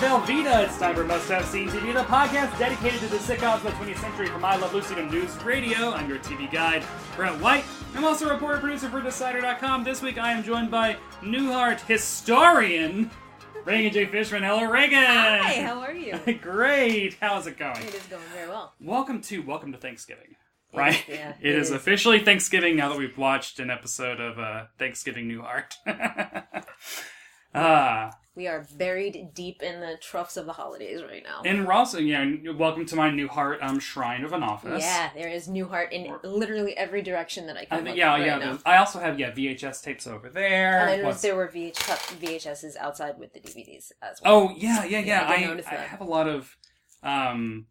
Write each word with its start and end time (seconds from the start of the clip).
Velveeta. 0.00 0.64
It's 0.64 0.78
time 0.78 0.94
for 0.94 1.04
Must 1.04 1.28
Have 1.28 1.44
Seen 1.44 1.68
TV, 1.68 1.92
the 1.92 2.00
podcast 2.04 2.58
dedicated 2.58 3.00
to 3.00 3.06
the 3.08 3.18
sitcoms 3.18 3.56
of 3.56 3.64
the 3.64 3.70
20th 3.72 3.98
century 3.98 4.28
from 4.28 4.42
I 4.46 4.56
Love 4.56 4.72
Lucy 4.72 4.94
to 4.94 5.04
News 5.04 5.36
Radio. 5.44 5.90
I'm 5.92 6.08
your 6.08 6.18
TV 6.20 6.50
guide, 6.50 6.82
Brett 7.16 7.38
White. 7.38 7.64
I'm 7.94 8.06
also 8.06 8.26
a 8.26 8.32
reporter 8.32 8.56
producer 8.60 8.88
for 8.88 9.02
Decider.com. 9.02 9.84
This 9.84 10.00
week 10.00 10.16
I 10.16 10.32
am 10.32 10.42
joined 10.42 10.70
by 10.70 10.96
Newhart 11.20 11.80
historian, 11.82 13.10
Reagan 13.66 13.92
J. 13.92 14.06
Fishman. 14.06 14.42
Hello, 14.42 14.70
Reagan. 14.70 15.04
Hi, 15.04 15.60
how 15.60 15.80
are 15.80 15.92
you? 15.92 16.18
Great. 16.40 17.18
How's 17.20 17.46
it 17.46 17.58
going? 17.58 17.82
It 17.82 17.94
is 17.94 18.06
going 18.06 18.22
very 18.34 18.48
well. 18.48 18.72
Welcome 18.80 19.20
to 19.22 19.42
Welcome 19.42 19.72
to 19.72 19.78
Thanksgiving. 19.78 20.36
Right? 20.72 21.04
yeah, 21.06 21.34
it 21.42 21.50
it 21.50 21.54
is, 21.56 21.68
is. 21.68 21.76
officially 21.76 22.20
Thanksgiving 22.20 22.74
now 22.74 22.88
that 22.88 22.96
we've 22.96 23.18
watched 23.18 23.58
an 23.60 23.68
episode 23.68 24.18
of 24.18 24.38
uh, 24.38 24.64
Thanksgiving 24.78 25.28
Newhart. 25.28 25.74
Ah. 27.52 28.12
We 28.36 28.46
are 28.46 28.64
buried 28.76 29.30
deep 29.34 29.60
in 29.60 29.80
the 29.80 29.96
troughs 30.00 30.36
of 30.36 30.46
the 30.46 30.52
holidays 30.52 31.02
right 31.02 31.22
now. 31.24 31.42
And 31.44 31.66
we're 31.66 31.72
also, 31.72 31.98
you 31.98 32.16
know, 32.16 32.52
welcome 32.52 32.86
to 32.86 32.94
my 32.94 33.10
Newhart 33.10 33.60
um, 33.60 33.80
shrine 33.80 34.22
of 34.22 34.32
an 34.32 34.44
office. 34.44 34.84
yeah, 34.84 35.10
there 35.16 35.28
is 35.28 35.48
Newhart 35.48 35.90
in 35.90 36.14
literally 36.22 36.76
every 36.76 37.02
direction 37.02 37.46
that 37.48 37.56
I 37.56 37.62
I 37.62 37.64
can 37.64 37.84
look 37.84 37.96
yeah, 37.96 38.12
right 38.12 38.26
yeah. 38.26 38.38
now. 38.38 38.58
I 38.64 38.76
also 38.76 39.00
have 39.00 39.18
yeah 39.18 39.32
VHS 39.32 39.82
tapes 39.82 40.06
over 40.06 40.28
there. 40.28 40.80
And 40.80 40.90
I 40.90 40.96
noticed 40.98 41.22
there 41.22 41.34
were 41.34 41.48
VH, 41.48 41.74
VHSs 41.74 42.76
outside 42.76 43.18
with 43.18 43.32
the 43.32 43.40
DVDs 43.40 43.90
as 44.00 44.20
well. 44.22 44.32
oh 44.32 44.54
yeah, 44.56 44.84
yeah, 44.84 45.00
yeah. 45.00 45.26
I 45.26 45.34
I, 45.34 45.44
notice 45.46 45.66
I 45.66 45.74
have 45.74 46.00
a 46.00 46.04
lot 46.04 46.28
of, 46.28 46.56
um, 47.02 47.66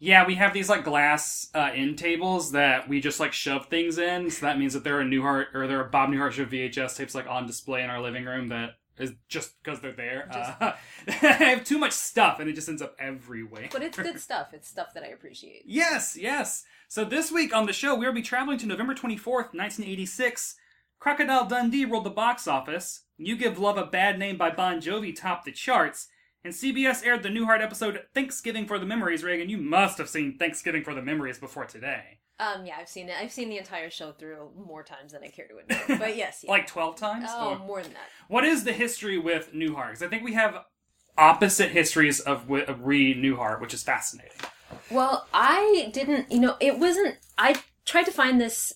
yeah. 0.00 0.26
We 0.26 0.34
have 0.34 0.52
these 0.52 0.68
like 0.68 0.82
glass 0.82 1.50
uh, 1.54 1.70
end 1.72 1.98
tables 1.98 2.50
that 2.50 2.88
we 2.88 3.00
just 3.00 3.20
like 3.20 3.32
shove 3.32 3.66
things 3.66 3.96
in. 3.96 4.28
So 4.30 4.44
that 4.46 4.58
means 4.58 4.72
that 4.72 4.82
there 4.82 4.98
are 4.98 5.04
Newhart 5.04 5.54
or 5.54 5.68
there 5.68 5.80
are 5.80 5.88
Bob 5.88 6.10
Newhart 6.10 6.32
show 6.32 6.46
VHS 6.46 6.96
tapes 6.96 7.14
like 7.14 7.28
on 7.28 7.46
display 7.46 7.84
in 7.84 7.90
our 7.90 8.00
living 8.02 8.24
room 8.24 8.48
that 8.48 8.70
is 9.00 9.12
just 9.28 9.62
because 9.62 9.80
they're 9.80 9.92
there. 9.92 10.28
Uh, 10.30 10.72
I 11.08 11.12
have 11.26 11.64
too 11.64 11.78
much 11.78 11.92
stuff 11.92 12.38
and 12.38 12.48
it 12.48 12.54
just 12.54 12.68
ends 12.68 12.82
up 12.82 12.94
everywhere. 12.98 13.68
But 13.72 13.82
it's 13.82 13.96
good 13.96 14.20
stuff. 14.28 14.48
It's 14.52 14.68
stuff 14.68 14.94
that 14.94 15.02
I 15.02 15.08
appreciate. 15.08 15.62
Yes, 15.64 16.16
yes. 16.18 16.64
So 16.88 17.04
this 17.04 17.32
week 17.32 17.54
on 17.54 17.66
the 17.66 17.72
show, 17.72 17.94
we 17.94 18.06
will 18.06 18.12
be 18.12 18.22
traveling 18.22 18.58
to 18.58 18.66
November 18.66 18.94
24th, 18.94 19.54
1986. 19.54 20.56
Crocodile 20.98 21.46
Dundee 21.46 21.84
ruled 21.84 22.04
the 22.04 22.10
box 22.10 22.46
office. 22.46 23.04
You 23.16 23.36
Give 23.36 23.58
Love 23.58 23.78
a 23.78 23.86
Bad 23.86 24.18
Name 24.18 24.36
by 24.36 24.50
Bon 24.50 24.80
Jovi 24.80 25.14
topped 25.14 25.44
the 25.44 25.52
charts. 25.52 26.08
And 26.42 26.54
CBS 26.54 27.04
aired 27.04 27.22
the 27.22 27.28
Newhart 27.28 27.60
episode 27.62 28.02
Thanksgiving 28.14 28.66
for 28.66 28.78
the 28.78 28.86
Memories. 28.86 29.22
Reagan, 29.22 29.50
you 29.50 29.58
must 29.58 29.98
have 29.98 30.08
seen 30.08 30.38
Thanksgiving 30.38 30.82
for 30.84 30.94
the 30.94 31.02
Memories 31.02 31.38
before 31.38 31.66
today. 31.66 32.20
Um, 32.40 32.64
yeah, 32.64 32.76
I've 32.78 32.88
seen 32.88 33.08
it. 33.10 33.16
I've 33.20 33.30
seen 33.30 33.50
the 33.50 33.58
entire 33.58 33.90
show 33.90 34.12
through 34.12 34.50
more 34.66 34.82
times 34.82 35.12
than 35.12 35.22
I 35.22 35.28
care 35.28 35.46
to 35.46 35.58
admit. 35.58 35.98
But 36.00 36.16
yes, 36.16 36.42
yeah. 36.42 36.50
Like 36.50 36.66
12 36.66 36.96
times? 36.96 37.26
oh, 37.28 37.50
Or- 37.50 37.58
more 37.58 37.82
than 37.82 37.92
that. 37.92 38.08
What 38.28 38.44
is 38.44 38.64
the 38.64 38.72
history 38.72 39.18
with 39.18 39.52
Newhart? 39.52 39.88
Because 39.88 40.02
I 40.02 40.08
think 40.08 40.24
we 40.24 40.32
have 40.32 40.64
opposite 41.18 41.70
histories 41.70 42.18
of, 42.20 42.50
of 42.50 42.86
re 42.86 43.14
Newhart, 43.14 43.60
which 43.60 43.74
is 43.74 43.82
fascinating. 43.82 44.32
Well, 44.90 45.26
I 45.34 45.90
didn't, 45.92 46.32
you 46.32 46.40
know, 46.40 46.56
it 46.60 46.78
wasn't. 46.78 47.16
I 47.36 47.56
tried 47.84 48.04
to 48.04 48.12
find 48.12 48.40
this 48.40 48.72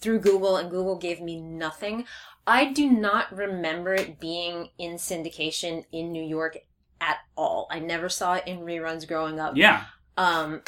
through 0.00 0.20
Google, 0.20 0.56
and 0.56 0.70
Google 0.70 0.96
gave 0.96 1.20
me 1.20 1.40
nothing. 1.40 2.04
I 2.46 2.72
do 2.72 2.90
not 2.90 3.34
remember 3.36 3.94
it 3.94 4.20
being 4.20 4.68
in 4.78 4.94
syndication 4.94 5.84
in 5.92 6.12
New 6.12 6.22
York 6.22 6.58
at 7.00 7.18
all. 7.36 7.66
I 7.70 7.78
never 7.80 8.08
saw 8.08 8.34
it 8.34 8.44
in 8.46 8.60
reruns 8.60 9.06
growing 9.08 9.40
up. 9.40 9.56
Yeah. 9.56 9.84
Um, 10.16 10.62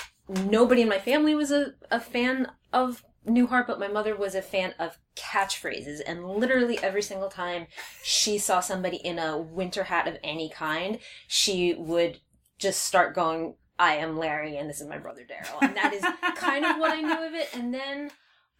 nobody 0.44 0.82
in 0.82 0.88
my 0.88 0.98
family 0.98 1.34
was 1.34 1.50
a, 1.50 1.74
a 1.90 2.00
fan 2.00 2.48
of 2.72 3.04
Newhart, 3.26 3.66
but 3.66 3.78
my 3.78 3.88
mother 3.88 4.16
was 4.16 4.34
a 4.34 4.42
fan 4.42 4.74
of 4.78 4.98
catchphrases, 5.14 6.00
and 6.04 6.24
literally 6.28 6.78
every 6.82 7.02
single 7.02 7.28
time 7.28 7.66
she 8.02 8.38
saw 8.38 8.60
somebody 8.60 8.96
in 8.96 9.18
a 9.18 9.38
winter 9.38 9.84
hat 9.84 10.08
of 10.08 10.16
any 10.24 10.48
kind, 10.50 10.98
she 11.28 11.74
would 11.74 12.20
just 12.58 12.82
start 12.82 13.14
going, 13.14 13.54
I 13.78 13.96
am 13.96 14.16
Larry 14.16 14.56
and 14.56 14.68
this 14.70 14.80
is 14.80 14.86
my 14.86 14.98
brother 14.98 15.22
Daryl. 15.22 15.60
And 15.60 15.76
that 15.76 15.92
is 15.92 16.04
kind 16.36 16.64
of 16.64 16.78
what 16.78 16.92
I 16.92 17.00
knew 17.00 17.26
of 17.26 17.34
it. 17.34 17.48
And 17.52 17.74
then 17.74 18.10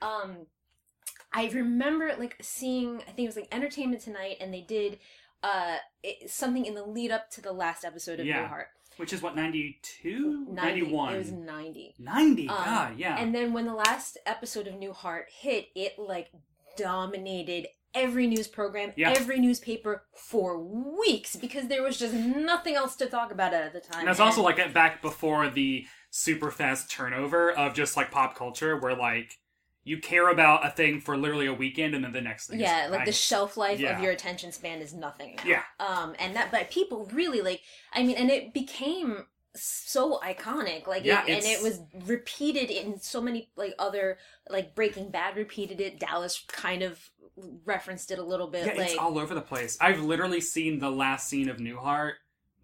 um 0.01 0.47
I 1.33 1.49
remember 1.51 2.13
like 2.19 2.37
seeing 2.41 2.97
I 3.03 3.13
think 3.13 3.21
it 3.21 3.27
was 3.27 3.37
like 3.37 3.49
Entertainment 3.53 4.03
Tonight 4.03 4.39
and 4.41 4.53
they 4.53 4.63
did 4.63 4.99
uh 5.45 5.77
it, 6.03 6.29
something 6.29 6.67
in 6.67 6.75
the 6.75 6.85
lead 6.85 7.13
up 7.13 7.31
to 7.33 7.41
the 7.41 7.53
last 7.53 7.85
episode 7.85 8.19
of 8.19 8.27
Yeah. 8.27 8.49
Newhart. 8.49 8.65
Which 9.03 9.13
is 9.13 9.21
what, 9.21 9.35
92? 9.35 10.47
90. 10.49 10.53
91. 10.55 11.15
It 11.15 11.19
was 11.19 11.33
90. 11.33 11.95
90, 11.99 12.49
Um, 12.49 12.57
God, 12.57 12.99
yeah. 12.99 13.17
And 13.19 13.35
then 13.35 13.53
when 13.53 13.67
the 13.67 13.75
last 13.75 14.17
episode 14.27 14.69
of 14.69 14.75
Newhart 14.75 15.25
hit, 15.29 15.71
it 15.75 15.99
like 15.99 16.31
dominated 16.77 17.67
every 17.95 18.29
news 18.29 18.47
program, 18.47 18.93
Yeah. 18.95 19.11
every 19.11 19.41
newspaper 19.41 20.05
for 20.15 20.57
weeks 20.57 21.35
because 21.35 21.67
there 21.67 21.83
was 21.83 21.99
just 21.99 22.15
nothing 22.15 22.77
else 22.77 22.95
to 22.95 23.07
talk 23.07 23.33
about 23.33 23.53
at 23.53 23.73
the 23.73 23.81
time. 23.81 24.03
And 24.03 24.09
that's 24.09 24.21
also 24.21 24.41
like 24.41 24.73
back 24.73 25.03
before 25.03 25.51
the 25.51 25.85
super 26.11 26.53
fast 26.53 26.89
turnover 26.89 27.51
of 27.51 27.75
just 27.75 27.97
like 27.97 28.13
pop 28.13 28.37
culture, 28.37 28.77
where 28.79 28.95
like 28.95 29.37
you 29.85 29.99
care 29.99 30.29
about 30.29 30.67
a 30.67 30.71
thing 30.71 31.01
for 31.01 31.17
literally 31.17 31.47
a 31.47 31.55
weekend 31.55 31.95
and 31.95 32.05
then 32.05 32.13
the 32.13 32.21
next 32.21 32.47
thing. 32.47 32.57
is 32.57 32.63
yeah, 32.63 32.89
like 32.91 33.05
the 33.05 33.13
shelf 33.13 33.57
life 33.57 33.81
Yeah. 33.81 33.97
of 33.97 34.03
your 34.03 34.13
attention 34.13 34.53
span 34.53 34.81
is 34.81 34.95
nothing. 34.95 35.37
now. 35.37 35.43
Yeah. 35.45 35.63
Um, 35.81 36.15
and 36.19 36.37
that, 36.37 36.51
but 36.53 36.71
people 36.71 37.09
really 37.13 37.41
like. 37.41 37.63
I 37.93 38.03
mean, 38.03 38.17
and 38.17 38.31
it 38.31 38.55
became 38.55 39.27
so 39.55 40.21
iconic. 40.25 40.87
Like, 40.87 41.05
Yeah, 41.05 41.25
it, 41.27 41.31
and 41.37 41.45
it 41.45 41.63
was 41.63 41.81
repeated 42.07 42.71
in 42.71 43.01
so 43.01 43.21
many 43.21 43.51
like 43.57 43.75
other 43.79 44.19
like 44.49 44.75
Breaking 44.75 45.11
Bad 45.11 45.37
repeated 45.37 45.81
it. 45.81 45.99
Dallas 45.99 46.45
kind 46.49 46.83
of 46.83 47.11
referenced 47.65 48.11
it 48.11 48.19
a 48.19 48.25
little 48.25 48.49
bit. 48.49 48.67
Yeah, 48.67 48.75
like, 48.75 48.91
it's 48.91 48.99
all 48.99 49.19
over 49.19 49.35
the 49.35 49.41
place. 49.41 49.77
I've 49.81 50.01
literally 50.01 50.41
seen 50.41 50.79
the 50.79 50.91
last 50.91 51.29
scene 51.29 51.49
of 51.49 51.59
Newhart 51.59 52.13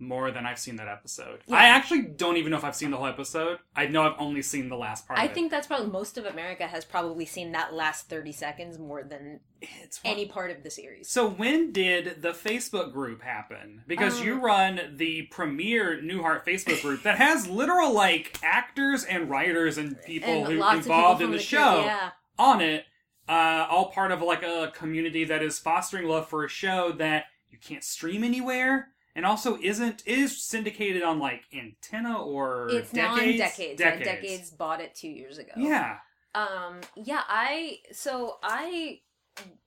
more 0.00 0.30
than 0.30 0.46
I've 0.46 0.58
seen 0.58 0.76
that 0.76 0.88
episode. 0.88 1.40
Yeah. 1.46 1.56
I 1.56 1.64
actually 1.64 2.02
don't 2.02 2.36
even 2.36 2.50
know 2.52 2.58
if 2.58 2.64
I've 2.64 2.76
seen 2.76 2.90
the 2.90 2.96
whole 2.96 3.06
episode. 3.06 3.58
I 3.74 3.86
know 3.86 4.02
I've 4.02 4.18
only 4.18 4.42
seen 4.42 4.68
the 4.68 4.76
last 4.76 5.06
part. 5.06 5.18
I 5.18 5.24
of 5.24 5.30
it. 5.30 5.34
think 5.34 5.50
that's 5.50 5.66
probably 5.66 5.88
most 5.88 6.18
of 6.18 6.24
America 6.24 6.66
has 6.66 6.84
probably 6.84 7.24
seen 7.24 7.52
that 7.52 7.74
last 7.74 8.08
30 8.08 8.32
seconds 8.32 8.78
more 8.78 9.02
than 9.02 9.40
it's 9.60 10.00
any 10.04 10.26
part 10.26 10.50
of 10.50 10.62
the 10.62 10.70
series. 10.70 11.08
So 11.08 11.28
when 11.28 11.72
did 11.72 12.22
the 12.22 12.30
Facebook 12.30 12.92
group 12.92 13.22
happen? 13.22 13.82
Because 13.86 14.20
Um, 14.20 14.26
you 14.26 14.40
run 14.40 14.94
the 14.96 15.22
premier 15.30 16.00
Newhart 16.00 16.44
Facebook 16.44 16.80
group 16.82 17.02
that 17.02 17.18
has 17.18 17.48
literal 17.48 17.92
like 17.92 18.38
actors 18.42 19.04
and 19.04 19.28
writers 19.28 19.78
and 19.78 20.00
people 20.02 20.30
And 20.30 20.46
who 20.46 20.62
of 20.62 20.74
people 20.76 20.78
involved 20.78 21.22
in 21.22 21.30
the, 21.32 21.38
the 21.38 21.42
show 21.42 21.80
yeah. 21.80 22.10
on 22.38 22.60
it. 22.60 22.84
Uh, 23.28 23.66
all 23.68 23.90
part 23.90 24.10
of 24.10 24.22
like 24.22 24.42
a 24.42 24.72
community 24.74 25.24
that 25.24 25.42
is 25.42 25.58
fostering 25.58 26.08
love 26.08 26.28
for 26.28 26.44
a 26.44 26.48
show 26.48 26.92
that 26.92 27.26
you 27.50 27.58
can't 27.58 27.84
stream 27.84 28.24
anywhere, 28.24 28.88
and 29.18 29.26
also 29.26 29.58
isn't 29.60 30.04
is 30.06 30.44
syndicated 30.44 31.02
on 31.02 31.18
like 31.18 31.42
antenna 31.52 32.22
or 32.22 32.68
It's 32.70 32.92
now 32.92 33.14
on 33.14 33.18
decades. 33.18 33.38
decades. 33.38 33.80
Yeah, 33.80 33.98
decades 33.98 34.50
bought 34.50 34.80
it 34.80 34.94
two 34.94 35.08
years 35.08 35.38
ago. 35.38 35.50
Yeah. 35.56 35.96
Um, 36.36 36.82
yeah, 36.94 37.22
I 37.26 37.78
so 37.90 38.36
I 38.44 39.00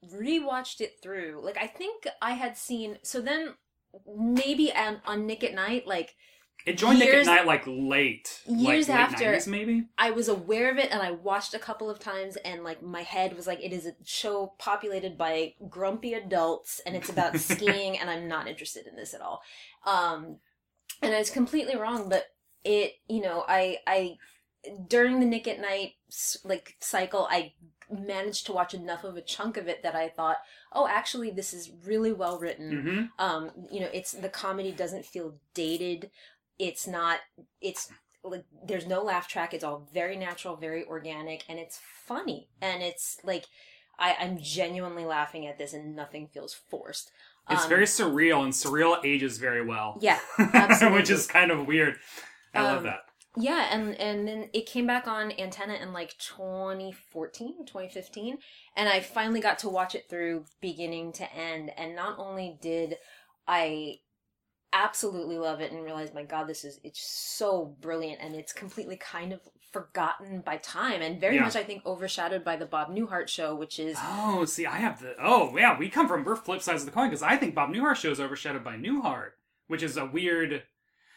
rewatched 0.10 0.80
it 0.80 0.94
through. 1.04 1.42
Like 1.44 1.58
I 1.58 1.68
think 1.68 2.08
I 2.22 2.32
had 2.32 2.56
seen 2.56 2.98
so 3.04 3.20
then 3.20 3.56
maybe 4.08 4.74
on, 4.74 5.02
on 5.06 5.26
Nick 5.26 5.44
at 5.44 5.54
Night, 5.54 5.86
like 5.86 6.16
It 6.66 6.78
joined 6.78 7.00
Nick 7.00 7.14
at 7.14 7.26
Night 7.26 7.46
like 7.46 7.64
late, 7.66 8.42
years 8.48 8.88
like, 8.88 8.98
late 8.98 9.04
after- 9.14 9.34
90s 9.34 9.48
maybe. 9.48 9.86
I 9.98 10.12
was 10.12 10.28
aware 10.28 10.70
of 10.72 10.78
it 10.78 10.90
and 10.92 11.02
I 11.02 11.12
watched 11.12 11.54
a 11.54 11.60
couple 11.60 11.90
of 11.90 12.00
times 12.00 12.36
and 12.38 12.64
like 12.64 12.82
my 12.84 13.02
head 13.02 13.36
was 13.36 13.48
like 13.48 13.64
it 13.64 13.74
is 13.74 13.86
a 13.86 13.94
show 14.04 14.54
populated 14.58 15.18
by 15.18 15.56
grumpy 15.70 16.14
adults 16.14 16.82
and 16.86 16.96
it's 16.96 17.10
about 17.10 17.38
skiing 17.40 17.98
and 17.98 18.10
I'm 18.10 18.28
not 18.28 18.48
interested 18.48 18.88
in 18.88 18.96
this 18.96 19.14
at 19.14 19.22
all. 19.22 19.42
Um 19.86 20.38
and 21.02 21.14
I 21.16 21.20
was 21.20 21.30
completely 21.32 21.76
wrong 21.76 22.10
but 22.10 22.26
it 22.64 22.94
you 23.08 23.22
know 23.22 23.44
I 23.48 23.80
I 23.88 24.18
during 24.88 25.20
the 25.20 25.26
Nick 25.26 25.48
at 25.48 25.60
Night 25.60 25.94
like 26.44 26.76
cycle, 26.80 27.28
I 27.32 27.54
managed 27.90 28.46
to 28.46 28.52
watch 28.54 28.74
enough 28.74 29.04
of 29.04 29.18
a 29.18 29.22
chunk 29.22 29.58
of 29.58 29.68
it 29.68 29.82
that 29.84 29.96
I 29.96 30.08
thought, 30.08 30.38
oh, 30.72 30.88
actually, 30.88 31.32
this 31.32 31.54
is 31.54 31.72
really 31.84 32.14
well 32.14 32.38
written. 32.40 32.82
hmm 33.18 33.24
Um, 33.24 33.52
you 33.72 33.80
know, 33.80 33.90
it's 33.94 34.12
the 34.12 34.30
comedy 34.30 34.72
doesn't 34.72 35.06
feel 35.06 35.36
dated. 35.54 36.12
It's 36.68 36.86
not. 36.88 37.20
It's 37.60 37.90
like 38.24 38.46
there's 38.68 38.86
no 38.86 39.02
laugh 39.02 39.28
track. 39.28 39.54
It's 39.54 39.64
all 39.64 39.88
very 39.94 40.16
natural, 40.16 40.56
very 40.56 40.86
organic, 40.86 41.44
and 41.50 41.58
it's 41.58 41.80
funny. 42.08 42.50
And 42.62 42.84
it's 42.84 43.18
like 43.24 43.46
I, 43.98 44.16
I'm 44.20 44.38
genuinely 44.40 45.06
laughing 45.06 45.48
at 45.48 45.58
this, 45.58 45.74
and 45.74 45.96
nothing 45.96 46.28
feels 46.28 46.54
forced. 46.54 47.12
It's 47.50 47.64
Um, 47.64 47.70
very 47.70 47.86
surreal, 47.86 48.44
and 48.44 48.54
surreal 48.54 49.04
ages 49.04 49.40
very 49.40 49.66
well. 49.66 49.98
Yeah. 50.00 50.20
Which 50.94 51.10
is 51.10 51.26
kind 51.26 51.50
of 51.52 51.66
weird. 51.66 51.96
I 52.54 52.62
love 52.62 52.80
Um, 52.80 52.84
that. 52.84 53.00
Yeah, 53.38 53.70
and 53.72 53.96
and 54.00 54.28
then 54.28 54.50
it 54.54 54.66
came 54.68 54.86
back 54.86 55.08
on 55.08 55.32
Antenna 55.40 55.76
in 55.76 55.94
like 55.94 56.16
2014, 56.20 57.66
2015, 57.66 58.38
and 58.76 58.90
I 58.90 59.00
finally 59.00 59.40
got 59.40 59.58
to 59.60 59.70
watch 59.70 59.96
it 59.96 60.10
through 60.10 60.46
beginning 60.62 61.14
to 61.14 61.34
end. 61.34 61.72
And 61.78 61.96
not 61.96 62.20
only 62.20 62.58
did 62.62 62.98
I 63.48 64.00
absolutely 64.74 65.38
love 65.38 65.62
it 65.62 65.72
and 65.72 65.84
realize, 65.84 66.14
my 66.14 66.24
God, 66.24 66.48
this 66.48 66.64
is 66.64 66.80
it's 66.84 67.02
so 67.02 67.76
brilliant, 67.82 68.20
and 68.22 68.36
it's 68.36 68.54
completely 68.54 68.96
kind 68.98 69.34
of 69.34 69.42
forgotten 69.72 70.42
by 70.42 70.58
time, 70.58 71.02
and 71.02 71.20
very 71.20 71.36
Yeah. 71.36 71.44
much 71.44 71.56
I 71.56 71.64
think 71.64 71.86
overshadowed 71.86 72.44
by 72.44 72.58
the 72.58 72.66
Bob 72.66 72.90
Newhart 72.90 73.28
show, 73.30 73.56
which 73.56 73.80
is 73.80 73.98
Oh, 74.02 74.46
see, 74.46 74.66
I 74.66 74.78
have 74.78 75.02
the. 75.02 75.16
Oh, 75.20 75.56
yeah, 75.58 75.78
we 75.78 75.90
come 75.90 76.08
from 76.08 76.26
flip 76.38 76.62
sides 76.62 76.82
of 76.82 76.86
the 76.88 76.92
coin 76.92 77.10
because 77.10 77.24
I 77.24 77.38
think 77.38 77.56
Bob 77.56 77.70
Newhart 77.70 77.96
show 77.96 78.12
is 78.12 78.20
overshadowed 78.20 78.64
by 78.64 78.76
Newhart, 78.76 79.32
which 79.68 79.84
is 79.84 79.98
a 79.98 80.06
weird. 80.06 80.64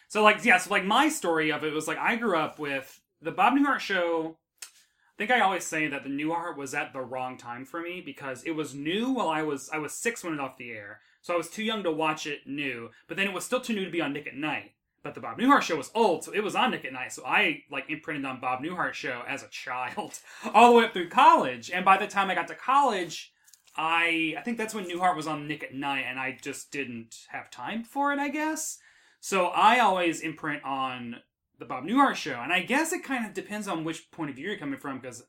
So, 0.08 0.22
like, 0.22 0.44
yeah, 0.44 0.58
so 0.58 0.70
like 0.70 0.84
my 0.84 1.08
story 1.08 1.50
of 1.50 1.64
it 1.64 1.72
was 1.72 1.88
like 1.88 1.98
I 1.98 2.16
grew 2.16 2.36
up 2.36 2.58
with 2.58 3.00
the 3.20 3.32
Bob 3.32 3.54
Newhart 3.54 3.80
show. 3.80 4.38
I 4.62 5.16
think 5.16 5.30
I 5.30 5.40
always 5.40 5.64
say 5.64 5.86
that 5.88 6.02
the 6.04 6.10
Newhart 6.10 6.56
was 6.56 6.74
at 6.74 6.92
the 6.92 7.00
wrong 7.00 7.36
time 7.36 7.64
for 7.64 7.80
me 7.80 8.00
because 8.00 8.42
it 8.44 8.50
was 8.52 8.74
new 8.74 9.10
while 9.10 9.28
I 9.28 9.42
was 9.42 9.70
I 9.72 9.78
was 9.78 9.92
six 9.92 10.22
when 10.24 10.34
it 10.34 10.40
off 10.40 10.56
the 10.58 10.70
air, 10.72 11.00
so 11.24 11.32
I 11.32 11.38
was 11.38 11.48
too 11.48 11.64
young 11.64 11.82
to 11.84 11.90
watch 11.90 12.26
it 12.26 12.46
new. 12.46 12.90
But 13.08 13.16
then 13.16 13.26
it 13.26 13.32
was 13.32 13.46
still 13.46 13.62
too 13.62 13.72
new 13.72 13.86
to 13.86 13.90
be 13.90 14.02
on 14.02 14.12
Nick 14.12 14.26
at 14.26 14.36
Night. 14.36 14.72
But 15.02 15.14
the 15.14 15.22
Bob 15.22 15.38
Newhart 15.38 15.62
show 15.62 15.76
was 15.76 15.90
old, 15.94 16.22
so 16.22 16.32
it 16.34 16.44
was 16.44 16.54
on 16.54 16.70
Nick 16.70 16.84
at 16.84 16.92
Night. 16.92 17.14
So 17.14 17.24
I 17.24 17.62
like 17.70 17.88
imprinted 17.88 18.26
on 18.26 18.40
Bob 18.40 18.60
Newhart 18.60 18.92
show 18.92 19.22
as 19.26 19.42
a 19.42 19.48
child, 19.48 20.18
all 20.54 20.70
the 20.70 20.78
way 20.78 20.84
up 20.84 20.92
through 20.92 21.08
college. 21.08 21.70
And 21.70 21.82
by 21.82 21.96
the 21.96 22.06
time 22.06 22.28
I 22.28 22.34
got 22.34 22.48
to 22.48 22.54
college, 22.54 23.32
I 23.74 24.34
I 24.38 24.42
think 24.42 24.58
that's 24.58 24.74
when 24.74 24.84
Newhart 24.84 25.16
was 25.16 25.26
on 25.26 25.48
Nick 25.48 25.62
at 25.62 25.72
Night, 25.72 26.04
and 26.06 26.20
I 26.20 26.36
just 26.42 26.70
didn't 26.70 27.16
have 27.30 27.50
time 27.50 27.84
for 27.84 28.12
it. 28.12 28.18
I 28.18 28.28
guess. 28.28 28.76
So 29.18 29.46
I 29.46 29.78
always 29.78 30.20
imprint 30.20 30.62
on 30.62 31.16
the 31.58 31.64
Bob 31.64 31.84
Newhart 31.84 32.16
show, 32.16 32.38
and 32.42 32.52
I 32.52 32.60
guess 32.60 32.92
it 32.92 33.02
kind 33.02 33.24
of 33.24 33.32
depends 33.32 33.66
on 33.66 33.82
which 33.82 34.10
point 34.10 34.28
of 34.28 34.36
view 34.36 34.48
you're 34.48 34.58
coming 34.58 34.78
from, 34.78 34.98
because 34.98 35.24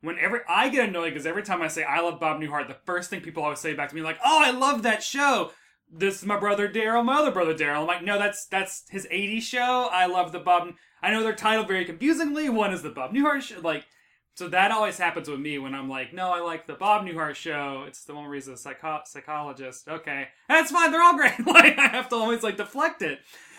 whenever 0.00 0.44
I 0.48 0.68
get 0.68 0.88
annoyed, 0.88 1.10
because 1.10 1.26
every 1.26 1.42
time 1.42 1.62
I 1.62 1.68
say 1.68 1.84
I 1.84 2.00
love 2.00 2.20
Bob 2.20 2.40
Newhart, 2.40 2.68
the 2.68 2.76
first 2.86 3.10
thing 3.10 3.20
people 3.20 3.42
always 3.42 3.58
say 3.58 3.74
back 3.74 3.88
to 3.90 3.94
me 3.94 4.02
like, 4.02 4.18
"Oh, 4.24 4.42
I 4.42 4.50
love 4.50 4.82
that 4.82 5.02
show." 5.02 5.52
This 5.90 6.18
is 6.18 6.26
my 6.26 6.38
brother 6.38 6.68
Daryl, 6.68 7.04
my 7.04 7.20
other 7.20 7.30
brother 7.30 7.54
Daryl. 7.54 7.80
I'm 7.80 7.86
like, 7.86 8.04
no, 8.04 8.18
that's 8.18 8.46
that's 8.46 8.84
his 8.90 9.06
'80s 9.10 9.42
show. 9.42 9.88
I 9.90 10.06
love 10.06 10.32
the 10.32 10.38
Bob. 10.38 10.74
I 11.02 11.10
know 11.10 11.22
they're 11.22 11.34
titled 11.34 11.68
very 11.68 11.84
confusingly. 11.84 12.48
One 12.48 12.72
is 12.72 12.82
the 12.82 12.90
Bob 12.90 13.12
Newhart 13.12 13.42
show, 13.42 13.60
like. 13.60 13.86
So 14.34 14.46
that 14.50 14.70
always 14.70 14.96
happens 14.98 15.28
with 15.28 15.40
me 15.40 15.58
when 15.58 15.74
I'm 15.74 15.88
like, 15.88 16.14
no, 16.14 16.30
I 16.30 16.38
like 16.38 16.68
the 16.68 16.74
Bob 16.74 17.04
Newhart 17.04 17.34
show. 17.34 17.82
It's 17.88 18.04
the 18.04 18.14
one 18.14 18.22
where 18.22 18.34
he's 18.34 18.46
a 18.46 18.56
psycho- 18.56 19.00
psychologist. 19.04 19.88
Okay, 19.88 20.28
that's 20.48 20.70
fine. 20.70 20.92
They're 20.92 21.02
all 21.02 21.16
great. 21.16 21.32
like 21.46 21.76
I 21.76 21.88
have 21.88 22.08
to 22.10 22.14
always 22.14 22.44
like 22.44 22.56
deflect 22.56 23.02
it. 23.02 23.18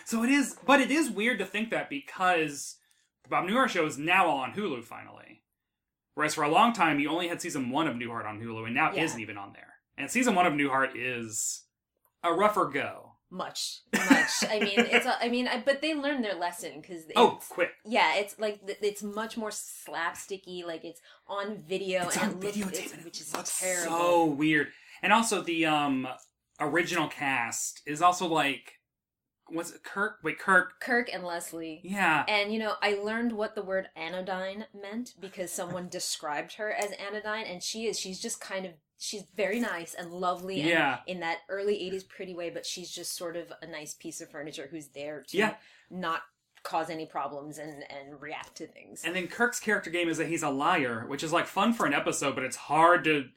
So 0.09 0.23
it 0.23 0.31
is, 0.31 0.55
but 0.65 0.81
it 0.81 0.89
is 0.89 1.11
weird 1.11 1.37
to 1.37 1.45
think 1.45 1.69
that 1.69 1.87
because 1.87 2.77
the 3.23 3.29
Bob 3.29 3.45
Newhart 3.45 3.69
show 3.69 3.85
is 3.85 3.99
now 3.99 4.27
on 4.27 4.53
Hulu 4.53 4.83
finally, 4.83 5.28
whereas 6.19 6.35
for 6.35 6.43
a 6.43 6.49
long 6.49 6.73
time 6.73 6.99
you 6.99 7.09
only 7.09 7.29
had 7.29 7.41
season 7.41 7.69
one 7.69 7.87
of 7.87 7.95
Newhart 7.95 8.25
on 8.27 8.41
Hulu, 8.41 8.65
and 8.65 8.75
now 8.75 8.91
it 8.91 8.97
Yeah. 8.97 9.03
isn't 9.05 9.21
even 9.21 9.37
on 9.37 9.53
there. 9.53 9.75
And 9.97 10.11
season 10.11 10.35
one 10.35 10.45
of 10.45 10.51
Newhart 10.51 10.91
is 10.95 11.63
a 12.23 12.33
rougher 12.33 12.65
go. 12.65 13.13
much, 13.31 13.81
much. 13.93 14.31
I 14.49 14.59
mean, 14.59 14.79
it's 14.79 15.05
a, 15.05 15.23
I 15.23 15.29
mean, 15.29 15.47
I, 15.47 15.61
but 15.61 15.81
they 15.81 15.93
learned 15.93 16.25
their 16.25 16.33
lesson 16.35 16.81
because 16.81 17.03
Oh, 17.15 17.39
quick! 17.49 17.69
Yeah, 17.85 18.15
it's 18.15 18.37
like 18.37 18.59
it's 18.81 19.01
much 19.01 19.37
more 19.37 19.51
slapsticky. 19.51 20.65
Like 20.65 20.83
it's 20.83 20.99
on 21.27 21.63
video 21.65 22.03
It's 22.07 22.17
and 22.17 22.33
on 22.35 22.43
it 22.43 22.53
videotape, 22.55 23.05
which 23.05 23.21
is 23.21 23.31
terrible. 23.31 23.95
so 23.97 24.25
weird. 24.25 24.67
And 25.01 25.13
also 25.13 25.41
the 25.41 25.65
um 25.67 26.05
original 26.59 27.07
cast 27.07 27.81
is 27.85 28.01
also 28.01 28.27
like, 28.27 28.73
what's 29.51 29.71
it? 29.71 29.83
Kirk? 29.83 30.17
Wait, 30.23 30.39
Kirk? 30.39 30.79
Kirk 30.79 31.09
and 31.13 31.23
Leslie. 31.23 31.81
Yeah. 31.83 32.23
And 32.27 32.53
you 32.53 32.59
know, 32.59 32.73
I 32.81 32.93
learned 32.93 33.31
what 33.33 33.55
the 33.55 33.61
word 33.61 33.89
anodyne 33.95 34.65
meant 34.79 35.13
because 35.19 35.51
someone 35.51 35.87
described 35.91 36.53
her 36.53 36.71
as 36.71 36.91
anodyne, 36.91 37.45
and 37.45 37.61
she 37.63 37.85
is. 37.87 37.99
She's 37.99 38.19
just 38.19 38.39
kind 38.41 38.65
of. 38.65 38.73
She's 39.01 39.23
very 39.33 39.61
nice 39.61 39.93
and 39.93 40.11
lovely, 40.11 40.59
and 40.59 40.69
Yeah. 40.69 40.99
in 41.07 41.21
that 41.21 41.37
early 41.47 41.75
'80s 41.75 42.03
pretty 42.07 42.35
way. 42.35 42.49
But 42.49 42.65
she's 42.65 42.91
just 42.91 43.15
sort 43.15 43.37
of 43.37 43.51
a 43.61 43.65
nice 43.67 43.93
piece 43.93 44.19
of 44.19 44.29
furniture 44.29 44.67
who's 44.69 44.87
there 44.89 45.23
to 45.29 45.37
Yeah. 45.37 45.55
not 45.89 46.23
cause 46.63 46.89
any 46.89 47.05
problems 47.05 47.57
and 47.57 47.83
and 47.89 48.21
react 48.21 48.55
to 48.57 48.67
things. 48.67 49.03
And 49.05 49.15
then 49.15 49.27
Kirk's 49.27 49.61
character 49.61 49.89
game 49.89 50.09
is 50.09 50.17
that 50.17 50.27
he's 50.27 50.43
a 50.43 50.49
liar, 50.49 51.05
which 51.07 51.23
is 51.23 51.31
like 51.31 51.45
fun 51.47 51.71
for 51.71 51.85
an 51.85 51.93
episode, 51.93 52.35
but 52.35 52.43
it's 52.43 52.57
hard 52.57 53.05
to 53.05 53.29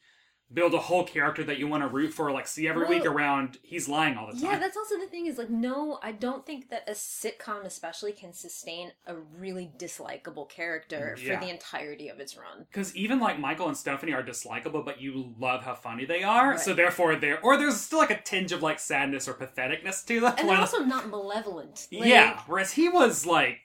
build 0.53 0.75
a 0.75 0.79
whole 0.79 1.05
character 1.05 1.43
that 1.45 1.59
you 1.59 1.67
want 1.67 1.83
to 1.83 1.89
root 1.89 2.13
for, 2.13 2.31
like 2.31 2.47
see 2.47 2.69
every 2.69 2.87
week 2.87 3.05
around 3.07 3.59
he's 3.63 3.89
lying 3.89 4.17
all 4.17 4.27
the 4.27 4.33
time. 4.33 4.43
Yeah, 4.43 4.59
that's 4.59 4.77
also 4.77 4.99
the 4.99 5.07
thing 5.07 5.27
is 5.27 5.39
like 5.39 5.51
no, 5.51 5.99
I 6.03 6.13
don't 6.13 6.45
think 6.45 6.71
that 6.71 6.89
a 6.89 6.93
sitcom 6.93 7.65
especially 7.65 8.13
can 8.13 8.33
sustain 8.33 8.93
a 9.07 9.15
really 9.39 9.71
dislikable 9.79 10.49
character 10.49 11.17
Yeah. 11.21 11.39
for 11.39 11.45
the 11.45 11.51
entirety 11.51 12.09
of 12.09 12.21
its 12.21 12.37
run. 12.37 12.67
Because 12.71 12.95
even 12.97 13.21
like 13.21 13.39
Michael 13.39 13.69
and 13.69 13.77
Stephanie 13.77 14.13
are 14.13 14.23
dislikable, 14.23 14.85
but 14.85 15.01
you 15.01 15.35
love 15.39 15.63
how 15.65 15.75
funny 15.75 16.05
they 16.05 16.23
are. 16.23 16.51
Right. 16.53 16.61
So 16.61 16.75
therefore, 16.75 17.17
they're 17.17 17.41
or 17.41 17.57
there's 17.57 17.81
still 17.81 17.99
like 17.99 18.11
a 18.11 18.21
tinge 18.21 18.53
of 18.53 18.63
like 18.63 18.79
sadness 18.79 19.29
or 19.29 19.35
patheticness 19.35 20.05
to 20.07 20.21
them. 20.21 20.35
And 20.39 20.49
they're 20.49 20.57
also 20.61 20.85
not 20.85 21.09
malevolent. 21.09 21.89
Like, 21.93 22.09
yeah. 22.09 22.41
Whereas 22.47 22.73
he 22.73 22.89
was 22.89 23.27
like 23.27 23.59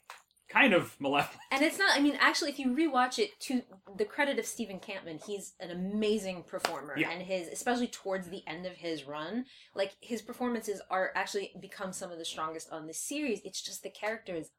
kind 0.49 0.73
of 0.73 0.95
malevolent. 0.99 1.39
And 1.51 1.63
it's 1.63 1.79
not 1.79 1.97
I 1.97 2.01
mean, 2.01 2.17
actually 2.19 2.51
if 2.51 2.59
you 2.59 2.67
rewatch 2.67 3.19
it 3.19 3.39
to 3.41 3.61
the 3.97 4.05
credit 4.05 4.39
of 4.39 4.45
Steven 4.45 4.79
Kampmann, 4.79 5.23
he's 5.25 5.53
an 5.59 5.71
amazing 5.71 6.44
performer. 6.44 6.95
Yeah. 6.97 7.09
And 7.11 7.21
his 7.21 7.47
especially 7.47 7.88
towards 7.88 8.29
the 8.29 8.44
end 8.47 8.65
of 8.65 8.73
his 8.73 9.05
run, 9.05 9.45
like 9.75 9.94
his 9.99 10.21
performances 10.21 10.81
are 10.89 11.11
actually 11.15 11.51
become 11.59 11.94
some 11.94 12.11
of 12.11 12.17
the 12.17 12.25
strongest 12.25 12.71
on 12.71 12.88
the 12.88 12.94
series. 12.94 13.41
It's 13.44 13.61
just 13.61 13.83
the 13.83 13.89
character 13.89 14.35
is 14.35 14.51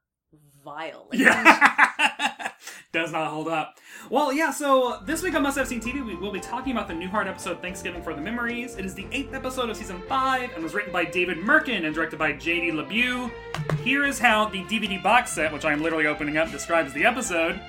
vile. 0.65 1.09
Yeah. 1.13 2.51
Does 2.93 3.13
not 3.13 3.29
hold 3.29 3.49
up. 3.49 3.79
Well, 4.11 4.33
yeah, 4.33 4.51
so 4.51 5.01
this 5.05 5.23
week 5.23 5.35
on 5.35 5.43
Must 5.43 5.59
Have 5.59 5.69
Seen 5.69 5.81
TV, 5.81 6.05
we 6.05 6.15
will 6.15 6.33
be 6.33 6.41
talking 6.41 6.73
about 6.73 6.89
the 6.89 6.95
new 6.95 7.09
Newhart 7.09 7.27
episode 7.27 7.61
Thanksgiving 7.61 8.03
for 8.03 8.15
the 8.15 8.21
Memories. 8.21 8.77
It 8.77 8.85
is 8.85 8.95
the 8.95 9.07
eighth 9.13 9.35
episode 9.35 9.69
of 9.69 9.77
season 9.77 10.03
five 10.09 10.51
and 10.55 10.63
was 10.63 10.75
written 10.75 10.93
by 10.93 11.05
David 11.05 11.39
Mirkin 11.39 11.85
and 11.85 11.95
directed 11.95 12.19
by 12.19 12.33
J.D. 12.33 12.73
LeBeau. 12.73 13.31
Here 13.83 14.05
is 14.05 14.19
how 14.19 14.49
the 14.49 14.63
DVD 14.65 15.03
box 15.03 15.33
set, 15.33 15.53
which 15.53 15.65
I 15.65 15.73
am 15.73 15.83
literally 15.83 16.07
opening 16.07 16.39
up, 16.39 16.51
describes 16.51 16.93
the 16.93 17.05
episode. 17.05 17.61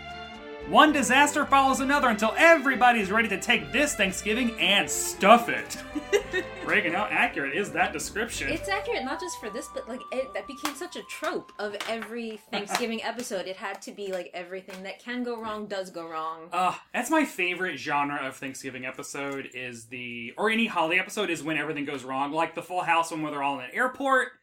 One 0.70 0.92
disaster 0.92 1.48
follows 1.48 1.80
another 1.80 2.10
until 2.10 2.32
everybody 2.38 3.00
is 3.00 3.10
ready 3.10 3.28
to 3.30 3.40
take 3.42 3.72
this 3.72 3.96
Thanksgiving 3.96 4.52
and 4.60 4.88
stuff 4.88 5.50
it. 5.50 5.78
Reagan, 6.64 6.94
how 6.94 7.08
accurate 7.10 7.58
is 7.58 7.72
that 7.72 7.92
description? 7.92 8.50
It's 8.50 8.70
accurate 8.70 9.04
not 9.04 9.20
just 9.20 9.40
for 9.40 9.50
this, 9.50 9.68
but 9.74 9.90
like 9.90 10.02
it, 10.12 10.32
that 10.36 10.46
became 10.46 10.76
such 10.76 10.96
a 10.96 11.02
trope 11.10 11.52
of 11.58 11.76
every 11.90 12.40
Thanksgiving 12.52 13.02
episode. 13.02 13.48
It 13.48 13.56
had 13.56 13.82
to 13.82 13.92
be 13.92 14.12
like 14.12 14.30
everything 14.36 14.84
that 14.84 15.00
can 15.04 15.24
go 15.24 15.42
wrong 15.42 15.66
does 15.66 15.90
go 15.90 16.08
wrong. 16.08 16.50
Uh, 16.54 16.76
that's 16.94 17.10
my 17.10 17.26
favorite 17.26 17.80
genre 17.80 18.24
of 18.24 18.36
Thanksgiving 18.36 18.86
episode 18.86 19.50
is 19.56 19.86
the 19.86 20.36
or 20.38 20.52
any 20.52 20.68
holiday 20.68 21.00
episode 21.00 21.32
is 21.32 21.42
when 21.42 21.58
everything 21.58 21.86
goes 21.86 22.04
wrong. 22.04 22.32
Like 22.32 22.54
the 22.54 22.62
Full 22.62 22.84
House 22.84 23.10
one 23.10 23.24
where 23.24 23.32
they're 23.32 23.42
all 23.42 23.58
in 23.58 23.66
an 23.66 23.72
airport 23.74 24.34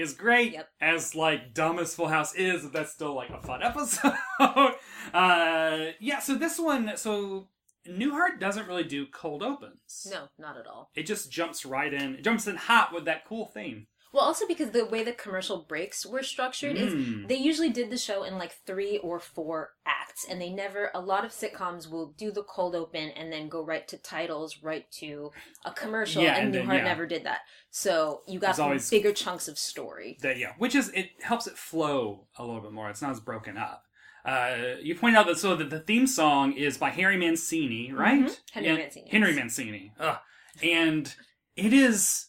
is 0.00 0.14
great. 0.14 0.52
Yep. 0.52 0.68
As 0.80 1.14
like 1.14 1.54
dumb 1.54 1.78
as 1.78 1.94
Full 1.94 2.08
House 2.08 2.34
is, 2.34 2.70
that's 2.70 2.92
still 2.92 3.14
like 3.14 3.30
a 3.30 3.40
fun 3.40 3.62
episode. 3.62 4.14
uh 4.40 5.86
yeah, 6.00 6.18
so 6.20 6.34
this 6.34 6.58
one 6.58 6.96
so 6.96 7.48
Newhart 7.88 8.38
doesn't 8.40 8.66
really 8.68 8.84
do 8.84 9.06
cold 9.06 9.42
opens. 9.42 10.06
no, 10.10 10.28
not 10.38 10.56
at 10.58 10.66
all. 10.66 10.90
It 10.94 11.06
just 11.06 11.30
jumps 11.30 11.64
right 11.64 11.92
in. 11.92 12.14
It 12.16 12.24
jumps 12.24 12.46
in 12.46 12.56
hot 12.56 12.92
with 12.92 13.04
that 13.06 13.24
cool 13.26 13.46
theme. 13.46 13.86
Well, 14.12 14.24
also 14.24 14.46
because 14.46 14.70
the 14.70 14.84
way 14.86 15.04
the 15.04 15.12
commercial 15.12 15.58
breaks 15.68 16.04
were 16.04 16.22
structured 16.24 16.76
Mm. 16.76 17.22
is 17.22 17.28
they 17.28 17.36
usually 17.36 17.70
did 17.70 17.90
the 17.90 17.96
show 17.96 18.24
in 18.24 18.38
like 18.38 18.56
three 18.66 18.98
or 18.98 19.20
four 19.20 19.74
acts, 19.86 20.26
and 20.28 20.40
they 20.40 20.50
never. 20.50 20.90
A 20.94 21.00
lot 21.00 21.24
of 21.24 21.30
sitcoms 21.30 21.88
will 21.88 22.08
do 22.18 22.32
the 22.32 22.42
cold 22.42 22.74
open 22.74 23.10
and 23.10 23.32
then 23.32 23.48
go 23.48 23.64
right 23.64 23.86
to 23.86 23.96
titles, 23.96 24.58
right 24.62 24.90
to 24.98 25.30
a 25.64 25.70
commercial, 25.72 26.22
Yeah, 26.24 26.36
and, 26.38 26.54
and 26.54 26.68
Newhart 26.68 26.78
yeah. 26.78 26.84
never 26.84 27.06
did 27.06 27.24
that. 27.24 27.40
So 27.70 28.22
you 28.26 28.40
got 28.40 28.58
always- 28.58 28.90
bigger 28.90 29.12
chunks 29.12 29.46
of 29.46 29.58
story. 29.58 30.18
That 30.22 30.38
yeah, 30.38 30.54
which 30.58 30.74
is 30.74 30.88
it 30.90 31.10
helps 31.22 31.46
it 31.46 31.56
flow 31.56 32.26
a 32.36 32.44
little 32.44 32.60
bit 32.62 32.72
more. 32.72 32.90
It's 32.90 33.02
not 33.02 33.12
as 33.12 33.20
broken 33.20 33.56
up. 33.56 33.84
Uh, 34.24 34.74
you 34.82 34.94
pointed 34.96 35.18
out 35.18 35.26
that 35.28 35.38
so 35.38 35.54
that 35.56 35.70
the 35.70 35.80
theme 35.80 36.06
song 36.06 36.52
is 36.52 36.76
by 36.76 36.90
Harry 36.90 37.16
Mancini, 37.16 37.90
right? 37.92 38.24
Mhm. 38.24 38.40
Henry 38.52 38.76
Mancini, 38.76 39.08
Henry. 39.10 39.32
Mancini. 39.34 39.92
Ugh. 39.98 40.18
And 40.62 41.14
it 41.56 41.72
is 41.72 42.26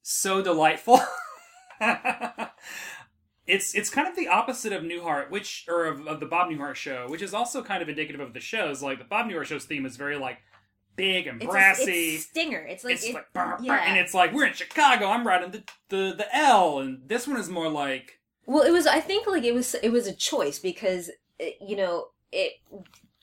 so 0.00 0.40
delightful. 0.40 1.00
it's 3.46 3.74
it's 3.74 3.90
kind 3.90 4.08
of 4.08 4.16
the 4.16 4.28
opposite 4.28 4.72
of 4.72 4.82
Newhart, 4.82 5.30
which 5.30 5.64
or 5.68 5.86
of, 5.86 6.06
of 6.06 6.20
the 6.20 6.26
Bob 6.26 6.50
Newhart 6.50 6.74
show, 6.74 7.06
which 7.08 7.22
is 7.22 7.34
also 7.34 7.62
kind 7.62 7.82
of 7.82 7.88
indicative 7.88 8.20
of 8.20 8.32
the 8.34 8.40
shows. 8.40 8.82
Like 8.82 8.98
the 8.98 9.04
Bob 9.04 9.26
Newhart 9.26 9.44
show's 9.46 9.64
theme 9.64 9.86
is 9.86 9.96
very 9.96 10.16
like 10.16 10.38
big 10.96 11.26
and 11.26 11.42
It's, 11.42 11.48
a, 11.48 11.52
brassy. 11.52 12.14
it's 12.14 12.24
stinger. 12.24 12.60
It's 12.60 12.84
like 12.84 12.94
it's 12.94 13.04
it, 13.04 13.14
like 13.14 13.32
brr, 13.32 13.58
yeah. 13.60 13.84
and 13.86 13.98
it's 13.98 14.14
like 14.14 14.32
we're 14.32 14.46
in 14.46 14.54
Chicago. 14.54 15.08
I'm 15.08 15.26
riding 15.26 15.50
the, 15.50 15.62
the 15.88 16.14
the 16.16 16.36
L, 16.36 16.78
and 16.78 17.08
this 17.08 17.26
one 17.26 17.36
is 17.38 17.48
more 17.48 17.68
like 17.68 18.18
Well, 18.46 18.62
it 18.64 18.70
was. 18.70 18.86
I 18.86 19.00
think 19.00 19.26
like 19.26 19.44
it 19.44 19.54
was. 19.54 19.74
It 19.74 19.90
was 19.90 20.06
a 20.06 20.14
choice 20.14 20.58
because 20.58 21.10
you 21.60 21.76
know 21.76 22.08
it 22.32 22.54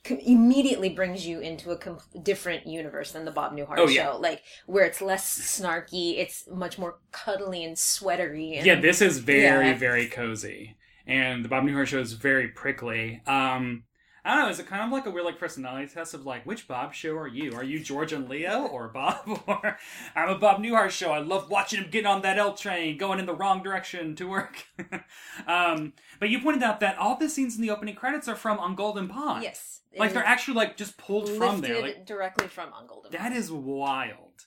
immediately 0.10 0.90
brings 0.90 1.26
you 1.28 1.40
into 1.40 1.72
a 1.72 1.78
com- 1.78 2.00
different 2.24 2.66
universe 2.66 3.12
than 3.12 3.26
the 3.26 3.32
Bob 3.32 3.56
Newhart 3.56 3.78
Oh, 3.78 3.88
yeah. 3.88 4.12
show, 4.12 4.18
like 4.18 4.42
where 4.66 4.86
it's 4.86 5.02
less 5.02 5.40
snarky, 5.40 6.18
it's 6.18 6.48
much 6.50 6.80
more 6.80 6.98
cuddly 7.12 7.64
and 7.64 7.76
sweatery. 7.78 8.58
And, 8.58 8.66
yeah. 8.66 8.80
This 8.80 9.02
is 9.02 9.20
very 9.20 9.68
Yeah. 9.68 9.78
very 9.78 10.08
cozy, 10.08 10.76
and 11.06 11.46
the 11.46 11.50
Bob 11.50 11.64
Newhart 11.64 11.88
show 11.88 12.00
is 12.00 12.14
very 12.14 12.48
prickly. 12.48 13.22
Um, 13.28 13.84
I 14.24 14.36
don't 14.36 14.46
know. 14.46 14.50
Is 14.52 14.60
it 14.60 14.68
kind 14.68 14.84
of 14.84 14.92
like 14.92 15.08
a 15.08 15.10
weird 15.10 15.26
like 15.26 15.40
personality 15.40 15.88
test 15.92 16.14
of 16.14 16.26
like 16.28 16.46
which 16.46 16.68
Bob 16.68 16.94
show 16.94 17.16
are 17.18 17.28
you? 17.28 17.54
Are 17.56 17.64
you 17.64 17.80
George 17.80 18.14
and 18.14 18.30
Leo 18.30 18.68
or 18.68 18.88
Bob? 18.90 19.42
Or 19.48 19.78
I'm 20.16 20.30
a 20.30 20.38
Bob 20.38 20.62
Newhart 20.62 20.92
show. 20.92 21.12
I 21.12 21.20
love 21.20 21.50
watching 21.50 21.84
him 21.84 21.90
get 21.90 22.06
on 22.06 22.22
that 22.22 22.38
L 22.38 22.54
train, 22.54 22.98
going 22.98 23.20
in 23.20 23.26
the 23.26 23.34
wrong 23.34 23.64
direction 23.64 24.16
to 24.18 24.28
work. 24.28 24.64
um, 25.48 25.94
but 26.20 26.30
you 26.30 26.40
pointed 26.40 26.62
out 26.64 26.80
that 26.82 26.98
all 26.98 27.18
the 27.18 27.30
scenes 27.30 27.56
in 27.56 27.62
the 27.62 27.72
opening 27.72 27.96
credits 27.96 28.28
are 28.28 28.36
from 28.36 28.60
On 28.60 28.76
Golden 28.76 29.08
Pond. 29.08 29.42
yes, 29.44 29.82
like 29.98 30.14
they're 30.14 30.24
actually 30.24 30.56
like 30.56 30.78
just 30.78 30.98
pulled 30.98 31.30
from 31.30 31.62
there. 31.62 31.82
Like 31.82 32.06
directly 32.06 32.48
from 32.48 32.72
On 32.74 32.86
Golden. 32.88 33.12
that 33.12 33.32
is 33.32 33.52
wild. 33.52 34.46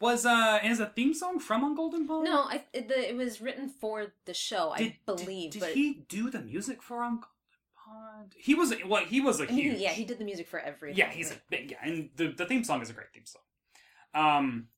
Was 0.00 0.26
uh 0.26 0.58
is 0.64 0.80
a 0.80 0.86
theme 0.86 1.14
song 1.14 1.38
from 1.38 1.62
On 1.62 1.74
Golden 1.76 2.08
Pond? 2.08 2.24
no, 2.24 2.40
I, 2.40 2.64
it, 2.72 2.88
the, 2.88 3.10
it 3.10 3.16
was 3.16 3.40
written 3.40 3.68
for 3.68 4.14
the 4.24 4.34
show, 4.34 4.74
Did- 4.76 4.86
I 4.88 4.98
believe. 5.06 5.52
Did, 5.52 5.60
but 5.60 5.66
did 5.68 5.76
he 5.76 6.04
do 6.08 6.28
the 6.30 6.40
music 6.40 6.82
for 6.82 7.04
On 7.04 7.20
He 8.36 8.54
was 8.54 8.72
well. 8.86 9.04
He 9.04 9.20
was 9.20 9.40
a 9.40 9.46
huge. 9.46 9.78
yeah, 9.78 9.90
he 9.90 10.04
did 10.04 10.18
the 10.18 10.24
music 10.24 10.48
for 10.48 10.58
everything. 10.60 10.98
Yeah, 10.98 11.10
he's 11.10 11.30
a 11.30 11.36
big 11.50 11.70
yeah, 11.72 11.78
and 11.82 12.10
the 12.16 12.28
the 12.28 12.46
theme 12.46 12.64
song 12.64 12.82
is 12.82 12.90
a 12.90 12.92
great 12.92 13.12
theme 13.12 13.24
song. 13.26 13.42
Um, 14.14 14.68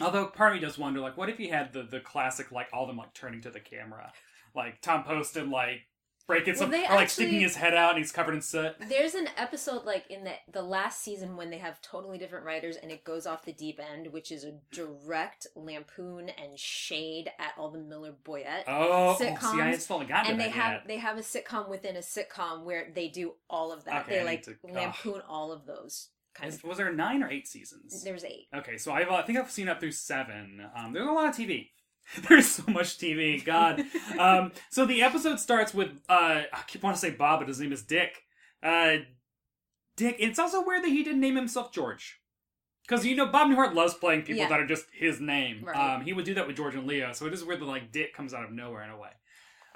although 0.00 0.26
part 0.26 0.52
of 0.54 0.60
me 0.60 0.66
does 0.66 0.78
wonder, 0.78 1.00
like, 1.00 1.16
what 1.16 1.28
if 1.28 1.38
he 1.38 1.48
had 1.48 1.72
the 1.72 1.82
the 1.82 2.00
classic, 2.00 2.52
like 2.52 2.68
all 2.72 2.82
of 2.82 2.88
them 2.88 2.96
like 2.96 3.14
turning 3.14 3.40
to 3.42 3.50
the 3.50 3.60
camera, 3.60 4.12
like 4.54 4.80
Tom 4.80 5.04
Poston, 5.04 5.50
like 5.50 5.82
breaking 6.30 6.54
Well, 6.54 6.70
some, 6.70 6.74
or 6.74 6.78
like 6.78 6.90
actually- 6.90 7.06
sticking 7.26 7.40
his 7.40 7.56
head 7.56 7.74
out 7.74 7.90
and 7.90 7.98
he's 7.98 8.12
covered 8.12 8.34
in 8.34 8.40
soot. 8.42 8.74
There's 8.88 9.14
an 9.14 9.28
episode 9.36 9.84
like 9.84 10.10
in 10.10 10.24
the 10.24 10.32
the 10.50 10.62
last 10.62 11.02
season 11.02 11.36
when 11.36 11.50
they 11.50 11.58
have 11.58 11.80
totally 11.82 12.18
different 12.18 12.44
writers 12.46 12.76
and 12.76 12.90
it 12.90 13.04
goes 13.04 13.26
off 13.26 13.44
the 13.44 13.52
deep 13.52 13.78
end, 13.80 14.08
which 14.12 14.32
is 14.32 14.44
a 14.44 14.54
direct 14.72 15.46
lampoon 15.54 16.28
and 16.30 16.58
shade 16.58 17.30
at 17.38 17.52
all 17.58 17.70
the 17.70 17.78
Miller 17.78 18.14
Boyett 18.24 18.64
Oh, 18.66 19.14
oh, 19.14 19.16
see, 19.18 19.26
I 19.28 19.32
sitcoms. 19.36 19.80
still 19.80 19.98
haven't 19.98 20.08
gotten 20.08 20.24
to 20.26 20.30
and 20.32 20.40
they 20.40 20.44
that 20.46 20.52
have 20.52 20.72
yet. 20.72 20.82
they 20.86 20.96
have 20.98 21.18
a 21.18 21.22
sitcom 21.22 21.68
within 21.68 21.96
a 21.96 22.00
sitcom 22.00 22.64
where 22.64 22.88
they 22.94 23.08
do 23.08 23.34
all 23.48 23.72
of 23.72 23.84
that. 23.84 24.02
Okay, 24.06 24.18
they 24.20 24.24
like 24.24 24.42
to- 24.44 24.56
lampoon 24.64 25.20
all 25.28 25.52
of 25.52 25.66
those 25.66 26.08
kind 26.34 26.52
of. 26.52 26.62
was 26.64 26.78
there 26.78 26.92
nine 26.92 27.22
or 27.22 27.30
eight 27.30 27.48
seasons? 27.48 28.02
There's 28.04 28.24
eight. 28.24 28.46
Okay, 28.54 28.76
so 28.78 28.92
I've, 28.92 29.08
I 29.10 29.22
think 29.22 29.38
I've 29.38 29.50
seen 29.50 29.68
up 29.68 29.80
through 29.80 29.92
seven. 29.92 30.64
Um, 30.76 30.92
there's 30.92 31.08
a 31.08 31.10
lot 31.12 31.28
of 31.28 31.34
TV. 31.36 31.70
There's 32.28 32.46
so 32.48 32.64
much 32.68 32.98
TV. 32.98 33.44
God. 33.44 33.84
um, 34.18 34.52
so 34.70 34.84
the 34.86 35.02
episode 35.02 35.38
starts 35.40 35.72
with 35.74 35.90
uh, 36.08 36.42
I 36.52 36.60
keep 36.66 36.82
want 36.82 36.96
to 36.96 37.00
say 37.00 37.10
Bob, 37.10 37.40
but 37.40 37.48
his 37.48 37.60
name 37.60 37.72
is 37.72 37.82
Dick. 37.82 38.22
Uh, 38.62 38.98
Dick. 39.96 40.16
It's 40.18 40.38
also 40.38 40.64
weird 40.64 40.82
that 40.84 40.88
he 40.90 41.02
didn't 41.04 41.20
name 41.20 41.36
himself 41.36 41.72
George. 41.72 42.16
Because 42.88 43.06
you 43.06 43.14
know 43.14 43.26
Bob 43.26 43.48
Newhart 43.48 43.74
loves 43.74 43.94
playing 43.94 44.22
people 44.22 44.36
Yeah. 44.42 44.48
that 44.48 44.58
are 44.60 44.66
just 44.66 44.86
his 44.92 45.20
name. 45.20 45.62
Right. 45.64 45.76
Um, 45.94 46.00
he 46.02 46.12
would 46.12 46.24
do 46.24 46.34
that 46.34 46.46
with 46.48 46.56
George 46.56 46.74
and 46.74 46.86
Leo, 46.88 47.12
so 47.12 47.26
it 47.26 47.32
is 47.32 47.44
weird 47.44 47.60
that 47.60 47.66
like 47.66 47.92
Dick 47.92 48.12
comes 48.14 48.34
out 48.34 48.42
of 48.44 48.50
nowhere 48.50 48.82
in 48.82 48.90
a 48.90 48.96
way. 48.98 49.10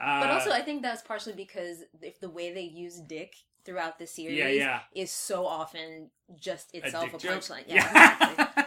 Uh, 0.03 0.21
But 0.23 0.31
also, 0.31 0.51
I 0.51 0.63
think 0.63 0.83
that's 0.83 1.03
partially 1.03 1.35
because 1.35 1.85
if 2.03 2.19
the 2.19 2.29
way 2.31 2.53
they 2.53 2.63
use 2.63 3.01
Dick 3.01 3.35
throughout 3.65 4.01
the 4.01 4.07
series 4.09 4.37
Yeah, 4.37 4.49
yeah. 4.49 4.81
is 4.95 5.13
so 5.13 5.47
often 5.47 6.11
just 6.35 6.75
itself 6.75 7.15
a, 7.15 7.19
joke. 7.19 7.41
punchline. 7.43 7.63
Yeah, 7.69 7.87
exactly. 7.87 8.64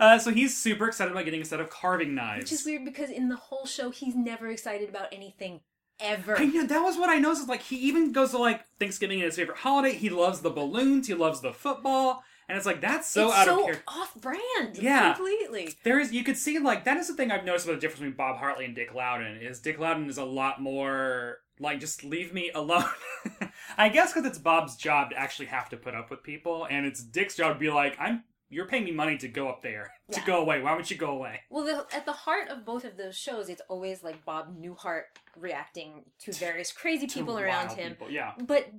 Uh, 0.00 0.18
so 0.18 0.30
he's 0.30 0.56
super 0.56 0.88
excited 0.88 1.12
about 1.12 1.24
getting 1.24 1.42
a 1.42 1.44
set 1.44 1.60
of 1.60 1.70
carving 1.70 2.14
knives. 2.14 2.44
Which 2.44 2.60
is 2.60 2.66
weird 2.66 2.84
because 2.84 3.10
in 3.10 3.28
the 3.28 3.36
whole 3.36 3.66
show, 3.66 3.90
he's 3.90 4.14
never 4.14 4.48
excited 4.48 4.88
about 4.88 5.08
anything 5.12 5.60
ever. 6.00 6.38
I 6.38 6.44
know 6.46 6.66
that 6.66 6.80
was 6.80 6.96
what 6.96 7.10
I 7.10 7.18
noticed. 7.18 7.48
Like 7.48 7.62
he 7.62 7.76
even 7.76 8.12
goes 8.12 8.30
to 8.30 8.38
like 8.38 8.64
Thanksgiving 8.78 9.20
is 9.20 9.26
his 9.26 9.36
favorite 9.36 9.58
holiday. 9.58 9.94
He 9.94 10.10
loves 10.10 10.40
the 10.40 10.50
balloons. 10.50 11.06
He 11.06 11.14
loves 11.14 11.40
the 11.40 11.52
football, 11.52 12.22
and 12.48 12.56
it's 12.56 12.66
like 12.66 12.80
that's 12.80 13.08
so 13.08 13.28
it's 13.28 13.36
out 13.36 13.46
so 13.46 13.60
of 13.60 13.64
character. 13.66 13.84
off-brand. 13.88 14.78
Yeah. 14.78 15.14
completely. 15.14 15.74
There 15.84 15.98
is 15.98 16.12
you 16.12 16.24
could 16.24 16.36
see 16.36 16.58
like 16.58 16.84
that 16.84 16.96
is 16.96 17.08
the 17.08 17.14
thing 17.14 17.30
I've 17.30 17.44
noticed 17.44 17.66
about 17.66 17.74
the 17.74 17.80
difference 17.80 18.00
between 18.00 18.16
Bob 18.16 18.38
Hartley 18.38 18.64
and 18.64 18.74
Dick 18.74 18.94
Loudon 18.94 19.38
is 19.38 19.60
Dick 19.60 19.78
Loudon 19.78 20.08
is 20.08 20.18
a 20.18 20.24
lot 20.24 20.60
more 20.60 21.38
like 21.58 21.80
just 21.80 22.04
leave 22.04 22.32
me 22.34 22.50
alone. 22.54 22.84
I 23.78 23.88
guess 23.88 24.12
because 24.12 24.28
it's 24.28 24.38
Bob's 24.38 24.76
job 24.76 25.10
to 25.10 25.18
actually 25.18 25.46
have 25.46 25.68
to 25.70 25.76
put 25.76 25.94
up 25.94 26.10
with 26.10 26.22
people, 26.22 26.66
and 26.68 26.86
it's 26.86 27.02
Dick's 27.02 27.36
job 27.36 27.54
to 27.54 27.58
be 27.58 27.70
like 27.70 27.96
I'm. 27.98 28.24
You're 28.56 28.66
paying 28.66 28.84
me 28.84 28.90
money 28.92 29.18
to 29.18 29.28
go 29.28 29.48
up 29.50 29.60
there 29.62 29.92
to 30.12 30.18
Yeah. 30.20 30.26
go 30.26 30.40
away. 30.40 30.62
Why 30.62 30.74
would 30.74 30.90
you 30.90 30.96
go 30.96 31.10
away? 31.10 31.40
Well, 31.50 31.64
the, 31.64 31.86
at 31.94 32.06
the 32.06 32.12
heart 32.12 32.48
of 32.48 32.64
both 32.64 32.84
of 32.86 32.96
those 32.96 33.14
shows, 33.14 33.50
it's 33.50 33.60
always 33.68 34.02
like 34.02 34.24
Bob 34.24 34.58
Newhart 34.58 35.02
reacting 35.38 36.04
to 36.20 36.32
various 36.32 36.72
crazy 36.72 37.06
people 37.06 37.38
around 37.38 37.72
him. 37.72 37.90
people, 37.92 38.10
Yeah. 38.10 38.32
But 38.42 38.70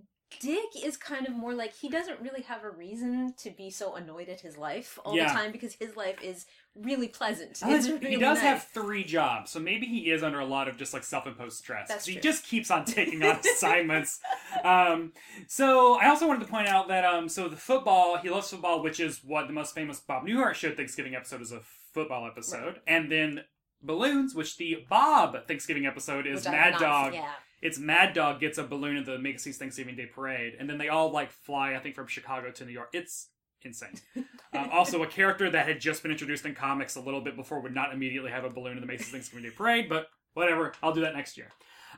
Dick 0.41 0.83
is 0.83 0.97
kind 0.97 1.25
of 1.25 1.33
more 1.33 1.53
like 1.53 1.73
he 1.73 1.87
doesn't 1.89 2.19
really 2.19 2.41
have 2.43 2.63
a 2.63 2.69
reason 2.69 3.33
to 3.37 3.49
be 3.49 3.69
so 3.69 3.95
annoyed 3.95 4.27
at 4.29 4.41
his 4.41 4.57
life 4.57 4.99
all 5.05 5.15
Yeah. 5.15 5.27
the 5.27 5.33
time 5.33 5.51
because 5.51 5.73
his 5.75 5.95
life 5.95 6.21
is 6.21 6.45
really 6.75 7.07
pleasant. 7.07 7.59
It's 7.65 7.85
he 7.87 8.17
does 8.17 8.37
nice. 8.37 8.41
have 8.41 8.63
three 8.73 9.03
jobs, 9.03 9.51
so 9.51 9.59
maybe 9.59 9.85
he 9.85 10.11
is 10.11 10.23
under 10.23 10.39
a 10.39 10.45
lot 10.45 10.67
of 10.67 10.75
just 10.77 10.93
like 10.93 11.03
self-imposed 11.03 11.57
stress. 11.57 11.87
That's 11.87 12.05
he 12.05 12.17
just 12.19 12.45
keeps 12.45 12.69
on 12.69 12.83
taking 12.85 13.23
on 13.23 13.39
assignments. 13.55 14.19
Um, 14.63 15.13
so 15.47 15.95
I 15.99 16.07
also 16.09 16.27
wanted 16.27 16.41
to 16.45 16.51
point 16.51 16.67
out 16.67 16.87
that 16.89 17.05
um, 17.05 17.29
so 17.29 17.47
the 17.47 17.55
football, 17.55 18.17
he 18.17 18.29
loves 18.29 18.49
football, 18.49 18.83
which 18.83 18.99
is 18.99 19.21
what 19.23 19.47
the 19.47 19.53
most 19.53 19.73
famous 19.73 19.99
Bob 20.01 20.25
Newhart 20.27 20.55
show 20.55 20.71
Thanksgiving 20.71 21.15
episode 21.15 21.41
is 21.41 21.51
a 21.51 21.61
football 21.93 22.27
episode, 22.27 22.81
and 22.85 23.11
then 23.11 23.41
balloons, 23.81 24.35
which 24.35 24.57
the 24.57 24.85
Bob 24.89 25.47
Thanksgiving 25.47 25.85
episode 25.85 26.27
is 26.27 26.45
Mad 26.45 26.71
not- 26.73 26.81
Dog. 26.81 27.13
Yeah. 27.13 27.31
It's 27.61 27.79
Mad 27.79 28.13
Dog 28.13 28.39
gets 28.39 28.57
a 28.57 28.63
balloon 28.63 28.97
at 28.97 29.05
the 29.05 29.17
Macy's 29.17 29.57
Thanksgiving 29.57 29.95
Day 29.95 30.05
Parade, 30.05 30.55
and 30.59 30.69
then 30.69 30.77
they 30.77 30.89
all 30.89 31.11
like 31.11 31.31
fly, 31.31 31.75
I 31.75 31.79
think, 31.79 31.95
from 31.95 32.07
Chicago 32.07 32.51
to 32.51 32.65
New 32.65 32.71
York. 32.71 32.89
It's 32.93 33.29
insane. 33.63 33.95
um, 34.53 34.69
also, 34.71 35.01
a 35.03 35.07
character 35.07 35.49
that 35.49 35.67
had 35.67 35.79
just 35.79 36.03
been 36.03 36.11
introduced 36.11 36.45
in 36.45 36.53
comics 36.53 36.95
a 36.95 37.01
little 37.01 37.21
bit 37.21 37.35
before 37.35 37.59
would 37.59 37.73
not 37.73 37.93
immediately 37.93 38.31
have 38.31 38.43
a 38.43 38.49
balloon 38.49 38.73
in 38.73 38.81
the 38.81 38.87
Macy's 38.87 39.09
Thanksgiving 39.09 39.43
Day 39.43 39.55
Parade, 39.55 39.89
but 39.89 40.07
whatever. 40.33 40.73
I'll 40.83 40.93
do 40.93 41.01
that 41.01 41.15
next 41.15 41.37
year. 41.37 41.49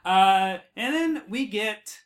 Uh, 0.06 0.60
and 0.76 0.94
then 0.94 1.24
we 1.28 1.46
get 1.46 1.98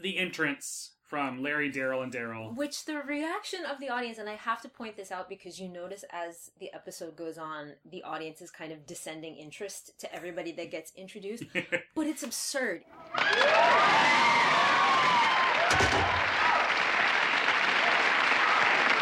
the 0.00 0.18
entrance 0.18 0.91
from 1.12 1.42
Larry, 1.42 1.70
Daryl, 1.70 2.02
and 2.02 2.10
Daryl. 2.10 2.56
Which 2.56 2.86
the 2.86 2.94
reaction 3.06 3.66
of 3.66 3.78
the 3.78 3.90
audience, 3.90 4.16
and 4.16 4.30
I 4.30 4.34
have 4.36 4.62
to 4.62 4.68
point 4.70 4.96
this 4.96 5.12
out 5.12 5.28
because 5.28 5.60
you 5.60 5.68
notice 5.68 6.06
as 6.10 6.52
the 6.58 6.72
episode 6.72 7.16
goes 7.16 7.36
on, 7.36 7.72
the 7.84 8.02
audience 8.02 8.40
is 8.40 8.50
kind 8.50 8.72
of 8.72 8.86
descending 8.86 9.36
interest 9.36 9.98
to 9.98 10.14
everybody 10.14 10.52
that 10.52 10.70
gets 10.70 10.90
introduced. 10.96 11.44
but 11.94 12.06
it's 12.06 12.22
absurd. 12.22 12.84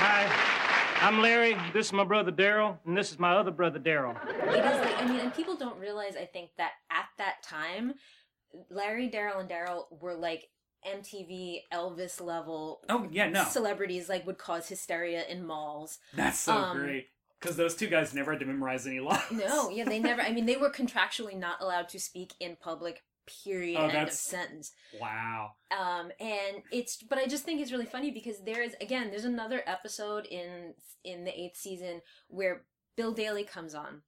Hi, 0.02 0.26
I'm 1.00 1.22
Larry. 1.22 1.56
This 1.72 1.86
is 1.86 1.92
my 1.92 2.02
brother 2.02 2.32
Daryl, 2.32 2.76
and 2.86 2.96
this 2.96 3.12
is 3.12 3.20
my 3.20 3.36
other 3.36 3.52
brother 3.52 3.78
Daryl. 3.78 4.16
It 4.26 4.64
is 4.64 4.80
like 4.80 5.00
I 5.00 5.06
mean, 5.06 5.20
and 5.20 5.32
people 5.32 5.54
don't 5.54 5.78
realize. 5.78 6.16
I 6.16 6.24
think 6.24 6.50
that 6.58 6.72
at 6.90 7.06
that 7.18 7.44
time, 7.44 7.94
Larry, 8.68 9.08
Daryl, 9.08 9.38
and 9.38 9.48
Daryl 9.48 9.84
were 10.00 10.16
like 10.16 10.48
MTV 10.86 11.62
Elvis 11.72 12.20
level. 12.20 12.82
Oh, 12.88 13.08
yeah, 13.10 13.28
no. 13.28 13.44
Celebrities 13.44 14.08
like 14.08 14.26
would 14.26 14.38
cause 14.38 14.68
hysteria 14.68 15.24
in 15.28 15.46
malls. 15.46 15.98
That's 16.14 16.38
so 16.38 16.52
Um, 16.54 16.76
great. 16.78 17.08
Because 17.40 17.56
those 17.56 17.74
two 17.74 17.86
guys 17.86 18.12
never 18.12 18.32
had 18.32 18.40
to 18.40 18.46
memorize 18.46 18.86
any 18.86 19.00
lines. 19.00 19.22
No, 19.30 19.70
yeah, 19.70 19.84
they 19.84 19.98
never. 19.98 20.20
I 20.20 20.30
mean, 20.32 20.44
they 20.46 20.56
were 20.56 20.70
contractually 20.70 21.36
not 21.38 21.60
allowed 21.60 21.88
to 21.90 22.00
speak 22.00 22.34
in 22.40 22.56
public. 22.60 23.02
Period. 23.44 23.78
Oh, 23.78 23.86
end 23.86 24.08
of 24.08 24.12
sentence. 24.12 24.72
Wow. 25.00 25.52
Um, 25.70 26.10
and 26.18 26.62
it's, 26.72 26.96
but 26.96 27.16
I 27.18 27.26
just 27.26 27.44
think 27.44 27.60
it's 27.60 27.70
really 27.70 27.86
funny 27.86 28.10
because 28.10 28.40
there 28.44 28.60
is 28.60 28.74
again, 28.80 29.10
there's 29.10 29.24
another 29.24 29.62
episode 29.66 30.26
in 30.26 30.74
in 31.04 31.24
the 31.24 31.40
eighth 31.40 31.56
season 31.56 32.00
where 32.28 32.62
Bill 32.96 33.12
Daily 33.12 33.44
comes 33.44 33.72
on, 33.74 34.02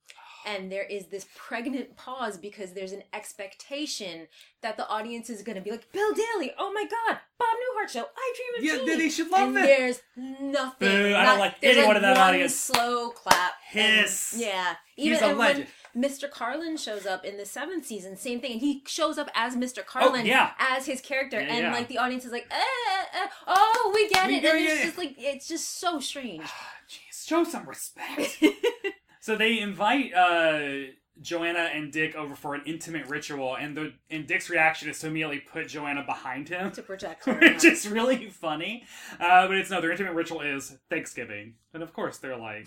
and 0.47 0.71
there 0.71 0.85
is 0.85 1.07
this 1.07 1.27
pregnant 1.37 1.97
pause 1.97 2.37
because 2.39 2.73
there's 2.73 2.93
an 2.93 3.03
expectation 3.13 4.27
that 4.63 4.77
the 4.77 4.89
audience 4.89 5.29
is 5.31 5.43
going 5.43 5.57
to 5.57 5.63
be 5.63 5.71
like, 5.71 5.91
Bill 5.93 6.13
Daily, 6.13 6.53
oh 6.59 6.73
my 6.73 6.85
god, 6.85 7.19
Bob 7.39 7.49
Newhart 7.49 7.89
show, 7.91 8.05
I 8.17 8.35
Dream 8.37 8.59
of 8.59 8.65
Yeah, 8.65 8.73
Jeannie. 8.77 8.87
then 8.91 8.99
they 8.99 9.09
should 9.09 9.31
love 9.31 9.49
and 9.49 9.59
it. 9.59 9.63
There's 9.67 10.01
nothing. 10.17 10.89
Boo, 10.89 11.15
I 11.17 11.25
don't 11.25 11.39
like 11.39 11.55
anyone 11.63 11.87
like 11.89 11.97
in 11.97 12.03
that 12.03 12.17
audience. 12.17 12.55
Slow 12.55 13.11
clap. 13.11 13.53
and- 13.75 14.01
Hiss. 14.01 14.35
yeah, 14.37 14.75
He's 14.97 15.17
even 15.19 15.31
a 15.31 15.35
legend. 15.35 15.67
when 15.95 16.05
Mr. 16.11 16.31
Carlin 16.31 16.77
shows 16.77 17.07
up 17.07 17.25
in 17.25 17.37
the 17.37 17.45
seventh 17.47 17.87
season, 17.87 18.17
same 18.17 18.41
thing, 18.41 18.53
and 18.53 18.61
he 18.61 18.83
shows 18.87 19.19
up 19.19 19.31
as 19.35 19.57
Mr. 19.57 19.85
Carlin 19.85 20.23
Oh, 20.23 20.25
yeah. 20.25 20.53
as 20.59 20.87
his 20.87 21.01
character, 21.01 21.41
Yeah, 21.41 21.49
and 21.55 21.59
yeah. 21.65 21.73
like 21.73 21.89
the 21.89 21.99
audience 21.99 22.25
is 22.25 22.33
like, 22.33 22.47
eh, 22.51 23.05
eh, 23.15 23.27
oh, 23.47 23.93
we 23.95 24.09
get 24.09 24.27
We 24.29 24.37
it, 24.37 24.45
and 24.45 24.59
it's 24.65 24.81
it. 24.81 24.85
just 24.85 24.99
like 24.99 25.15
it's 25.19 25.49
just 25.49 25.79
so 25.81 25.99
strange. 26.01 26.43
Jeez, 26.89 27.27
show 27.27 27.45
some 27.45 27.67
respect. 27.69 28.43
so 29.23 29.37
they 29.37 29.59
invite 29.59 30.13
uh 30.13 30.91
Joanna 31.21 31.69
and 31.75 31.93
Dick 31.93 32.15
over 32.17 32.35
for 32.35 32.55
an 32.55 32.63
intimate 32.67 33.07
ritual, 33.07 33.55
and 33.55 33.77
the 33.77 33.93
and 34.11 34.27
Dick's 34.27 34.49
reaction 34.51 34.89
is 34.91 34.99
to 35.01 35.07
immediately 35.09 35.41
put 35.41 35.69
Joanna 35.69 36.03
behind 36.05 36.49
him, 36.49 36.73
to 36.73 36.83
protect 36.83 37.25
her. 37.27 37.39
which 37.39 37.65
is 37.65 37.87
really 37.89 38.29
funny. 38.31 38.85
Uh, 39.21 39.47
but 39.47 39.57
it's 39.57 39.71
no, 39.71 39.81
their 39.81 39.91
intimate 39.93 40.15
ritual 40.15 40.41
is 40.41 40.77
Thanksgiving, 40.91 41.55
and 41.75 41.83
of 41.83 41.93
course 41.93 42.17
they're 42.19 42.37
like, 42.39 42.67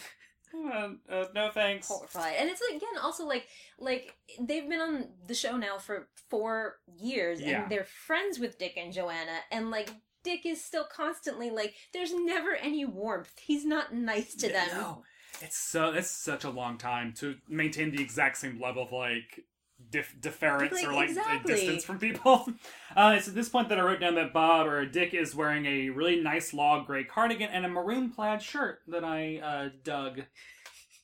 uh, 0.53 0.89
uh, 1.11 1.25
no 1.33 1.49
thanks. 1.51 1.87
horrified. 1.87 2.35
And 2.39 2.49
it's 2.49 2.61
again 2.69 2.97
also 3.01 3.25
like 3.25 3.47
like 3.79 4.15
they've 4.39 4.69
been 4.69 4.79
on 4.79 5.07
the 5.27 5.33
show 5.33 5.57
now 5.57 5.79
for 5.79 6.07
four 6.29 6.77
years 6.99 7.41
Yeah. 7.41 7.63
and 7.63 7.71
they're 7.71 7.83
friends 7.83 8.37
with 8.39 8.57
Dick 8.59 8.77
and 8.77 8.93
Joanna 8.93 9.39
and 9.51 9.71
like 9.71 9.89
Dick 10.23 10.45
is 10.45 10.63
still 10.63 10.85
constantly 10.85 11.49
like 11.49 11.73
there's 11.93 12.13
never 12.13 12.55
any 12.55 12.85
warmth. 12.85 13.33
He's 13.39 13.65
not 13.65 13.93
nice 13.93 14.35
to 14.35 14.49
them. 14.49 14.67
No, 14.71 15.03
it's 15.41 15.57
so 15.57 15.91
it's 15.91 16.09
such 16.09 16.43
a 16.43 16.49
long 16.49 16.77
time 16.77 17.13
to 17.17 17.35
maintain 17.47 17.91
the 17.91 18.01
exact 18.01 18.37
same 18.37 18.59
level 18.59 18.83
of 18.83 18.91
like 18.91 19.43
dif- 19.89 20.15
deference 20.19 20.73
Like, 20.73 20.87
or 20.87 20.93
like 20.93 21.09
exactly. 21.09 21.53
distance 21.53 21.83
from 21.83 21.99
people. 21.99 22.47
Uh, 22.97 23.13
it's 23.17 23.27
at 23.27 23.35
this 23.35 23.49
point 23.49 23.67
that 23.67 23.77
I 23.77 23.81
wrote 23.81 23.99
down 23.99 24.15
that 24.15 24.31
Bob 24.31 24.67
or 24.67 24.85
Dick 24.85 25.13
is 25.13 25.35
wearing 25.35 25.65
a 25.65 25.89
really 25.89 26.21
nice 26.21 26.53
log 26.53 26.87
gray 26.87 27.03
cardigan 27.03 27.49
and 27.49 27.65
a 27.65 27.67
maroon 27.67 28.09
plaid 28.09 28.41
shirt 28.41 28.79
that 28.87 29.03
I 29.03 29.39
uh, 29.39 29.69
dug. 29.83 30.21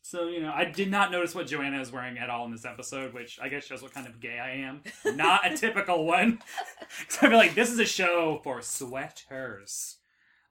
So 0.02 0.28
you 0.30 0.42
know, 0.42 0.54
I 0.56 0.64
did 0.64 0.90
not 0.90 1.12
notice 1.12 1.36
what 1.36 1.48
Joanna 1.48 1.82
is 1.82 1.92
wearing 1.92 2.18
at 2.18 2.30
all 2.30 2.46
in 2.46 2.52
this 2.54 2.64
episode, 2.64 3.14
which 3.14 3.40
I 3.42 3.50
guess 3.50 3.66
shows 3.66 3.82
what 3.82 3.94
kind 3.94 4.08
of 4.08 4.22
gay 4.22 4.40
I 4.40 4.52
am. 4.52 4.84
Not 5.18 5.46
a 5.52 5.58
typical 5.58 6.06
one. 6.06 6.40
so 7.10 7.28
I 7.28 7.30
feel 7.30 7.38
like 7.38 7.56
this 7.56 7.70
is 7.70 7.80
a 7.80 7.86
show 7.86 8.40
for 8.42 8.62
sweaters. 8.62 9.98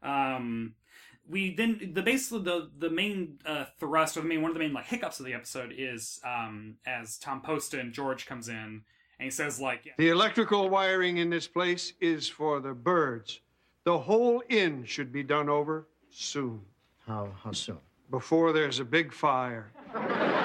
Um, 0.02 0.74
we 1.30 1.54
then 1.54 1.92
the 1.94 2.02
basically 2.02 2.42
the 2.42 2.70
the 2.78 2.90
main 2.90 3.38
uh, 3.46 3.64
thrust 3.78 4.16
or 4.16 4.20
the 4.22 4.28
main 4.28 4.42
one 4.42 4.50
of 4.50 4.54
the 4.54 4.60
main 4.60 4.72
like 4.72 4.86
hiccups 4.86 5.20
of 5.20 5.26
the 5.26 5.34
episode 5.34 5.72
is 5.76 6.20
um 6.24 6.76
as 6.86 7.16
Tom 7.18 7.40
Poston 7.40 7.92
George 7.92 8.26
comes 8.26 8.48
in 8.48 8.54
and 8.56 8.82
he 9.18 9.30
says 9.30 9.60
like 9.60 9.84
yeah, 9.86 9.92
The 9.98 10.08
electrical 10.08 10.68
wiring 10.68 11.18
in 11.18 11.30
this 11.30 11.46
place 11.46 11.92
is 12.00 12.28
for 12.28 12.60
the 12.60 12.72
birds. 12.74 13.40
The 13.84 13.98
whole 13.98 14.42
inn 14.48 14.84
should 14.84 15.12
be 15.12 15.22
done 15.22 15.48
over 15.48 15.86
soon, 16.10 16.60
How 17.06 17.30
how 17.42 17.52
soon? 17.52 17.78
before 18.10 18.52
there's 18.52 18.80
a 18.80 18.84
big 18.84 19.12
fire. 19.12 19.72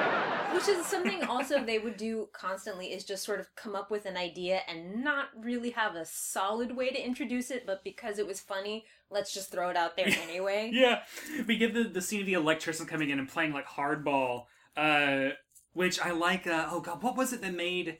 Which 0.56 0.68
is 0.70 0.86
something 0.86 1.24
also 1.24 1.64
they 1.64 1.80
would 1.80 1.98
do 1.98 2.30
constantly 2.34 2.88
is 2.88 3.04
just 3.04 3.24
sort 3.24 3.40
of 3.40 3.54
come 3.56 3.76
up 3.76 3.92
with 3.92 4.06
an 4.06 4.18
idea 4.18 4.62
and 4.68 5.04
not 5.04 5.28
really 5.38 5.72
have 5.72 5.96
a 5.96 6.06
solid 6.06 6.76
way 6.76 6.90
to 6.90 7.06
introduce 7.06 7.52
it, 7.52 7.66
but 7.66 7.84
because 7.84 8.20
it 8.20 8.26
was 8.28 8.40
funny, 8.40 8.86
let's 9.10 9.34
just 9.34 9.52
throw 9.52 9.70
it 9.70 9.78
out 9.78 9.96
there 9.96 10.08
anyway. 10.30 10.70
yeah. 10.74 11.02
We 11.48 11.58
get 11.58 11.74
the 11.74 11.84
the 11.84 12.02
scene 12.02 12.22
of 12.22 12.26
the 12.26 12.34
electrician 12.34 12.86
coming 12.86 13.10
in 13.10 13.20
and 13.20 13.28
playing 13.28 13.54
like 13.54 13.68
hardball 13.68 14.46
uh 14.78 15.30
which 15.74 16.00
I 16.02 16.12
like 16.12 16.48
uh 16.48 16.68
oh 16.70 16.82
god 16.82 17.02
what 17.02 17.16
was 17.16 17.32
it 17.32 17.42
that 17.42 17.54
made 17.54 18.00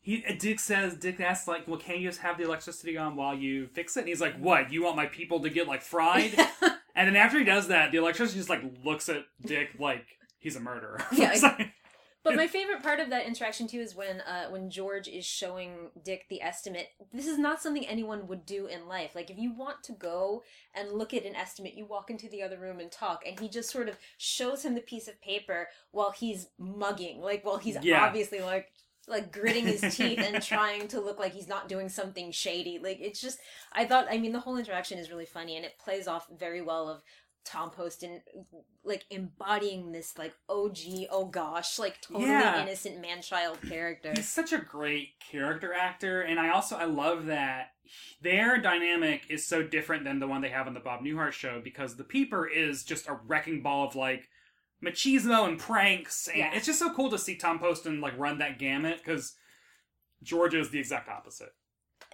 he 0.00 0.24
uh, 0.26 0.32
Dick 0.38 0.58
says 0.58 0.96
Dick 0.96 1.20
asks 1.20 1.46
like 1.46 1.68
well 1.68 1.78
can 1.78 2.00
you 2.00 2.08
just 2.08 2.20
have 2.20 2.38
the 2.38 2.44
electricity 2.44 2.96
on 2.96 3.16
while 3.16 3.34
you 3.34 3.66
fix 3.68 3.96
it? 3.96 4.00
And 4.00 4.08
he's 4.08 4.20
like 4.20 4.36
what 4.38 4.72
you 4.72 4.84
want 4.84 4.96
my 4.96 5.06
people 5.06 5.40
to 5.40 5.50
get 5.50 5.66
like 5.66 5.82
fried? 5.82 6.34
And 6.94 7.08
then 7.08 7.16
after 7.16 7.38
he 7.38 7.44
does 7.44 7.68
that 7.68 7.90
the 7.90 7.96
electrician 7.96 8.36
just 8.36 8.50
like 8.50 8.62
looks 8.84 9.08
at 9.08 9.24
Dick 9.40 9.70
like 9.78 10.04
he's 10.42 10.56
a 10.56 10.60
murderer 10.60 11.02
Yeah, 11.12 11.34
But 12.24 12.36
my 12.36 12.46
favorite 12.46 12.84
part 12.84 13.00
of 13.00 13.10
that 13.10 13.26
interaction 13.26 13.66
too 13.66 13.80
is 13.80 13.96
when 13.96 14.20
uh, 14.20 14.46
when 14.48 14.70
George 14.70 15.08
is 15.08 15.26
showing 15.26 15.90
Dick 16.04 16.26
the 16.30 16.40
estimate. 16.40 16.90
This 17.12 17.26
is 17.26 17.36
not 17.36 17.60
something 17.60 17.84
anyone 17.84 18.28
would 18.28 18.46
do 18.46 18.66
in 18.66 18.86
life. 18.86 19.16
Like 19.16 19.28
if 19.28 19.38
you 19.38 19.52
want 19.52 19.82
to 19.84 19.92
go 19.92 20.44
and 20.72 20.92
look 20.92 21.12
at 21.14 21.24
an 21.26 21.34
estimate, 21.34 21.74
you 21.74 21.84
walk 21.84 22.10
into 22.10 22.28
the 22.28 22.42
other 22.44 22.58
room 22.58 22.78
and 22.78 22.92
talk, 22.92 23.24
and 23.26 23.40
he 23.40 23.48
just 23.48 23.70
sort 23.70 23.88
of 23.88 23.98
shows 24.18 24.64
him 24.64 24.76
the 24.76 24.80
piece 24.80 25.08
of 25.08 25.20
paper 25.20 25.68
while 25.90 26.12
he's 26.12 26.46
mugging, 26.58 27.20
like 27.20 27.44
while 27.44 27.58
he's 27.58 27.76
Yeah. 27.82 28.04
obviously 28.04 28.40
like 28.40 28.70
like 29.08 29.32
gritting 29.32 29.66
his 29.66 29.96
teeth 29.96 30.20
and 30.20 30.40
trying 30.44 30.86
to 30.86 31.00
look 31.00 31.18
like 31.18 31.32
he's 31.32 31.48
not 31.48 31.68
doing 31.68 31.88
something 31.88 32.30
shady. 32.30 32.78
Like 32.80 32.98
it's 33.00 33.20
just 33.20 33.40
I 33.72 33.84
thought 33.84 34.06
I 34.08 34.18
mean 34.18 34.30
the 34.30 34.38
whole 34.38 34.56
interaction 34.58 34.96
is 35.00 35.10
really 35.10 35.26
funny 35.26 35.56
and 35.56 35.64
it 35.64 35.76
plays 35.76 36.06
off 36.06 36.28
very 36.38 36.62
well 36.62 36.88
of 36.88 37.02
Tom 37.44 37.70
Poston 37.70 38.22
like 38.84 39.04
embodying 39.10 39.92
this 39.92 40.16
like 40.18 40.34
OG 40.48 40.76
oh 41.10 41.26
gosh 41.26 41.78
like 41.78 42.00
totally 42.00 42.26
Yeah. 42.30 42.62
innocent 42.62 43.00
man 43.00 43.20
child 43.22 43.58
character. 43.68 44.12
he's 44.14 44.28
such 44.28 44.52
a 44.52 44.58
great 44.58 45.10
character 45.20 45.72
actor 45.74 46.22
and 46.22 46.38
i 46.40 46.50
also 46.50 46.76
i 46.76 46.84
love 46.84 47.26
that 47.26 47.72
their 48.20 48.58
dynamic 48.58 49.22
is 49.28 49.46
so 49.46 49.62
different 49.62 50.04
than 50.04 50.18
the 50.18 50.26
one 50.28 50.40
they 50.40 50.48
have 50.50 50.66
on 50.66 50.74
the 50.74 50.80
bob 50.80 51.02
newhart 51.02 51.32
show 51.32 51.60
because 51.62 51.96
the 51.96 52.04
peeper 52.04 52.46
is 52.46 52.84
just 52.84 53.08
a 53.08 53.18
wrecking 53.26 53.62
ball 53.62 53.86
of 53.86 53.94
like 53.94 54.28
machismo 54.84 55.46
and 55.48 55.58
pranks 55.58 56.26
and 56.28 56.38
Yeah. 56.38 56.50
it's 56.54 56.66
just 56.66 56.78
so 56.78 56.92
cool 56.94 57.10
to 57.10 57.18
see 57.18 57.36
tom 57.36 57.58
poston 57.58 58.00
like 58.00 58.18
run 58.18 58.38
that 58.38 58.58
gamut 58.58 58.98
because 58.98 59.34
georgia 60.22 60.58
is 60.60 60.70
the 60.70 60.78
exact 60.78 61.08
opposite 61.08 61.50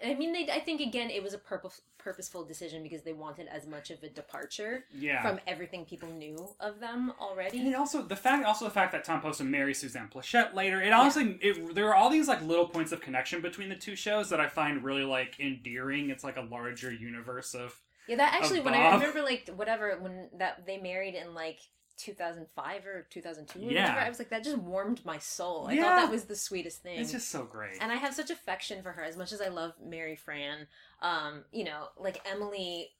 I 0.05 0.15
mean 0.15 0.33
they 0.33 0.49
I 0.51 0.61
think 0.61 0.81
again 0.81 1.11
it 1.11 1.23
was 1.25 1.35
a 1.35 1.39
purpose, 1.39 1.81
purposeful 2.09 2.43
decision 2.43 2.83
because 2.83 3.03
they 3.03 3.13
wanted 3.13 3.47
as 3.49 3.67
much 3.67 3.91
of 3.91 4.03
a 4.03 4.09
departure 4.09 4.85
yeah 4.97 5.21
from 5.21 5.39
everything 5.47 5.85
people 5.85 6.09
knew 6.09 6.49
of 6.59 6.81
them 6.81 7.13
already. 7.21 7.59
and 7.59 7.75
also 7.77 8.01
the 8.01 8.17
fact 8.17 8.47
also 8.47 8.65
the 8.65 8.71
fact 8.71 8.93
that 8.93 9.05
Tom 9.05 9.21
Poston 9.21 9.51
marries 9.51 9.79
Suzanne 9.79 10.09
Pleshette 10.13 10.55
later. 10.55 10.81
It 10.81 10.91
honestly 10.93 11.39
it, 11.43 11.75
there 11.75 11.89
are 11.89 11.95
all 11.95 12.09
these 12.09 12.29
like 12.29 12.41
little 12.43 12.67
points 12.67 12.93
of 12.93 13.01
connection 13.03 13.43
between 13.43 13.69
the 13.69 13.77
two 13.77 13.95
shows 13.95 14.31
that 14.31 14.41
I 14.41 14.49
find 14.49 14.83
really 14.83 15.05
like 15.05 15.39
endearing. 15.39 16.09
It's 16.09 16.25
like 16.25 16.39
a 16.39 16.43
larger 16.43 16.91
universe 16.93 17.55
of 17.55 17.79
Yeah, 18.07 18.17
that 18.17 18.35
actually 18.35 18.61
when 18.61 18.75
I 18.75 18.95
remember 18.95 19.23
like 19.23 19.51
whatever 19.55 19.99
when 20.01 20.31
that 20.39 20.65
they 20.67 20.79
married 20.79 21.15
in 21.15 21.35
like 21.35 21.61
2005 21.99 22.87
or 22.87 23.07
2002 23.11 23.59
or 23.59 23.63
Yeah. 23.71 23.83
whatever, 23.83 24.01
I 24.01 24.09
was 24.09 24.19
like 24.19 24.31
that 24.31 24.45
just 24.45 24.57
warmed 24.59 25.05
my 25.05 25.19
soul. 25.19 25.67
I 25.69 25.73
Yeah. 25.75 25.83
thought 25.83 25.97
that 26.07 26.11
was 26.11 26.25
the 26.25 26.37
sweetest 26.37 26.83
thing. 26.83 26.99
It's 26.99 27.13
just 27.13 27.29
so 27.31 27.45
great. 27.45 27.79
and 27.83 27.93
I 27.93 27.97
have 27.97 28.15
such 28.15 28.31
affection 28.31 28.83
for 28.83 28.93
her 28.93 29.03
as 29.05 29.17
much 29.17 29.33
as 29.33 29.41
I 29.41 29.49
love 29.49 29.75
Mary 29.81 30.17
Frann. 30.17 30.67
Um, 31.03 31.45
you 31.53 31.65
know, 31.65 31.89
like 31.99 32.21
Emily 32.27 32.95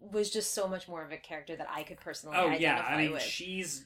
was 0.00 0.30
just 0.30 0.54
so 0.54 0.66
much 0.66 0.88
more 0.88 1.04
of 1.04 1.12
a 1.12 1.16
character 1.18 1.56
that 1.56 1.68
I 1.70 1.82
could 1.82 2.00
personally 2.00 2.36
oh 2.38 2.48
yeah, 2.50 2.80
I 2.88 2.96
mean 2.96 3.12
with. 3.12 3.22
she's 3.22 3.84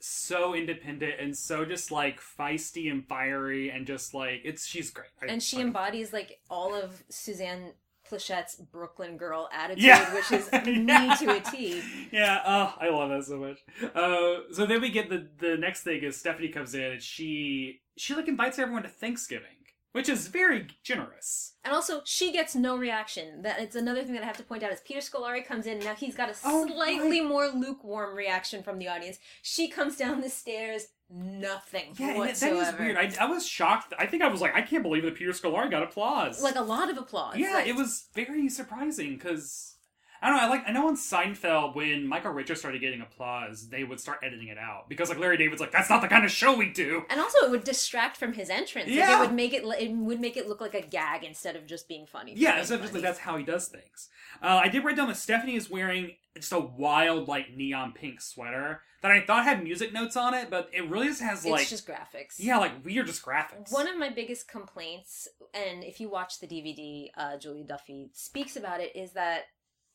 so 0.00 0.54
independent 0.54 1.18
and 1.18 1.36
so 1.36 1.64
just 1.64 1.90
like 1.90 2.20
feisty 2.20 2.90
and 2.90 3.06
fiery 3.08 3.70
and 3.70 3.86
just 3.86 4.14
like 4.14 4.42
it's 4.44 4.66
she's 4.66 4.90
great. 4.90 5.08
I- 5.22 5.26
and 5.26 5.42
she 5.42 5.56
like- 5.56 5.66
embodies 5.66 6.12
like 6.12 6.40
all 6.50 6.74
of 6.74 7.02
Suzanne 7.08 7.72
Pleshette's 8.10 8.56
Brooklyn 8.56 9.16
girl 9.16 9.48
attitude, 9.52 9.84
Yeah. 9.84 10.12
which 10.14 10.32
is 10.32 10.50
me 10.66 11.16
to 11.16 11.36
a 11.36 11.40
T. 11.40 11.80
Yeah, 12.10 12.40
oh, 12.44 12.74
I 12.80 12.88
love 12.88 13.10
that 13.10 13.24
so 13.24 13.36
much. 13.38 13.58
Uh, 13.94 14.52
so 14.52 14.66
then 14.66 14.80
we 14.80 14.90
get 14.90 15.08
the 15.08 15.28
the 15.38 15.56
next 15.56 15.82
thing 15.82 16.02
is 16.02 16.16
Stephanie 16.16 16.48
comes 16.48 16.74
in 16.74 16.82
and 16.82 17.02
she 17.02 17.80
she 17.96 18.14
like 18.14 18.28
invites 18.28 18.58
everyone 18.58 18.82
to 18.82 18.88
Thanksgiving, 18.88 19.56
which 19.92 20.08
is 20.08 20.28
very 20.28 20.66
generous. 20.82 21.54
And 21.64 21.74
also, 21.74 22.00
she 22.04 22.32
gets 22.32 22.54
no 22.54 22.76
reaction. 22.76 23.42
That 23.42 23.60
it's 23.60 23.76
another 23.76 24.02
thing 24.04 24.14
that 24.14 24.22
I 24.22 24.26
have 24.26 24.36
to 24.38 24.42
point 24.42 24.62
out 24.62 24.72
is 24.72 24.80
Peter 24.80 25.00
Scolari 25.00 25.44
comes 25.44 25.66
in. 25.66 25.78
Now 25.80 25.94
he's 25.94 26.14
got 26.14 26.28
a 26.30 26.34
Oh, 26.44 26.66
slightly 26.66 27.20
more 27.20 27.48
lukewarm 27.48 28.16
reaction 28.16 28.62
from 28.62 28.78
the 28.78 28.88
audience. 28.88 29.18
She 29.42 29.68
comes 29.68 29.96
down 29.96 30.20
the 30.20 30.30
stairs, 30.30 30.86
nothing 31.10 31.94
Yeah, 31.98 32.06
and 32.08 32.14
that- 32.14 32.18
whatsoever. 32.18 32.60
that 32.60 32.74
is 32.74 32.78
weird. 32.78 32.96
I, 32.96 33.24
I 33.24 33.26
was 33.26 33.46
shocked. 33.46 33.92
I 33.98 34.06
think 34.06 34.22
I 34.22 34.28
was 34.28 34.40
like, 34.40 34.54
I 34.54 34.62
can't 34.62 34.82
believe 34.82 35.02
that 35.02 35.16
Peter 35.16 35.32
Scolari 35.32 35.70
got 35.70 35.82
applause. 35.82 36.42
like 36.42 36.56
a 36.56 36.62
lot 36.62 36.90
of 36.90 36.96
applause. 36.96 37.36
yeah, 37.36 37.54
Like, 37.54 37.66
it 37.66 37.74
was 37.76 38.06
very 38.14 38.48
surprising 38.48 39.14
because 39.16 39.76
I 40.22 40.28
don't 40.28 40.36
know. 40.36 40.42
I 40.42 40.48
like 40.48 40.62
I 40.66 40.72
know 40.72 40.86
on 40.88 40.96
Seinfeld 40.96 41.74
when 41.74 42.06
Michael 42.06 42.32
Richards 42.32 42.60
started 42.60 42.80
getting 42.80 43.00
applause, 43.00 43.68
they 43.68 43.84
would 43.84 43.98
start 44.00 44.18
editing 44.22 44.48
it 44.48 44.58
out 44.58 44.88
because 44.88 45.08
like 45.08 45.18
Larry 45.18 45.36
David's 45.38 45.60
like, 45.60 45.72
that's 45.72 45.88
not 45.88 46.02
the 46.02 46.08
kind 46.08 46.24
of 46.24 46.30
show 46.30 46.54
we 46.54 46.70
do. 46.70 47.04
And 47.08 47.20
also, 47.20 47.38
it 47.44 47.50
would 47.50 47.64
distract 47.64 48.16
from 48.16 48.34
his 48.34 48.50
entrance. 48.50 48.86
Like, 48.88 48.96
Yeah. 48.96 49.18
it 49.18 49.20
would 49.26 49.34
make 49.34 49.54
it. 49.54 49.64
It 49.64 49.90
would 49.92 50.20
make 50.20 50.36
it 50.36 50.46
look 50.48 50.60
like 50.60 50.74
a 50.74 50.82
gag 50.82 51.24
instead 51.24 51.56
of 51.56 51.66
just 51.66 51.88
being 51.88 52.06
funny. 52.06 52.34
for 52.34 52.40
Yeah, 52.40 52.54
being 52.56 52.64
so 52.66 52.74
just 52.76 52.82
like 52.82 52.90
funny. 52.92 53.02
that's 53.02 53.18
how 53.20 53.36
he 53.38 53.44
does 53.44 53.68
things. 53.68 54.08
Uh, 54.42 54.60
I 54.62 54.68
did 54.68 54.84
write 54.84 54.96
down 54.96 55.08
that 55.08 55.16
Stephanie 55.16 55.56
is 55.56 55.70
wearing 55.70 56.12
just 56.36 56.52
a 56.52 56.60
wild 56.60 57.26
like 57.26 57.54
neon 57.56 57.92
pink 57.92 58.20
sweater 58.20 58.82
that 59.02 59.10
I 59.10 59.22
thought 59.22 59.44
had 59.44 59.64
music 59.64 59.92
notes 59.94 60.14
on 60.16 60.34
it, 60.34 60.50
but 60.50 60.68
it 60.72 60.86
really 60.88 61.08
just 61.08 61.22
has 61.22 61.46
like 61.46 61.62
It's 61.62 61.70
just 61.70 61.86
graphics. 61.88 62.34
yeah, 62.38 62.58
like 62.58 62.84
weird 62.84 63.06
just 63.06 63.24
graphics. 63.24 63.72
One 63.72 63.88
of 63.88 63.96
my 63.98 64.10
biggest 64.10 64.46
complaints, 64.48 65.26
and 65.54 65.82
if 65.82 65.98
you 66.00 66.10
watch 66.10 66.38
the 66.40 66.46
DVD, 66.46 67.10
uh, 67.16 67.38
Julia 67.38 67.64
Duffy 67.64 68.10
speaks 68.12 68.56
about 68.56 68.80
it, 68.80 68.94
is 68.94 69.12
that 69.12 69.44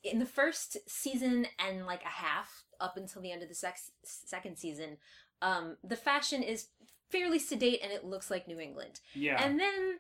in 0.06 0.20
the 0.20 0.26
first 0.26 0.78
season 0.88 1.48
and 1.60 1.86
like 1.86 2.04
a 2.04 2.08
half 2.08 2.64
up 2.80 2.98
until 2.98 3.22
the 3.22 3.32
end 3.32 3.42
of 3.44 3.50
the 3.50 3.56
sex- 3.56 3.92
second 4.04 4.58
season, 4.58 4.98
um, 5.42 5.78
the 5.84 5.96
fashion 5.96 6.44
is 6.44 6.68
fairly 7.12 7.40
sedate 7.40 7.80
and 7.84 7.92
it 7.92 8.04
looks 8.06 8.30
like 8.32 8.48
New 8.48 8.60
England. 8.60 9.00
yeah, 9.14 9.44
And 9.44 9.60
then 9.60 10.00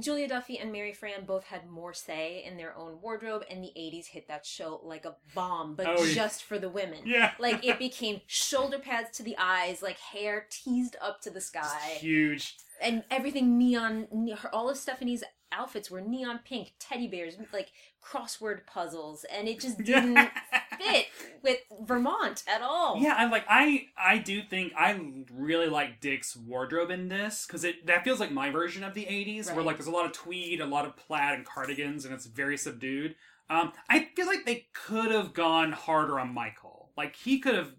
Julia 0.00 0.26
Duffy 0.28 0.58
and 0.58 0.72
Mary 0.72 0.92
Frann 0.92 1.24
both 1.24 1.44
had 1.44 1.68
more 1.68 1.92
say 1.94 2.42
in 2.44 2.56
their 2.56 2.76
own 2.76 3.00
wardrobe, 3.00 3.44
and 3.48 3.62
the 3.62 3.72
80s 3.76 4.06
hit 4.06 4.26
that 4.28 4.44
show 4.44 4.80
like 4.82 5.04
a 5.04 5.14
bomb, 5.34 5.76
but 5.76 5.86
Oh, 5.86 6.02
yeah. 6.02 6.12
just 6.14 6.42
for 6.42 6.58
the 6.58 6.68
women. 6.68 7.00
Yeah. 7.06 7.32
Like 7.38 7.64
it 7.64 7.78
became 7.78 8.20
shoulder 8.26 8.78
pads 8.80 9.16
to 9.18 9.22
the 9.22 9.36
eyes, 9.38 9.80
like 9.80 9.98
hair 9.98 10.46
teased 10.50 10.96
up 11.00 11.20
to 11.22 11.30
the 11.30 11.40
sky 11.40 11.96
huge. 12.00 12.56
and 12.82 13.04
everything 13.10 13.56
neon 13.58 14.08
all 14.52 14.68
of 14.68 14.76
stephanie's 14.76 15.22
outfits 15.52 15.90
were 15.90 16.00
neon 16.00 16.40
pink 16.44 16.72
teddy 16.78 17.08
bears 17.08 17.36
like 17.52 17.72
crossword 18.04 18.66
puzzles 18.66 19.24
and 19.24 19.48
it 19.48 19.60
just 19.60 19.78
didn't 19.84 20.30
fit 20.78 21.06
with 21.42 21.58
Vermont 21.82 22.42
at 22.48 22.62
all. 22.62 22.98
Yeah, 23.00 23.14
i'm 23.16 23.30
like 23.30 23.44
I 23.48 23.86
I 23.96 24.18
do 24.18 24.42
think 24.42 24.72
I 24.76 24.98
really 25.32 25.68
like 25.68 26.00
Dick's 26.00 26.36
wardrobe 26.36 26.90
in 26.90 27.08
this 27.08 27.46
because 27.46 27.64
it 27.64 27.86
that 27.86 28.04
feels 28.04 28.20
like 28.20 28.32
my 28.32 28.50
version 28.50 28.84
of 28.84 28.94
the 28.94 29.04
'80s, 29.04 29.54
where 29.54 29.64
like 29.64 29.76
there's 29.76 29.86
a 29.86 29.92
lot 29.92 30.06
of 30.06 30.12
tweed, 30.12 30.60
a 30.60 30.66
lot 30.66 30.86
of 30.86 30.96
plaid 30.96 31.34
and 31.34 31.44
cardigans, 31.44 32.04
and 32.04 32.14
it's 32.14 32.26
very 32.26 32.56
subdued. 32.56 33.16
Um, 33.48 33.72
I 33.88 34.08
feel 34.14 34.26
like 34.26 34.46
they 34.46 34.68
could 34.72 35.10
have 35.10 35.34
gone 35.34 35.72
harder 35.72 36.20
on 36.20 36.32
Michael. 36.32 36.90
Like 36.96 37.16
he 37.16 37.40
could 37.40 37.54
have 37.54 37.74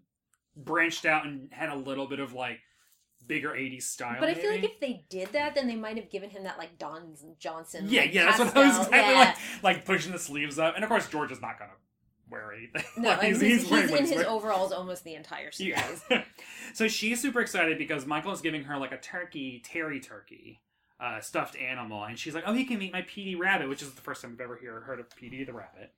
branched 0.55 1.05
out 1.05 1.25
and 1.25 1.49
had 1.51 1.69
a 1.69 1.75
little 1.75 2.07
bit 2.07 2.19
of 2.19 2.34
like 2.34 2.60
bigger 3.32 3.52
'80s 3.52 3.84
style. 3.84 4.17
But 4.20 4.30
I 4.30 4.34
feel 4.34 4.52
like 4.52 4.63
if 4.63 4.80
they 4.82 5.06
did 5.10 5.32
that, 5.32 5.56
then 5.56 5.67
they 5.67 5.76
might 5.76 5.96
have 5.96 6.10
given 6.10 6.30
him 6.30 6.44
that 6.44 6.58
like 6.58 6.78
Don 6.78 7.15
Johnson. 7.39 7.86
yeah, 7.88 8.02
like, 8.02 8.13
yeah, 8.13 8.26
that's 8.26 8.39
what 8.39 8.58
I 8.58 8.67
was 8.67 8.88
exactly 8.88 9.13
yeah. 9.13 9.20
like, 9.63 9.63
like 9.63 9.86
pushing 9.86 10.12
the 10.12 10.20
sleeves 10.20 10.60
up, 10.60 10.76
and 10.76 10.84
of 10.84 10.89
course 10.89 11.08
George 11.08 11.32
is 11.32 11.41
not 11.41 11.58
gonna 11.58 11.72
wear 12.30 12.52
anything. 12.54 12.84
No, 12.98 13.10
Like, 13.10 13.24
he's, 13.24 13.41
he's, 13.41 13.70
wearing 13.70 13.96
in 13.96 14.06
his 14.06 14.24
overalls 14.24 14.72
almost 14.72 15.04
the 15.04 15.15
entire 15.15 15.52
series. 15.52 16.04
Yeah. 16.10 16.24
so 16.74 16.88
she's 16.88 17.22
super 17.22 17.39
excited 17.41 17.78
because 17.78 18.06
Michael 18.06 18.32
is 18.34 18.41
giving 18.41 18.65
her 18.65 18.78
like 18.78 18.91
a 18.91 18.98
turkey, 18.98 19.62
Terry 19.63 20.00
turkey, 20.00 20.62
uh, 21.00 21.22
stuffed 21.22 21.56
animal, 21.56 22.04
and 22.04 22.20
she's 22.20 22.36
like, 22.36 22.44
"Oh, 22.46 22.54
he 22.54 22.65
can 22.65 22.80
meet 22.80 22.91
my 22.91 23.04
Petey 23.04 23.36
Rabbit," 23.36 23.70
which 23.70 23.82
is 23.82 23.91
the 23.94 24.02
first 24.02 24.22
time 24.22 24.32
we've 24.32 24.41
ever 24.41 24.58
hear, 24.58 24.80
heard 24.82 25.00
of 25.00 25.10
Petey 25.15 25.44
the 25.44 25.54
Rabbit. 25.54 25.94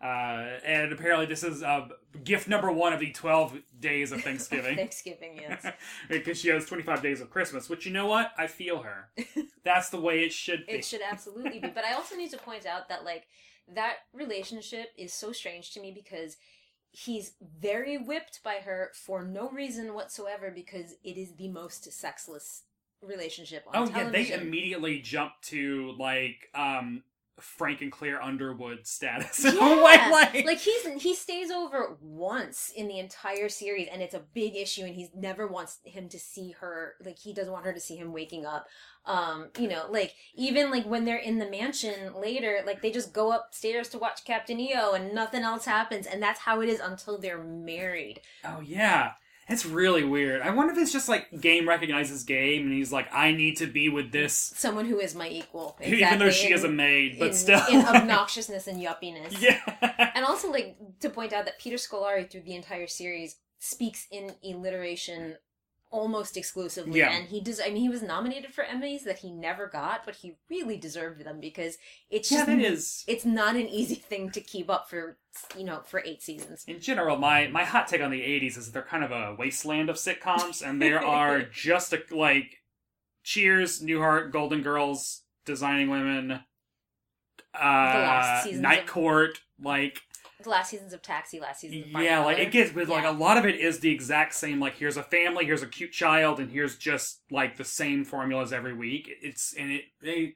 Uh, 0.00 0.58
and 0.64 0.92
apparently, 0.92 1.24
this 1.24 1.42
is 1.42 1.62
uh, 1.62 1.88
gift 2.22 2.48
number 2.48 2.70
one 2.70 2.92
of 2.92 3.00
the 3.00 3.10
twelve 3.12 3.56
days 3.80 4.12
of 4.12 4.20
Thanksgiving. 4.20 4.76
Thanksgiving, 4.76 5.38
yes. 5.40 5.66
because 6.08 6.38
she 6.38 6.48
has 6.48 6.66
25 6.66 7.02
days 7.02 7.20
of 7.20 7.30
Christmas, 7.30 7.70
which 7.70 7.86
you 7.86 7.92
know 7.92 8.06
what? 8.06 8.32
I 8.36 8.46
feel 8.46 8.82
her. 8.82 9.08
That's 9.64 9.88
the 9.88 10.00
way 10.00 10.22
it 10.22 10.32
should 10.32 10.66
be. 10.66 10.72
It 10.72 10.84
should 10.84 11.00
absolutely 11.00 11.60
be. 11.60 11.68
But 11.68 11.84
I 11.84 11.94
also 11.94 12.14
need 12.14 12.30
to 12.32 12.38
point 12.38 12.66
out 12.66 12.88
that 12.90 13.04
like 13.04 13.26
that 13.74 13.96
relationship 14.12 14.88
is 14.98 15.14
so 15.14 15.32
strange 15.32 15.72
to 15.72 15.80
me 15.80 15.92
because 15.92 16.36
he's 16.90 17.32
very 17.58 17.96
whipped 17.96 18.42
by 18.42 18.56
her 18.64 18.90
for 18.94 19.22
no 19.24 19.50
reason 19.50 19.94
whatsoever 19.94 20.50
because 20.54 20.94
it 21.04 21.16
is 21.16 21.34
the 21.34 21.48
most 21.48 21.90
sexless 21.92 22.62
relationship 23.02 23.64
on 23.66 23.74
Oh 23.74 23.90
yeah, 23.90 24.08
they 24.08 24.32
immediately 24.32 25.00
jump 25.00 25.32
to 25.42 25.94
like 25.98 26.48
um 26.54 27.02
Frank 27.40 27.82
and 27.82 27.92
Claire 27.92 28.22
Underwood 28.22 28.86
status. 28.86 29.44
Yeah, 29.56 29.82
way, 29.82 30.10
like, 30.10 30.44
like 30.44 30.58
he's 30.58 31.02
he 31.02 31.14
stays 31.14 31.50
over 31.50 31.96
once 32.00 32.72
in 32.74 32.88
the 32.88 32.98
entire 32.98 33.48
series, 33.48 33.88
and 33.92 34.02
it's 34.02 34.14
a 34.14 34.22
big 34.34 34.56
issue, 34.56 34.82
and 34.82 34.94
he 34.94 35.08
never 35.14 35.46
wants 35.46 35.78
him 35.84 36.08
to 36.08 36.18
see 36.18 36.52
her. 36.60 36.94
Like 37.04 37.18
he 37.18 37.32
doesn't 37.32 37.52
want 37.52 37.64
her 37.66 37.72
to 37.72 37.80
see 37.80 37.96
him 37.96 38.12
waking 38.12 38.46
up. 38.46 38.66
Um, 39.04 39.48
you 39.58 39.68
know, 39.68 39.86
like 39.90 40.14
even 40.34 40.70
like 40.70 40.84
when 40.84 41.04
they're 41.04 41.16
in 41.16 41.38
the 41.38 41.48
mansion 41.48 42.14
later, 42.14 42.60
like 42.66 42.82
they 42.82 42.90
just 42.90 43.12
go 43.12 43.32
upstairs 43.32 43.88
to 43.90 43.98
watch 43.98 44.24
Captain 44.24 44.58
EO, 44.58 44.92
and 44.92 45.14
nothing 45.14 45.42
else 45.42 45.64
happens, 45.66 46.06
and 46.06 46.22
that's 46.22 46.40
how 46.40 46.60
it 46.60 46.68
is 46.68 46.80
until 46.80 47.18
they're 47.18 47.42
married. 47.42 48.20
oh 48.44 48.60
yeah. 48.60 49.12
It's 49.48 49.64
really 49.64 50.02
weird. 50.02 50.42
I 50.42 50.50
wonder 50.50 50.72
if 50.72 50.78
it's 50.78 50.92
just 50.92 51.08
like 51.08 51.40
game 51.40 51.68
recognizes 51.68 52.24
game, 52.24 52.62
and 52.62 52.72
he's 52.72 52.90
like, 52.90 53.12
I 53.12 53.30
need 53.32 53.58
to 53.58 53.66
be 53.66 53.88
with 53.88 54.10
this, 54.10 54.34
Someone 54.56 54.86
who 54.86 54.98
is 54.98 55.14
my 55.14 55.28
equal, 55.28 55.76
even 55.84 56.18
though 56.18 56.26
exactly, 56.26 56.32
she 56.32 56.52
is 56.52 56.64
a 56.64 56.68
maid, 56.68 57.16
but 57.18 57.28
in, 57.28 57.34
still. 57.34 57.60
in 57.70 57.82
obnoxiousness 57.82 58.66
and 58.66 58.82
yuppiness. 58.82 59.40
yeah. 59.40 59.60
And 60.14 60.24
also, 60.24 60.50
like, 60.50 60.76
to 61.00 61.10
point 61.10 61.32
out 61.32 61.44
that 61.44 61.60
Peter 61.60 61.76
Scolari, 61.76 62.28
through 62.28 62.42
the 62.42 62.56
entire 62.56 62.88
series, 62.88 63.36
speaks 63.58 64.06
in 64.10 64.34
alliteration 64.44 65.36
almost 65.90 66.36
exclusively. 66.36 66.98
Yeah. 66.98 67.10
And 67.16 67.26
he 67.28 67.40
does, 67.40 67.60
I 67.60 67.66
mean, 67.68 67.76
he 67.82 67.88
was 67.88 68.02
nominated 68.02 68.52
for 68.52 68.64
Emmys 68.64 69.04
that 69.04 69.18
he 69.18 69.30
never 69.30 69.66
got, 69.68 70.04
but 70.04 70.16
he 70.16 70.34
really 70.50 70.76
deserved 70.76 71.24
them 71.24 71.40
because 71.40 71.78
it's 72.10 72.30
Yeah, 72.30 72.38
just, 72.38 72.46
that 72.48 72.58
is. 72.58 73.04
it's 73.06 73.24
not 73.24 73.56
an 73.56 73.68
easy 73.68 73.94
thing 73.94 74.30
to 74.30 74.40
keep 74.40 74.68
up 74.68 74.90
for, 74.90 75.16
you 75.56 75.64
know, 75.64 75.80
for 75.86 76.02
eight 76.04 76.22
seasons. 76.22 76.64
In 76.66 76.80
general, 76.80 77.16
my 77.16 77.46
my 77.48 77.64
hot 77.64 77.86
take 77.88 78.02
on 78.02 78.10
the 78.10 78.20
'80s 78.20 78.58
is 78.58 78.66
that 78.66 78.72
they're 78.72 78.82
kind 78.82 79.04
of 79.04 79.12
a 79.12 79.34
wasteland 79.38 79.88
of 79.88 79.96
sitcoms, 79.96 80.66
and 80.66 80.82
there 80.82 81.04
are 81.04 81.42
just 81.52 81.92
a, 81.92 82.02
like 82.10 82.62
Cheers, 83.22 83.80
Newhart, 83.82 84.32
Golden 84.32 84.62
Girls, 84.62 85.22
Designing 85.44 85.88
Women, 85.90 86.40
uh, 87.54 88.44
Night 88.52 88.80
of- 88.80 88.86
Court, 88.86 89.38
like 89.60 90.02
The 90.42 90.50
last 90.50 90.70
seasons 90.70 90.92
of 90.92 91.00
Taxi, 91.00 91.40
last 91.40 91.60
season 91.60 91.94
of 91.94 92.02
yeah, 92.02 92.22
like 92.24 92.38
it 92.38 92.50
gets 92.50 92.74
with 92.74 92.88
like 92.90 93.04
a 93.04 93.10
lot 93.10 93.38
of 93.38 93.46
it 93.46 93.56
is 93.56 93.80
the 93.80 93.90
exact 93.90 94.34
same. 94.34 94.60
Like 94.60 94.76
here's 94.76 94.96
a 94.98 95.02
family, 95.02 95.46
here's 95.46 95.62
a 95.62 95.66
cute 95.66 95.92
child, 95.92 96.40
and 96.40 96.50
here's 96.50 96.76
just 96.76 97.22
like 97.30 97.56
the 97.56 97.64
same 97.64 98.04
formulas 98.04 98.52
every 98.52 98.74
week. 98.74 99.08
It's 99.22 99.54
and 99.58 99.70
it 99.72 99.84
they. 100.02 100.34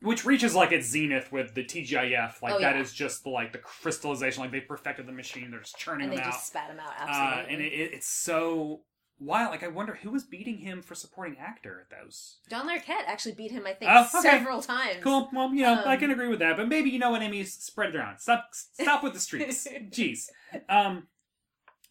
Which 0.00 0.24
reaches 0.24 0.54
like 0.54 0.70
its 0.70 0.86
zenith 0.86 1.32
with 1.32 1.54
the 1.54 1.64
TGIF, 1.64 2.40
like 2.40 2.54
Oh, 2.54 2.60
that 2.60 2.76
yeah. 2.76 2.80
is 2.82 2.92
just 2.92 3.26
like 3.26 3.50
the 3.52 3.58
crystallization. 3.58 4.42
Like 4.42 4.52
they 4.52 4.60
perfected 4.60 5.06
the 5.08 5.12
machine; 5.12 5.50
they're 5.50 5.58
just 5.58 5.76
churning 5.76 6.04
And 6.04 6.12
they 6.12 6.16
them 6.18 6.26
out. 6.26 6.32
just 6.34 6.46
spat 6.46 6.70
him 6.70 6.78
out, 6.78 6.90
Uh, 6.90 7.02
absolutely. 7.08 7.54
and 7.54 7.62
it, 7.64 7.72
it, 7.72 7.92
it's 7.94 8.06
so 8.06 8.82
wild. 9.20 9.50
Like 9.50 9.62
I 9.62 9.68
wonder 9.68 9.94
who 10.02 10.10
was 10.10 10.24
beating 10.24 10.58
him 10.58 10.82
for 10.82 10.94
supporting 10.94 11.36
actor 11.38 11.80
at 11.90 11.96
those. 12.04 12.36
John 12.50 12.68
Larroquette 12.68 13.06
actually 13.06 13.34
beat 13.34 13.50
him, 13.50 13.66
I 13.66 13.72
think, 13.74 13.90
Oh, 13.94 14.02
okay. 14.14 14.20
several 14.22 14.62
times. 14.62 15.02
Cool. 15.02 15.28
Well, 15.32 15.52
you 15.54 15.62
know, 15.62 15.82
I 15.84 15.94
Um, 15.94 16.00
can 16.00 16.10
agree 16.10 16.28
with 16.28 16.38
that. 16.40 16.56
But 16.56 16.68
maybe 16.68 16.90
you 16.90 16.98
know 16.98 17.10
what, 17.10 17.22
Amy, 17.22 17.42
spread 17.44 17.90
it 17.90 17.96
around. 17.96 18.18
Stop, 18.18 18.48
stop 18.52 19.02
with 19.02 19.12
the 19.14 19.20
streaks. 19.20 19.66
Jeez. 19.90 20.28
Um. 20.68 21.08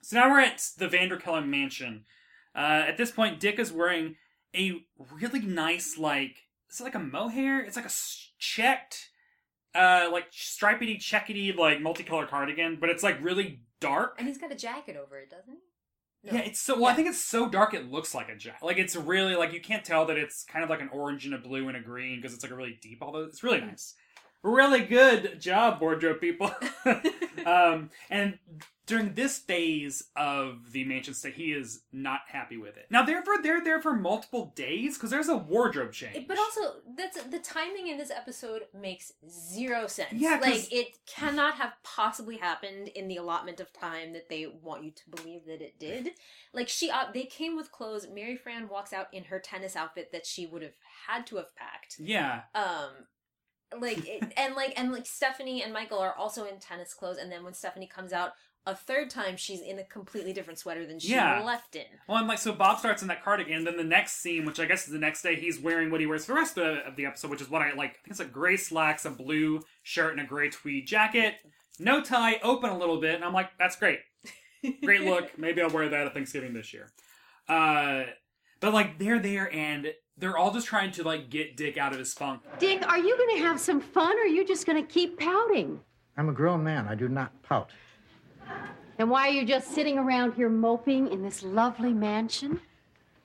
So 0.02 0.16
now 0.18 0.30
we're 0.30 0.40
at 0.40 0.64
the 0.78 0.88
Vanderkellen 0.88 1.48
mansion. 1.48 2.06
Uh, 2.56 2.86
at 2.88 2.98
this 2.98 3.12
point, 3.12 3.40
Dick 3.40 3.60
is 3.60 3.72
wearing 3.72 4.16
a 4.56 4.86
really 5.14 5.42
nice, 5.42 5.98
like, 5.98 6.38
is 6.72 6.80
it 6.80 6.84
like 6.86 6.96
a 6.96 7.00
mohair? 7.00 7.60
It's 7.62 7.76
like 7.76 7.86
a 7.86 7.92
checked, 8.40 9.10
uh, 9.76 10.10
like 10.12 10.32
stripedy, 10.32 10.98
checkety, 10.98 11.56
like 11.56 11.82
multicolored 11.82 12.30
cardigan, 12.30 12.78
but 12.80 12.90
it's 12.90 13.04
like 13.04 13.22
really 13.22 13.62
dark. 13.80 14.16
And 14.18 14.28
he's 14.28 14.38
got 14.38 14.52
a 14.52 14.56
jacket 14.56 14.96
over 14.96 15.18
it, 15.20 15.30
doesn't 15.30 15.52
he? 15.54 15.60
No. 16.28 16.34
Yeah, 16.34 16.46
it's 16.46 16.60
so. 16.60 16.76
Well, 16.76 16.88
I 16.88 16.94
think 16.94 17.08
it's 17.08 17.24
so 17.24 17.48
dark 17.48 17.74
it 17.74 17.90
looks 17.90 18.14
like 18.14 18.28
a 18.30 18.36
jacket. 18.36 18.66
Like 18.66 18.78
it's 18.78 18.96
really 18.96 19.36
like 19.36 19.54
you 19.54 19.62
can't 19.62 19.86
tell 19.86 20.06
that 20.08 20.18
it's 20.18 20.44
kind 20.44 20.64
of 20.64 20.70
like 20.70 20.82
an 20.82 20.90
orange 20.92 21.26
and 21.26 21.34
a 21.34 21.38
blue 21.38 21.68
and 21.70 21.78
a 21.78 21.80
green 21.80 22.18
because 22.18 22.34
it's 22.34 22.44
like 22.44 22.52
a 22.52 22.56
really 22.56 22.78
deep. 22.82 23.00
Although 23.02 23.24
it's 23.24 23.44
really 23.44 23.62
nice. 23.62 23.96
Really 24.44 24.82
good 24.82 25.40
job, 25.40 25.82
wardrobe 25.82 26.20
people. 26.20 26.52
um, 27.46 27.90
and 28.10 28.38
during 28.88 29.14
this 29.16 29.38
phase 29.38 30.02
of 30.16 30.72
the 30.72 30.86
mansion 30.86 31.14
stay, 31.14 31.30
he 31.32 31.52
is 31.52 31.82
not 31.92 32.22
happy 32.30 32.56
with 32.56 32.78
it. 32.78 32.88
Now, 32.90 33.04
therefore, 33.04 33.36
they're 33.44 33.62
there 33.62 33.82
for 33.82 33.94
multiple 33.94 34.54
days 34.56 34.98
because 34.98 35.10
there's 35.10 35.28
a 35.28 35.36
wardrobe 35.36 35.92
change. 35.92 36.26
But 36.26 36.40
also, 36.40 36.78
that's 36.98 37.22
the 37.24 37.40
timing 37.40 37.88
in 37.90 37.98
this 37.98 38.10
episode 38.10 38.64
makes 38.74 39.12
zero 39.30 39.88
sense. 39.88 40.14
Yeah, 40.14 40.40
like 40.42 40.72
it 40.72 40.98
cannot 41.06 41.56
have 41.56 41.74
possibly 41.84 42.38
happened 42.38 42.88
in 42.88 43.10
the 43.10 43.18
allotment 43.18 43.60
of 43.60 43.74
time 43.74 44.14
that 44.14 44.30
they 44.30 44.48
want 44.48 44.86
you 44.86 44.92
to 44.92 45.10
believe 45.10 45.46
that 45.48 45.62
it 45.62 45.78
did. 45.78 46.12
Like 46.54 46.70
she, 46.70 46.90
uh, 46.90 47.12
they 47.14 47.26
came 47.26 47.58
with 47.58 47.72
clothes. 47.74 48.08
Mary 48.12 48.38
Frann 48.38 48.70
walks 48.70 48.94
out 48.94 49.08
in 49.12 49.26
her 49.26 49.40
tennis 49.40 49.76
outfit 49.76 50.14
that 50.14 50.26
she 50.26 50.46
would 50.46 50.62
have 50.62 50.76
had 51.08 51.28
to 51.28 51.36
have 51.36 51.54
packed. 51.58 51.98
yeah, 52.00 52.44
Um, 52.56 52.92
like 53.78 54.08
it, 54.08 54.34
and 54.38 54.56
like 54.56 54.74
and 54.80 54.94
like 54.94 55.06
Stephanie 55.06 55.62
and 55.62 55.74
Michael 55.74 56.00
are 56.00 56.14
also 56.16 56.46
in 56.46 56.58
tennis 56.60 56.94
clothes, 56.94 57.18
and 57.18 57.30
then 57.30 57.44
when 57.44 57.54
Stephanie 57.54 57.86
comes 57.88 58.14
out 58.14 58.32
a 58.68 58.76
third 58.76 59.10
time, 59.10 59.38
she's 59.38 59.62
in 59.62 59.80
a 59.80 59.84
completely 59.84 60.34
different 60.34 60.60
sweater 60.60 60.86
than 60.86 61.00
she 61.00 61.14
Yeah. 61.14 61.42
left 61.44 61.76
in. 61.76 61.86
Well, 62.08 62.18
and 62.20 62.28
like 62.28 62.38
so, 62.38 62.52
Bob 62.54 62.78
starts 62.80 63.02
in 63.02 63.08
that 63.08 63.24
cardigan. 63.24 63.56
And 63.58 63.66
then 63.68 63.78
the 63.78 63.84
next 63.84 64.18
scene, 64.18 64.46
which 64.46 64.60
I 64.60 64.66
guess 64.66 64.86
is 64.86 64.92
the 64.94 65.00
next 65.00 65.22
day, 65.22 65.36
he's 65.36 65.60
wearing 65.60 65.90
what 65.90 66.02
he 66.02 66.06
wears 66.06 66.26
for 66.26 66.34
the 66.34 66.40
rest 66.40 66.58
of 66.58 66.66
the, 66.66 66.86
of 66.88 66.96
the 66.96 67.06
episode, 67.06 67.32
which 67.32 67.42
is 67.42 67.50
what 67.50 67.62
I 67.62 67.72
like. 67.74 67.92
I 67.92 67.94
think 67.94 68.08
it's 68.12 68.20
like 68.20 68.32
gray 68.34 68.58
slacks, 68.58 69.06
a 69.06 69.10
blue 69.10 69.62
shirt, 69.84 70.12
and 70.12 70.22
a 70.22 70.26
gray 70.26 70.50
tweed 70.50 70.86
jacket. 70.86 71.36
No 71.80 72.02
tie, 72.02 72.40
open 72.44 72.70
a 72.70 72.78
little 72.78 73.00
bit, 73.00 73.16
and 73.16 73.24
I'm 73.24 73.34
like, 73.34 73.52
that's 73.58 73.76
great, 73.76 74.00
great 74.84 75.02
look. 75.06 75.38
Maybe 75.38 75.62
I'll 75.62 75.70
wear 75.70 75.88
that 75.90 76.08
at 76.08 76.14
Thanksgiving 76.14 76.54
this 76.54 76.74
year. 76.74 76.92
Uh, 77.48 78.04
but 78.60 78.74
like 78.74 78.98
they're 79.00 79.20
there, 79.20 79.54
and 79.54 79.94
they're 80.18 80.38
all 80.38 80.52
just 80.52 80.68
trying 80.68 80.92
to 80.94 81.04
like 81.04 81.30
get 81.30 81.56
Dick 81.56 81.78
out 81.78 81.94
of 81.94 82.00
his 82.00 82.14
funk. 82.14 82.42
Dick, 82.60 82.86
are 82.88 82.98
you 82.98 83.16
going 83.18 83.38
to 83.38 83.44
have 83.44 83.60
some 83.60 83.80
fun 83.80 84.18
or 84.18 84.24
are 84.24 84.26
you 84.26 84.44
just 84.46 84.66
going 84.66 84.84
to 84.84 84.92
keep 84.92 85.20
pouting? 85.20 85.80
I'm 86.18 86.30
a 86.30 86.34
grown 86.34 86.64
man. 86.64 86.88
I 86.88 86.96
do 86.96 87.08
not 87.08 87.44
pout. 87.44 87.70
And 89.00 89.10
why 89.10 89.28
are 89.30 89.32
you 89.32 89.46
just 89.46 89.74
sitting 89.74 89.98
around 89.98 90.34
here 90.34 90.50
moping 90.50 91.12
in 91.12 91.22
this 91.22 91.44
lovely 91.44 91.94
mansion? 91.94 92.60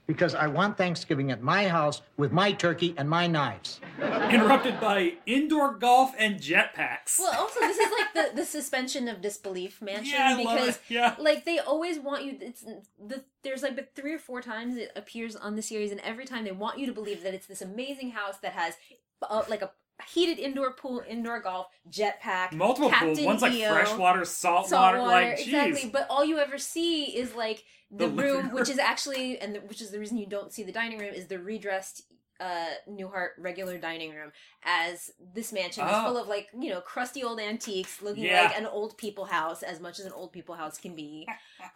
Because 0.07 0.35
I 0.35 0.49
want 0.49 0.77
Thanksgiving 0.77 1.31
at 1.31 1.43
my 1.43 1.69
house 1.69 2.03
with 2.17 2.33
my 2.33 2.53
turkey 2.53 2.93
and 2.99 3.09
my 3.09 3.27
knives. 3.29 3.81
Interrupted 3.99 4.81
by 4.81 5.15
indoor 5.27 5.75
golf 5.75 6.13
and 6.19 6.39
jetpacks. 6.41 7.19
Well, 7.21 7.33
also 7.41 7.61
this 7.61 7.79
is 7.79 7.91
like 7.99 8.13
the, 8.13 8.37
the 8.37 8.45
suspension 8.45 9.07
of 9.09 9.23
disbelief 9.23 9.81
mansion 9.81 10.13
Yeah, 10.19 10.37
I 10.37 10.43
love 10.43 10.57
because 10.57 10.77
it. 10.77 10.83
Yeah. 10.89 11.15
like 11.19 11.45
they 11.45 11.61
always 11.61 11.99
want 12.01 12.25
you. 12.25 12.37
It's 12.41 12.63
the 12.63 13.23
there's 13.43 13.63
like 13.63 13.77
the 13.77 13.87
three 13.95 14.13
or 14.13 14.19
four 14.19 14.43
times 14.43 14.77
it 14.77 14.91
appears 14.97 15.37
on 15.37 15.55
the 15.57 15.63
series, 15.63 15.93
and 15.93 16.01
every 16.01 16.25
time 16.27 16.45
they 16.45 16.53
want 16.53 16.79
you 16.79 16.87
to 16.87 16.93
believe 16.93 17.23
that 17.23 17.33
it's 17.33 17.47
this 17.47 17.63
amazing 17.63 18.11
house 18.11 18.39
that 18.39 18.53
has 18.53 18.75
uh, 19.23 19.45
like 19.49 19.63
a 19.63 19.71
heated 20.09 20.39
indoor 20.39 20.73
pool, 20.73 21.03
indoor 21.09 21.41
golf, 21.41 21.67
jetpack, 21.91 22.53
Multiple 22.53 22.91
pools. 22.91 23.17
Captain 23.17 23.25
One's 23.25 23.43
like 23.43 23.53
freshwater, 23.53 24.25
salt, 24.25 24.69
salt 24.69 24.99
water. 24.99 25.03
Like, 25.03 25.41
exactly. 25.41 25.83
jeez. 25.83 25.93
But 25.93 26.07
all 26.11 26.25
you 26.25 26.39
ever 26.39 26.59
see 26.59 27.05
is 27.17 27.35
like 27.35 27.65
the, 27.91 28.09
The 28.09 28.23
room, 28.23 28.53
which 28.53 28.69
is 28.69 28.79
actually, 28.79 29.39
and 29.39 29.55
the, 29.55 29.61
which 29.61 29.83
is 29.83 29.91
the 29.91 29.99
reason 29.99 30.17
you 30.17 30.27
don't 30.27 30.53
see 30.53 30.63
the 30.63 30.73
dining 30.73 30.99
room, 30.99 31.13
is 31.13 31.27
the 31.27 31.39
redressed 31.39 32.03
uh 32.41 32.71
Newhart 32.91 33.31
regular 33.39 33.79
dining 33.79 34.11
room 34.15 34.33
as 34.65 35.11
this 35.35 35.53
mansion 35.53 35.85
is 35.85 35.91
Oh. 35.93 36.05
full 36.07 36.17
of 36.19 36.29
like 36.29 36.49
you 36.59 36.71
know 36.71 36.81
crusty 36.81 37.23
old 37.23 37.39
antiques 37.41 38.01
looking 38.03 38.25
Yeah. 38.25 38.43
like 38.45 38.59
an 38.59 38.67
old 38.67 38.97
people 38.97 39.27
house 39.27 39.63
as 39.63 39.81
much 39.81 39.99
as 40.01 40.07
an 40.07 40.13
old 40.13 40.33
people 40.33 40.55
house 40.55 40.79
can 40.79 40.95
be 40.97 41.29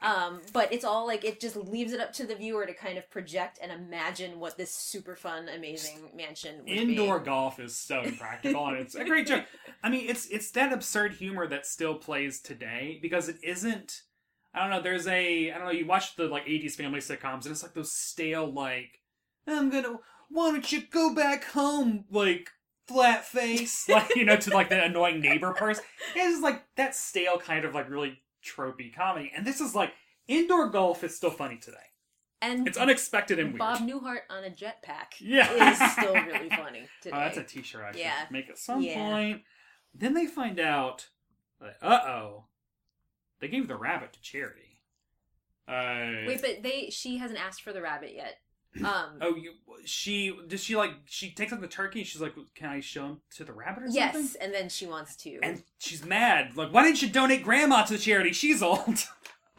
um 0.02 0.40
but 0.52 0.72
it's 0.72 0.84
all 0.84 1.06
like 1.06 1.24
it 1.24 1.40
just 1.40 1.56
leaves 1.56 1.92
it 1.92 2.00
up 2.00 2.12
to 2.14 2.26
the 2.26 2.34
viewer 2.34 2.66
to 2.66 2.74
kind 2.74 2.98
of 2.98 3.08
project 3.10 3.58
and 3.62 3.70
imagine 3.70 4.40
what 4.40 4.56
this 4.56 4.72
super 4.72 5.14
fun 5.14 5.48
amazing 5.48 6.10
mansion 6.16 6.58
would 6.60 6.68
Indoor 6.68 7.18
be. 7.20 7.26
golf 7.26 7.60
is 7.60 7.76
so 7.76 8.02
impractical, 8.02 8.66
and 8.66 8.78
it's 8.78 8.94
a 8.94 9.04
great 9.04 9.26
joke. 9.26 9.44
I 9.82 9.90
mean, 9.90 10.08
it's 10.08 10.26
it's 10.26 10.50
that 10.52 10.72
absurd 10.72 11.14
humor 11.14 11.46
that 11.46 11.66
still 11.66 11.94
plays 11.94 12.40
today 12.40 12.98
because 13.00 13.28
it 13.28 13.36
isn't. 13.42 14.02
I 14.54 14.60
don't 14.60 14.70
know. 14.70 14.80
There's 14.82 15.06
a 15.06 15.52
I 15.52 15.58
don't 15.58 15.66
know. 15.66 15.72
You 15.72 15.86
watch 15.86 16.16
the 16.16 16.24
like 16.26 16.46
'80s 16.46 16.72
family 16.74 17.00
sitcoms, 17.00 17.42
and 17.44 17.52
it's 17.52 17.62
like 17.62 17.74
those 17.74 17.92
stale 17.92 18.50
like 18.52 19.00
I'm 19.46 19.70
gonna. 19.70 19.98
Why 20.28 20.50
don't 20.50 20.70
you 20.72 20.82
go 20.90 21.14
back 21.14 21.44
home, 21.44 22.04
like 22.10 22.50
flat 22.88 23.24
face, 23.24 23.88
like 23.88 24.14
you 24.16 24.24
know, 24.24 24.36
to 24.36 24.50
like 24.54 24.68
the 24.68 24.82
annoying 24.84 25.20
neighbor 25.20 25.52
person. 25.52 25.84
It's 26.14 26.42
like 26.42 26.64
that 26.76 26.94
stale 26.94 27.38
kind 27.38 27.64
of 27.64 27.74
like 27.74 27.88
really 27.90 28.20
tropey 28.44 28.94
comedy, 28.94 29.32
and 29.36 29.46
this 29.46 29.60
is 29.60 29.74
like 29.74 29.92
indoor 30.28 30.68
golf 30.68 31.02
is 31.04 31.16
still 31.16 31.30
funny 31.30 31.56
today. 31.56 31.76
and 32.42 32.66
It's 32.68 32.76
unexpected 32.78 33.38
and 33.38 33.50
weird. 33.50 33.58
Bob 33.60 33.78
Newhart 33.80 34.20
on 34.28 34.44
a 34.44 34.50
jetpack 34.50 35.14
Yeah. 35.20 35.70
is 35.72 35.92
still 35.92 36.14
really 36.26 36.50
funny 36.50 36.86
today. 37.00 37.16
Oh, 37.16 37.20
that's 37.20 37.38
a 37.38 37.42
T-shirt 37.44 37.82
I 37.82 37.92
should 37.92 38.00
Yeah. 38.00 38.26
make 38.30 38.48
at 38.50 38.58
some 38.58 38.82
Yeah. 38.82 38.94
point. 39.10 39.42
Then 39.94 40.12
they 40.14 40.26
find 40.26 40.58
out, 40.60 41.08
that, 41.60 41.76
uh 41.80 42.00
oh, 42.06 42.44
they 43.40 43.48
gave 43.48 43.68
the 43.68 43.76
rabbit 43.76 44.12
to 44.12 44.20
charity. 44.20 44.80
Uh, 45.68 46.26
Wait, 46.26 46.40
but 46.42 46.62
they 46.62 46.90
she 46.90 47.16
hasn't 47.18 47.40
asked 47.40 47.62
for 47.62 47.72
the 47.72 47.80
rabbit 47.82 48.12
yet. 48.14 48.38
Um 48.84 49.18
oh, 49.20 49.34
you, 49.34 49.52
she 49.84 50.36
does 50.48 50.62
she 50.62 50.76
like 50.76 50.92
she 51.06 51.30
takes 51.30 51.52
out 51.52 51.60
the 51.60 51.68
turkey? 51.68 52.04
She's 52.04 52.20
like, 52.20 52.34
can 52.54 52.68
I 52.68 52.80
show 52.80 53.06
him 53.06 53.20
to 53.36 53.44
the 53.44 53.52
rabbit 53.52 53.84
or 53.84 53.86
yes, 53.88 54.14
something? 54.14 54.42
and 54.42 54.52
then 54.52 54.68
she 54.68 54.86
wants 54.86 55.16
to. 55.16 55.38
And 55.42 55.62
she's 55.78 56.04
mad. 56.04 56.56
Like, 56.56 56.72
why 56.72 56.84
didn't 56.84 57.02
you 57.02 57.08
donate 57.08 57.42
grandma 57.42 57.84
to 57.84 57.94
the 57.94 57.98
charity? 57.98 58.32
She's 58.32 58.62
old. 58.62 59.06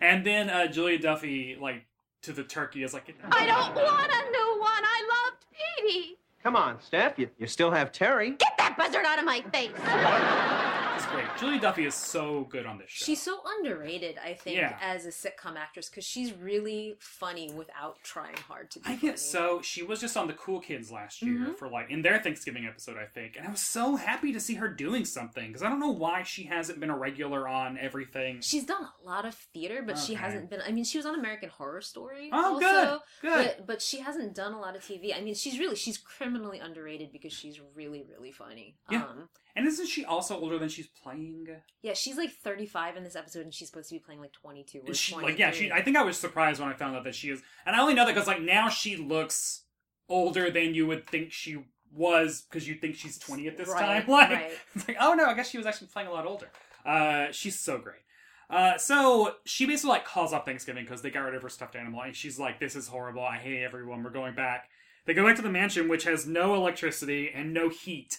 and 0.00 0.24
then 0.24 0.48
uh, 0.48 0.66
Julia 0.68 0.98
Duffy, 0.98 1.56
like, 1.60 1.86
to 2.22 2.32
the 2.32 2.44
turkey 2.44 2.82
is 2.82 2.94
like, 2.94 3.14
I 3.30 3.46
don't 3.46 3.74
want 3.74 4.12
a 4.12 4.30
new 4.30 4.60
one. 4.60 4.82
I 4.84 5.24
loved 5.26 5.44
Petey. 5.52 6.18
Come 6.42 6.56
on, 6.56 6.80
Steph. 6.80 7.18
You, 7.18 7.28
you 7.38 7.46
still 7.46 7.70
have 7.70 7.92
Terry. 7.92 8.30
Get 8.30 8.52
that 8.58 8.76
buzzard 8.76 9.04
out 9.04 9.18
of 9.18 9.24
my 9.24 9.42
face. 9.52 9.70
Great. 11.16 11.38
Julia 11.38 11.60
Duffy 11.60 11.84
is 11.86 11.94
so 11.94 12.44
good 12.50 12.66
on 12.66 12.78
this 12.78 12.90
show. 12.90 13.04
She's 13.04 13.22
so 13.22 13.40
underrated, 13.58 14.18
I 14.24 14.34
think, 14.34 14.56
Yeah. 14.58 14.78
as 14.80 15.06
a 15.06 15.10
sitcom 15.10 15.56
actress 15.56 15.88
because 15.88 16.04
she's 16.04 16.32
really 16.32 16.96
funny 17.00 17.50
without 17.52 17.96
trying 18.02 18.36
hard 18.36 18.70
to 18.72 18.80
be 18.80 18.84
I 18.84 18.96
funny. 18.96 19.00
get 19.12 19.18
so 19.18 19.60
she 19.62 19.82
was 19.82 20.00
just 20.00 20.16
on 20.16 20.26
the 20.26 20.32
Cool 20.34 20.60
Kids 20.60 20.90
last 20.90 21.22
year 21.22 21.38
Mhm. 21.38 21.56
for 21.58 21.68
like 21.68 21.90
in 21.90 22.02
their 22.02 22.18
Thanksgiving 22.18 22.66
episode, 22.66 22.96
I 22.98 23.06
think, 23.06 23.36
and 23.36 23.46
I 23.46 23.50
was 23.50 23.60
so 23.62 23.96
happy 23.96 24.32
to 24.32 24.40
see 24.40 24.54
her 24.54 24.68
doing 24.68 25.04
something 25.04 25.46
because 25.48 25.62
I 25.62 25.68
don't 25.68 25.80
know 25.80 25.90
why 25.90 26.22
she 26.22 26.44
hasn't 26.44 26.80
been 26.80 26.90
a 26.90 26.96
regular 26.98 27.48
on 27.48 27.78
everything. 27.78 28.40
She's 28.40 28.64
done 28.64 28.82
a 28.84 29.06
lot 29.06 29.24
of 29.24 29.34
theater, 29.34 29.82
but 29.82 29.98
she 29.98 30.14
hasn't 30.14 30.50
been. 30.50 30.60
I 30.62 30.72
mean, 30.72 30.84
she 30.84 30.98
was 30.98 31.06
on 31.06 31.14
American 31.18 31.48
Horror 31.48 31.80
Story. 31.80 32.30
Oh, 32.32 32.54
also, 32.54 33.00
good, 33.20 33.30
good. 33.32 33.54
But, 33.58 33.66
but 33.66 33.82
she 33.82 34.00
hasn't 34.00 34.34
done 34.34 34.52
a 34.52 34.60
lot 34.60 34.76
of 34.76 34.82
TV. 34.82 35.14
I 35.16 35.20
mean, 35.20 35.34
she's 35.34 35.58
really 35.58 35.76
she's 35.76 35.98
criminally 35.98 36.58
underrated 36.58 37.12
because 37.12 37.32
she's 37.32 37.60
really 37.74 38.02
really 38.02 38.32
funny. 38.32 38.76
Yeah. 38.90 39.04
Um, 39.04 39.28
And 39.56 39.66
isn't 39.66 39.86
she 39.88 40.04
also 40.04 40.38
older 40.38 40.58
than 40.58 40.68
she's 40.68 40.86
playing? 40.86 41.46
yeah, 41.82 41.94
she's 41.94 42.16
like 42.18 42.30
35 42.30 42.96
in 42.98 43.04
this 43.04 43.16
episode, 43.16 43.40
and 43.44 43.54
she's 43.54 43.68
supposed 43.68 43.88
to 43.88 43.94
be 43.94 43.98
playing 43.98 44.20
like 44.20 44.32
22 44.34 44.82
or 44.86 44.94
She, 44.94 45.14
like 45.16 45.38
yeah, 45.38 45.50
she. 45.50 45.72
I 45.72 45.80
think 45.82 45.96
I 45.96 46.02
was 46.02 46.18
surprised 46.18 46.60
when 46.60 46.68
I 46.68 46.74
found 46.74 46.94
out 46.94 47.04
that 47.04 47.14
she 47.14 47.30
is, 47.30 47.42
and 47.64 47.74
I 47.74 47.80
only 47.80 47.94
know 47.94 48.04
that 48.04 48.14
because 48.14 48.28
like 48.28 48.42
now 48.42 48.68
she 48.68 48.96
looks 48.96 49.64
older 50.08 50.50
than 50.50 50.74
you 50.74 50.86
would 50.86 51.08
think 51.08 51.32
she 51.32 51.56
was 51.92 52.44
because 52.48 52.68
you 52.68 52.74
think 52.74 52.96
she's 52.96 53.18
twenty 53.18 53.48
at 53.48 53.56
this 53.56 53.68
Right, 53.68 54.04
time. 54.04 54.04
Like 54.08 54.30
right. 54.30 54.50
it's 54.74 54.86
like 54.86 54.98
oh 55.00 55.14
no, 55.14 55.24
I 55.24 55.34
guess 55.34 55.48
she 55.48 55.56
was 55.58 55.66
actually 55.66 55.88
playing 55.88 56.08
a 56.08 56.12
lot 56.12 56.26
older. 56.26 56.50
Uh, 56.84 57.32
she's 57.32 57.58
so 57.58 57.78
great. 57.78 58.00
Uh, 58.48 58.76
so 58.78 59.34
she 59.44 59.66
basically 59.66 59.90
like 59.90 60.04
calls 60.04 60.32
off 60.32 60.44
Thanksgiving 60.44 60.84
because 60.84 61.02
they 61.02 61.10
got 61.10 61.20
rid 61.22 61.34
of 61.34 61.42
her 61.42 61.48
stuffed 61.48 61.74
animal, 61.74 62.02
and 62.02 62.14
she's 62.14 62.38
like, 62.38 62.60
"This 62.60 62.76
is 62.76 62.88
horrible. 62.88 63.22
I 63.24 63.38
hate 63.38 63.62
everyone. 63.62 64.02
We're 64.04 64.10
going 64.10 64.34
back." 64.34 64.68
They 65.06 65.14
go 65.14 65.24
back 65.26 65.36
to 65.36 65.42
the 65.42 65.48
mansion, 65.50 65.88
which 65.88 66.04
has 66.04 66.26
no 66.26 66.54
electricity 66.54 67.30
and 67.34 67.54
no 67.54 67.68
heat. 67.70 68.18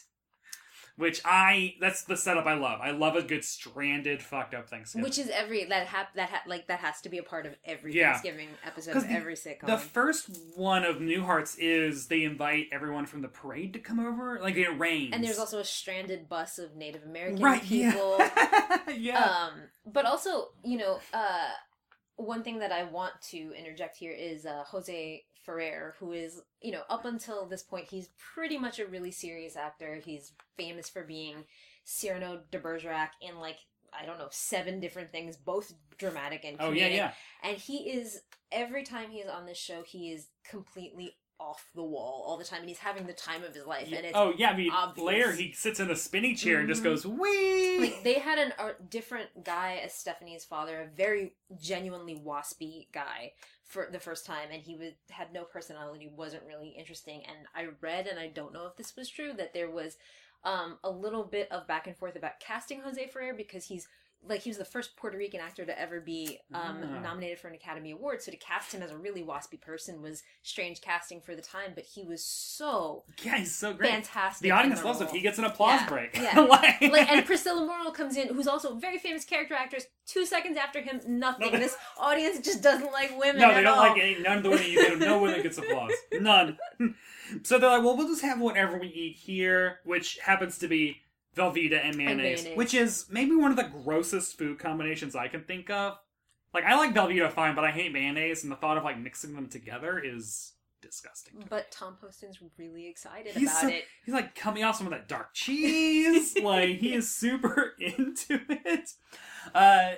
Which 0.98 1.22
I 1.24 1.76
that's 1.80 2.04
the 2.04 2.18
setup 2.18 2.46
I 2.48 2.56
love. 2.56 2.80
I 2.82 2.90
love 2.92 3.16
a 3.16 3.22
good 3.22 3.44
stranded, 3.46 4.22
fucked 4.24 4.56
up 4.56 4.68
Thanksgiving. 4.68 5.04
Which 5.04 5.20
is 5.20 5.30
every 5.30 5.64
that 5.66 5.86
hap 5.88 6.16
that 6.16 6.30
ha- 6.30 6.42
like 6.48 6.68
that 6.68 6.80
has 6.80 7.02
to 7.02 7.10
be 7.10 7.20
a 7.20 7.24
part 7.24 7.46
of 7.46 7.56
every 7.64 7.94
Yeah. 7.94 8.14
Thanksgiving 8.14 8.50
episode 8.66 8.98
of 8.98 9.04
the- 9.08 9.14
every 9.14 9.36
sitcom. 9.36 9.68
The 9.68 9.78
first 9.78 10.36
one 10.56 10.84
of 10.84 10.96
Newhart's 10.98 11.56
is 11.58 12.08
they 12.08 12.24
invite 12.24 12.68
everyone 12.72 13.06
from 13.06 13.22
the 13.22 13.28
parade 13.28 13.74
to 13.74 13.80
come 13.80 14.00
over. 14.00 14.40
Like 14.42 14.56
it 14.56 14.70
rains. 14.80 15.12
and 15.14 15.24
there's 15.24 15.38
also 15.38 15.60
a 15.60 15.64
stranded 15.66 16.28
bus 16.28 16.58
of 16.58 16.76
Native 16.76 17.04
American 17.04 17.44
Right, 17.44 17.64
yeah. 17.66 17.92
people. 17.92 18.18
yeah. 18.96 19.24
Um, 19.24 19.52
but 19.86 20.06
also, 20.06 20.48
you 20.64 20.80
know, 20.80 21.00
uh, 21.14 21.50
one 22.16 22.42
thing 22.44 22.58
that 22.60 22.72
I 22.72 22.84
want 22.84 23.14
to 23.30 23.54
interject 23.56 23.98
here 23.98 24.12
is 24.12 24.48
uh, 24.48 24.64
Jose 24.66 25.24
Ferrer, 25.48 25.96
who 26.00 26.12
is, 26.12 26.42
you 26.62 26.72
know, 26.72 26.82
up 26.90 27.06
until 27.06 27.46
this 27.48 27.64
point, 27.64 27.88
he's 27.90 28.10
pretty 28.34 28.58
much 28.58 28.80
a 28.80 28.86
really 28.86 29.12
serious 29.12 29.56
actor. 29.56 29.96
He's 30.04 30.34
famous 30.58 30.90
for 30.90 31.04
being 31.04 31.46
Cyrano 31.86 32.42
de 32.52 32.60
Bergerac 32.60 33.12
in 33.22 33.40
like 33.40 33.58
I 33.98 34.06
don't 34.06 34.20
know 34.20 34.28
seven 34.30 34.80
different 34.82 35.12
things, 35.12 35.38
both 35.38 35.74
dramatic 35.98 36.44
and 36.44 36.60
comedic. 36.60 36.68
Oh, 36.68 36.72
yeah, 36.72 36.88
yeah. 36.88 37.12
And 37.42 37.58
he 37.58 37.90
is 37.90 38.22
every 38.52 38.84
time 38.84 39.10
he 39.10 39.20
is 39.20 39.30
on 39.30 39.46
this 39.46 39.58
show, 39.58 39.82
he 39.84 40.12
is 40.12 40.28
completely 40.48 41.16
off 41.40 41.70
the 41.76 41.84
wall 41.84 42.26
all 42.28 42.38
the 42.38 42.44
time, 42.44 42.62
and 42.62 42.68
he's 42.70 42.80
having 42.80 43.06
the 43.06 43.14
time 43.14 43.44
of 43.44 43.54
his 43.56 43.66
life. 43.66 43.88
And 43.88 44.06
it's 44.06 44.16
oh 44.16 44.34
yeah, 44.38 44.50
I 44.50 44.58
mean 44.58 44.72
obvious. 44.72 45.06
later 45.06 45.32
he 45.32 45.54
sits 45.54 45.80
in 45.80 45.90
a 45.90 45.96
spinning 45.96 46.36
chair 46.36 46.60
and 46.60 46.68
just 46.68 46.82
Mhm. 46.82 46.86
goes 46.86 47.06
wee. 47.08 47.78
like 47.80 48.04
they 48.04 48.16
had 48.16 48.40
an, 48.40 48.54
a 48.60 48.72
different 48.84 49.44
guy 49.44 49.80
as 49.84 49.94
Stephanie's 49.94 50.44
father, 50.44 50.82
a 50.82 50.88
very 50.96 51.36
genuinely 51.60 52.16
waspy 52.16 52.92
guy 52.92 53.34
for 53.68 53.90
the 53.92 54.00
first 54.00 54.26
time, 54.26 54.50
and 54.52 54.64
he 54.64 54.76
was 54.76 54.94
had 55.10 55.34
no 55.34 55.44
personality, 55.44 56.10
wasn't 56.16 56.44
really 56.48 56.70
interesting. 56.70 57.22
And 57.28 57.48
I 57.56 57.70
read, 57.82 58.08
and 58.08 58.20
I 58.20 58.28
don't 58.28 58.54
know 58.54 58.66
if 58.66 58.78
this 58.78 58.96
was 58.96 59.10
true, 59.10 59.34
that 59.34 59.54
there 59.54 59.70
was 59.70 59.98
um, 60.44 60.78
a 60.84 60.90
little 60.90 61.24
bit 61.24 61.52
of 61.52 61.68
back 61.68 61.88
and 61.88 61.98
forth 61.98 62.16
about 62.16 62.40
casting 62.40 62.82
Jose 62.82 63.08
Ferrer 63.08 63.34
because 63.34 63.66
he's 63.66 63.88
like 64.28 64.42
he 64.42 64.50
was 64.50 64.58
the 64.58 64.66
first 64.66 64.98
Puerto 64.98 65.18
Rican 65.18 65.40
actor 65.40 65.66
to 65.66 65.80
ever 65.80 66.02
be 66.02 66.40
um, 66.54 66.82
Ah. 66.84 67.00
nominated 67.02 67.40
for 67.40 67.48
an 67.48 67.56
Academy 67.56 67.92
Award. 67.92 68.22
So 68.22 68.32
to 68.32 68.38
cast 68.38 68.74
him 68.74 68.82
as 68.82 68.92
a 68.92 68.98
really 68.98 69.24
waspy 69.24 69.60
person 69.60 70.02
was 70.02 70.24
strange 70.44 70.82
casting 70.82 71.22
for 71.22 71.36
the 71.36 71.42
time, 71.42 71.72
but 71.76 71.86
he 71.86 72.04
was 72.04 72.24
so 72.24 73.04
yeah, 73.24 73.38
he's 73.38 73.56
so 73.56 73.74
great. 73.74 73.92
fantastic. 73.92 74.44
The 74.44 74.52
audience 74.52 74.84
loves 74.84 75.00
him. 75.02 75.08
He 75.08 75.22
gets 75.22 75.38
an 75.40 75.46
applause 75.46 75.80
Yeah, 75.82 75.90
break. 75.90 76.16
Yeah. 76.18 76.40
like, 76.50 76.82
like, 76.82 77.10
and 77.12 77.26
Priscilla 77.26 77.66
Morrill 77.66 77.92
comes 77.92 78.18
in, 78.18 78.34
who's 78.34 78.48
also 78.48 78.76
a 78.76 78.80
very 78.80 78.98
famous 78.98 79.24
character 79.24 79.54
actress. 79.54 79.86
Two 80.06 80.26
seconds 80.26 80.58
after 80.58 80.82
him, 80.82 81.02
nothing. 81.08 81.52
No. 81.52 81.60
this 81.60 81.76
audience 81.98 82.40
just 82.40 82.62
doesn't 82.64 82.92
like 82.92 83.18
women. 83.20 83.42
No, 83.42 83.54
they 83.54 83.62
don't 83.62 83.78
all. 83.78 83.90
like 83.90 84.02
any, 84.02 84.20
none 84.20 84.38
of 84.38 84.44
the 84.44 84.50
women 84.50 84.66
you 84.72 84.76
get. 84.88 85.00
No 85.00 85.20
women 85.20 85.42
gets 85.44 85.58
applause. 85.58 85.92
None. 86.14 86.58
so 87.44 87.58
they're 87.60 87.70
like, 87.70 87.84
well, 87.84 87.96
we'll 87.98 88.08
just 88.08 88.22
have 88.22 88.40
whatever 88.40 88.78
we 88.78 88.88
eat 88.88 89.16
here, 89.18 89.80
which 89.84 90.18
happens 90.24 90.58
to 90.60 90.68
be 90.68 91.02
Velveeta 91.38 91.80
and 91.86 91.96
mayonnaise, 91.96 92.42
mayonnaise. 92.44 92.58
which 92.58 92.74
is 92.74 93.06
maybe 93.10 93.36
one 93.36 93.52
of 93.52 93.58
the 93.58 93.64
grossest 93.84 94.38
food 94.38 94.60
combinations 94.60 95.16
I 95.16 95.28
can 95.30 95.44
think 95.44 95.70
of. 95.70 95.98
Like, 96.54 96.64
I 96.66 96.76
like 96.76 96.94
Velveeta 96.94 97.32
fine, 97.32 97.56
but 97.56 97.64
I 97.64 97.72
hate 97.72 97.94
mayonnaise, 97.94 98.44
and 98.44 98.52
the 98.52 98.56
thought 98.56 98.78
of 98.78 98.84
like 98.84 99.00
mixing 99.00 99.34
them 99.36 99.48
together 99.48 100.00
is 100.04 100.54
disgusting. 100.82 101.46
But 101.50 101.72
Tom 101.72 101.98
Poston's 102.00 102.40
really 102.58 102.88
excited 102.88 103.36
He's 103.36 103.50
about 103.52 103.62
so- 103.62 103.68
it. 103.70 103.84
He's 104.06 104.14
like 104.14 104.36
coming 104.36 104.64
off 104.64 104.76
some 104.78 104.88
of 104.88 104.92
that 104.92 105.08
dark 105.08 105.34
cheese. 105.34 106.38
like 106.44 106.78
he 106.80 106.94
is 106.94 107.14
super 107.14 107.74
into 107.80 108.40
it. 108.50 108.90
Uh, 109.54 109.92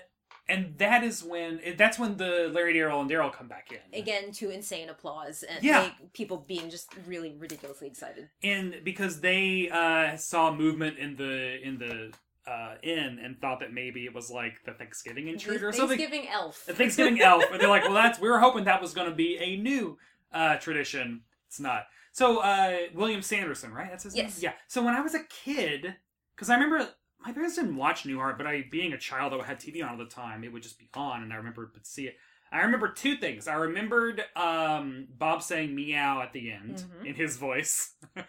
and 0.50 0.78
that 0.80 1.04
is 1.04 1.24
when 1.24 1.62
that's 1.78 1.98
when 2.00 2.18
the 2.18 2.50
Larry 2.54 2.74
Daryl 2.74 3.00
and 3.02 3.10
Daryl 3.10 3.32
come 3.32 3.48
back 3.48 3.70
in. 3.72 3.98
Again, 3.98 4.32
to 4.34 4.50
insane 4.50 4.90
applause 4.90 5.44
and 5.44 5.64
Yeah. 5.64 5.82
like, 5.82 6.14
people 6.14 6.38
being 6.48 6.70
just 6.70 6.90
really 7.08 7.34
ridiculously 7.38 7.88
excited. 7.88 8.30
and 8.44 8.82
because 8.84 9.22
they 9.22 9.70
uh, 9.70 10.18
saw 10.18 10.54
movement 10.54 10.98
in 10.98 11.16
the 11.16 11.62
in 11.62 11.78
the 11.78 12.12
uh, 12.50 12.76
inn 12.82 13.20
and 13.24 13.40
thought 13.40 13.60
that 13.60 13.72
maybe 13.74 14.06
it 14.06 14.14
was 14.14 14.32
like 14.32 14.64
the 14.66 14.74
Thanksgiving 14.74 15.28
intruder 15.28 15.68
or 15.68 15.72
The 15.72 15.78
something. 15.78 15.98
Thanksgiving 16.00 16.30
elf. 16.30 16.66
The 16.66 16.74
Thanksgiving 16.74 17.22
elf, 17.32 17.44
and 17.52 17.62
they're 17.62 17.70
like, 17.70 17.84
"Well, 17.84 17.94
that's 17.94 18.20
we 18.20 18.28
were 18.28 18.40
hoping 18.40 18.64
that 18.66 18.82
was 18.82 18.94
going 18.94 19.08
to 19.10 19.16
be 19.16 19.38
a 19.38 19.56
new 19.58 19.98
uh, 20.34 20.56
tradition. 20.58 21.22
It's 21.48 21.60
not." 21.60 21.84
So 22.12 22.40
uh, 22.40 22.78
William 22.96 23.22
Sanderson, 23.22 23.72
right? 23.72 23.90
That's 23.92 24.04
his 24.04 24.16
Yes. 24.16 24.38
name. 24.42 24.46
Yeah. 24.52 24.54
So 24.68 24.84
when 24.84 24.96
I 24.96 25.02
was 25.02 25.14
a 25.14 25.24
kid, 25.26 25.96
because 26.36 26.50
I 26.50 26.56
remember 26.56 26.90
my 27.26 27.32
parents 27.34 27.56
didn't 27.56 27.76
watch 27.76 28.04
Newhart, 28.04 28.38
but 28.38 28.48
I, 28.48 28.66
being 28.72 28.94
a 28.94 28.98
child 28.98 29.34
that 29.34 29.42
had 29.44 29.60
TV 29.60 29.84
on 29.84 29.90
all 29.92 29.98
the 29.98 30.06
time, 30.06 30.44
it 30.44 30.54
would 30.54 30.64
just 30.64 30.80
be 30.80 30.90
on, 30.94 31.22
and 31.24 31.34
I 31.34 31.36
remember 31.38 31.70
would 31.74 31.86
see 31.86 32.08
it. 32.08 32.16
I 32.52 32.62
remember 32.62 32.88
two 32.90 33.16
things. 33.18 33.48
I 33.48 33.54
remembered 33.56 34.24
um, 34.36 35.08
Bob 35.16 35.44
saying 35.44 35.76
"meow" 35.76 36.22
at 36.22 36.34
the 36.34 36.52
end 36.52 36.84
Mhm. 37.02 37.06
in 37.08 37.14
his 37.16 37.38
voice, 37.38 37.94
and 38.16 38.26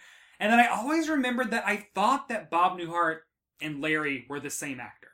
then 0.52 0.58
I 0.60 0.66
always 0.66 1.08
remembered 1.08 1.50
that 1.52 1.66
I 1.66 1.86
thought 1.94 2.28
that 2.28 2.50
Bob 2.50 2.78
Newhart 2.78 3.20
and 3.62 3.80
Larry 3.80 4.26
were 4.28 4.40
the 4.40 4.50
same 4.50 4.78
actor 4.80 5.08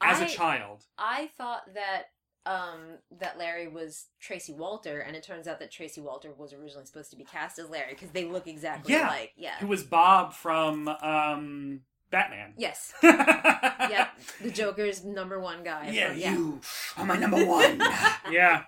as 0.00 0.20
a 0.20 0.24
I- 0.24 0.28
child. 0.28 0.84
I 0.98 1.28
thought 1.38 1.62
that 1.74 2.04
um, 2.44 2.98
that 3.20 3.38
Larry 3.38 3.68
was 3.68 4.06
Tracy 4.20 4.52
Walter, 4.52 4.98
and 4.98 5.14
it 5.14 5.22
turns 5.22 5.46
out 5.46 5.60
that 5.60 5.70
Tracy 5.70 6.00
Walter 6.00 6.32
was 6.36 6.52
originally 6.52 6.86
supposed 6.86 7.12
to 7.12 7.16
be 7.16 7.22
cast 7.24 7.56
as 7.60 7.70
Larry 7.70 7.92
because 7.94 8.10
they 8.10 8.24
look 8.24 8.48
exactly 8.48 8.94
Yeah. 8.94 9.06
like. 9.06 9.32
Yeah. 9.36 9.58
Who 9.60 9.68
was 9.68 9.84
Bob 9.84 10.32
from 10.32 10.88
um, 10.88 11.82
Batman? 12.12 12.52
Yes. 12.56 12.92
yeah. 13.02 13.88
yep. 13.90 14.10
The 14.40 14.50
Joker's 14.50 15.02
number 15.02 15.40
one 15.40 15.64
guy. 15.64 15.90
Yeah, 15.90 16.12
yeah. 16.12 16.34
you 16.34 16.60
are 16.96 17.06
my 17.06 17.16
number 17.16 17.44
one. 17.44 17.78
yeah. 18.30 18.64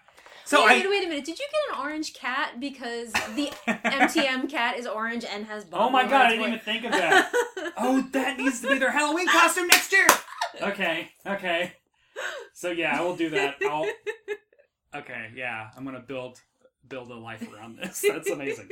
So 0.46 0.64
wait, 0.64 0.72
I. 0.72 0.74
wait, 0.80 0.88
wait 0.88 1.04
a 1.04 1.08
minute. 1.08 1.24
Did 1.24 1.38
you 1.38 1.46
get 1.52 1.76
an 1.78 1.84
orange 1.84 2.14
cat 2.14 2.58
because 2.58 3.12
the 3.12 3.52
MTM 3.66 4.50
cat 4.50 4.78
is 4.78 4.86
orange 4.86 5.24
and 5.24 5.46
has 5.46 5.64
Bob 5.64 5.80
Oh 5.82 5.90
my 5.90 6.02
god, 6.04 6.26
I 6.26 6.30
didn't 6.30 6.46
even 6.48 6.58
think 6.58 6.84
of 6.84 6.92
that. 6.92 7.30
oh, 7.78 8.06
that 8.12 8.38
needs 8.38 8.60
to 8.62 8.68
be 8.68 8.78
their 8.78 8.90
Halloween 8.90 9.28
costume 9.28 9.68
next 9.68 9.92
year. 9.92 10.06
Okay, 10.60 11.10
okay. 11.26 11.72
So 12.52 12.70
yeah, 12.70 12.98
I 12.98 13.02
will 13.02 13.16
do 13.16 13.30
that. 13.30 13.56
I'll. 13.62 13.86
Okay, 14.94 15.30
yeah, 15.34 15.68
I'm 15.76 15.84
gonna 15.84 16.00
build 16.00 16.40
build 16.88 17.10
a 17.10 17.14
life 17.14 17.46
around 17.52 17.78
this. 17.78 18.04
That's 18.06 18.30
amazing. 18.30 18.68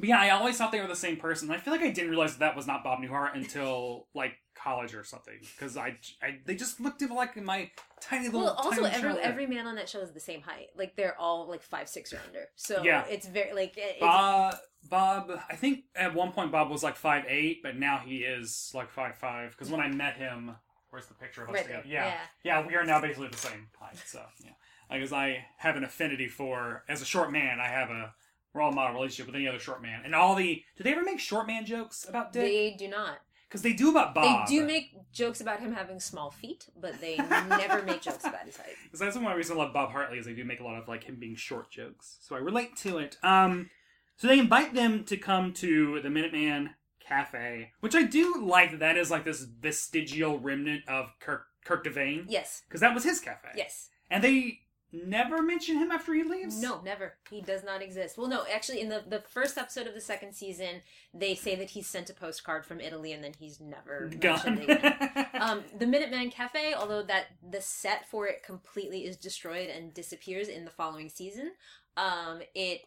But 0.00 0.08
yeah, 0.08 0.18
I 0.20 0.30
always 0.30 0.56
thought 0.56 0.72
they 0.72 0.80
were 0.80 0.86
the 0.86 0.96
same 0.96 1.16
person. 1.18 1.50
I 1.50 1.58
feel 1.58 1.72
like 1.74 1.82
I 1.82 1.90
didn't 1.90 2.10
realize 2.10 2.32
that, 2.32 2.40
that 2.40 2.56
was 2.56 2.66
not 2.66 2.82
Bob 2.82 3.00
Newhart 3.00 3.34
until 3.36 4.08
like 4.14 4.32
college 4.54 4.94
or 4.94 5.04
something 5.04 5.34
because 5.40 5.76
I, 5.76 5.96
I 6.22 6.38
they 6.46 6.54
just 6.54 6.80
looked 6.80 7.02
like 7.02 7.36
in 7.36 7.44
my 7.44 7.70
tiny 8.00 8.26
little. 8.26 8.42
Well, 8.42 8.54
also 8.54 8.84
every 8.84 9.00
trailer. 9.00 9.20
every 9.20 9.46
man 9.46 9.66
on 9.66 9.74
that 9.76 9.88
show 9.88 10.00
is 10.00 10.12
the 10.12 10.20
same 10.20 10.40
height. 10.42 10.68
Like 10.76 10.96
they're 10.96 11.18
all 11.18 11.48
like 11.48 11.62
five 11.62 11.88
six 11.88 12.12
or 12.12 12.20
under. 12.26 12.46
So 12.56 12.82
Yeah. 12.82 13.04
it's 13.08 13.26
very 13.26 13.52
like 13.52 13.74
it's, 13.76 14.00
Bob, 14.00 14.54
Bob, 14.88 15.30
I 15.50 15.56
think 15.56 15.80
at 15.94 16.14
one 16.14 16.32
point 16.32 16.50
Bob 16.50 16.70
was 16.70 16.82
like 16.82 16.96
five 16.96 17.24
eight, 17.28 17.62
but 17.62 17.76
now 17.76 17.98
he 18.04 18.18
is 18.18 18.70
like 18.74 18.90
five 18.90 19.16
five. 19.16 19.50
Because 19.50 19.70
when 19.70 19.80
I 19.80 19.88
met 19.88 20.16
him, 20.16 20.52
where's 20.90 21.06
the 21.06 21.14
picture 21.14 21.42
of 21.42 21.50
us 21.50 21.54
Right 21.54 21.64
together? 21.66 21.82
there, 21.84 21.92
Yeah. 21.92 22.14
yeah, 22.42 22.66
we 22.66 22.74
are 22.74 22.84
now 22.84 23.00
basically 23.00 23.28
the 23.28 23.36
same 23.36 23.68
height. 23.78 23.96
So 24.06 24.22
yeah, 24.42 24.52
because 24.90 25.12
I 25.12 25.44
have 25.58 25.76
an 25.76 25.84
affinity 25.84 26.28
for 26.28 26.84
as 26.88 27.02
a 27.02 27.06
short 27.06 27.30
man, 27.32 27.60
I 27.60 27.68
have 27.68 27.90
a 27.90 28.14
role 28.54 28.72
model 28.72 28.94
relationship 28.94 29.26
with 29.26 29.36
any 29.36 29.48
other 29.48 29.58
short 29.58 29.82
man, 29.82 30.02
and 30.04 30.14
all 30.14 30.34
the. 30.34 30.62
Do 30.76 30.84
they 30.84 30.92
ever 30.92 31.02
make 31.02 31.20
short 31.20 31.46
man 31.46 31.64
jokes 31.64 32.06
about 32.08 32.32
Dick? 32.32 32.44
they 32.44 32.74
do 32.78 32.88
not. 32.88 33.18
Because 33.48 33.62
they 33.62 33.72
do 33.72 33.90
about 33.90 34.14
Bob. 34.14 34.46
They 34.46 34.58
do 34.58 34.64
make 34.64 34.92
jokes 35.12 35.40
about 35.40 35.58
him 35.58 35.72
having 35.72 35.98
small 35.98 36.30
feet, 36.30 36.66
but 36.80 37.00
they 37.00 37.16
never 37.16 37.82
make 37.82 38.00
jokes 38.00 38.24
about 38.24 38.44
his 38.46 38.56
height. 38.56 38.76
Because 38.84 39.00
that's 39.00 39.16
one 39.16 39.36
reason 39.36 39.56
I 39.56 39.60
love 39.64 39.72
Bob 39.74 39.90
Hartley 39.90 40.18
is 40.18 40.26
they 40.26 40.34
do 40.34 40.44
make 40.44 40.60
a 40.60 40.64
lot 40.64 40.80
of 40.80 40.86
like 40.86 41.02
him 41.02 41.16
being 41.16 41.34
short 41.34 41.68
jokes. 41.68 42.18
So 42.20 42.36
I 42.36 42.38
relate 42.38 42.76
to 42.76 42.98
it. 42.98 43.16
Um, 43.24 43.68
so 44.16 44.28
they 44.28 44.38
invite 44.38 44.74
them 44.74 45.02
to 45.04 45.16
come 45.16 45.52
to 45.54 46.00
the 46.00 46.08
Minuteman 46.10 46.74
Cafe, 47.04 47.72
which 47.80 47.96
I 47.96 48.04
do 48.04 48.40
like. 48.40 48.70
That 48.70 48.78
that 48.80 48.96
is 48.96 49.10
like 49.10 49.24
this 49.24 49.42
vestigial 49.42 50.38
remnant 50.38 50.88
of 50.88 51.12
Kirk 51.18 51.46
Kirk 51.64 51.84
Devane. 51.84 52.26
Yes. 52.28 52.62
because 52.68 52.80
that 52.82 52.94
was 52.94 53.02
his 53.02 53.18
cafe. 53.18 53.48
Yes. 53.56 53.88
and 54.10 54.22
they 54.22 54.60
never 54.92 55.42
mention 55.42 55.76
him 55.76 55.90
after 55.90 56.14
he 56.14 56.22
leaves. 56.22 56.60
No, 56.60 56.80
never. 56.82 57.14
He 57.30 57.40
does 57.40 57.62
not 57.64 57.82
exist. 57.82 58.18
Well, 58.18 58.28
no, 58.28 58.44
actually, 58.52 58.80
in 58.80 58.88
the, 58.88 59.02
the 59.06 59.20
first 59.20 59.56
episode 59.58 59.86
of 59.86 59.94
the 59.94 60.00
second 60.00 60.34
season, 60.34 60.82
they 61.14 61.34
say 61.34 61.54
that 61.56 61.70
he 61.70 61.82
sent 61.82 62.10
a 62.10 62.14
postcard 62.14 62.64
from 62.66 62.80
Italy 62.80 63.12
and 63.12 63.22
then 63.22 63.32
he's 63.38 63.60
never 63.60 64.08
Gone. 64.18 64.40
mentioned 64.44 64.62
again. 64.70 65.26
um, 65.40 65.62
the 65.78 65.86
Minuteman 65.86 66.32
Cafe, 66.32 66.74
although 66.74 67.02
that 67.02 67.26
the 67.48 67.60
set 67.60 68.08
for 68.08 68.26
it 68.26 68.42
completely 68.42 69.04
is 69.06 69.16
destroyed 69.16 69.68
and 69.68 69.94
disappears 69.94 70.48
in 70.48 70.64
the 70.64 70.70
following 70.70 71.08
season, 71.08 71.52
um, 71.96 72.40
it 72.54 72.82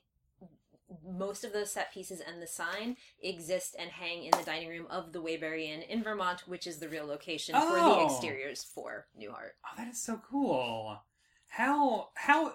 most 1.18 1.44
of 1.44 1.54
those 1.54 1.72
set 1.72 1.92
pieces 1.92 2.22
and 2.22 2.40
the 2.42 2.46
sign 2.48 2.96
exist 3.22 3.76
and 3.80 3.90
hang 3.90 4.26
in 4.26 4.32
the 4.32 4.44
dining 4.46 4.70
room 4.70 4.86
of 4.92 5.12
the 5.12 5.20
Waybury 5.22 5.66
Inn 5.70 5.82
in 5.82 6.04
Vermont, 6.04 6.48
which 6.48 6.68
is 6.68 6.78
the 6.78 6.88
real 6.88 7.06
location 7.06 7.56
for 7.56 7.62
the 7.72 7.82
Oh. 7.82 8.06
exteriors 8.06 8.64
for 8.64 9.08
Newhart. 9.20 9.54
Oh, 9.66 9.76
that 9.78 9.88
is 9.88 10.00
so 10.00 10.22
cool. 10.30 11.00
How 11.54 12.10
how 12.16 12.54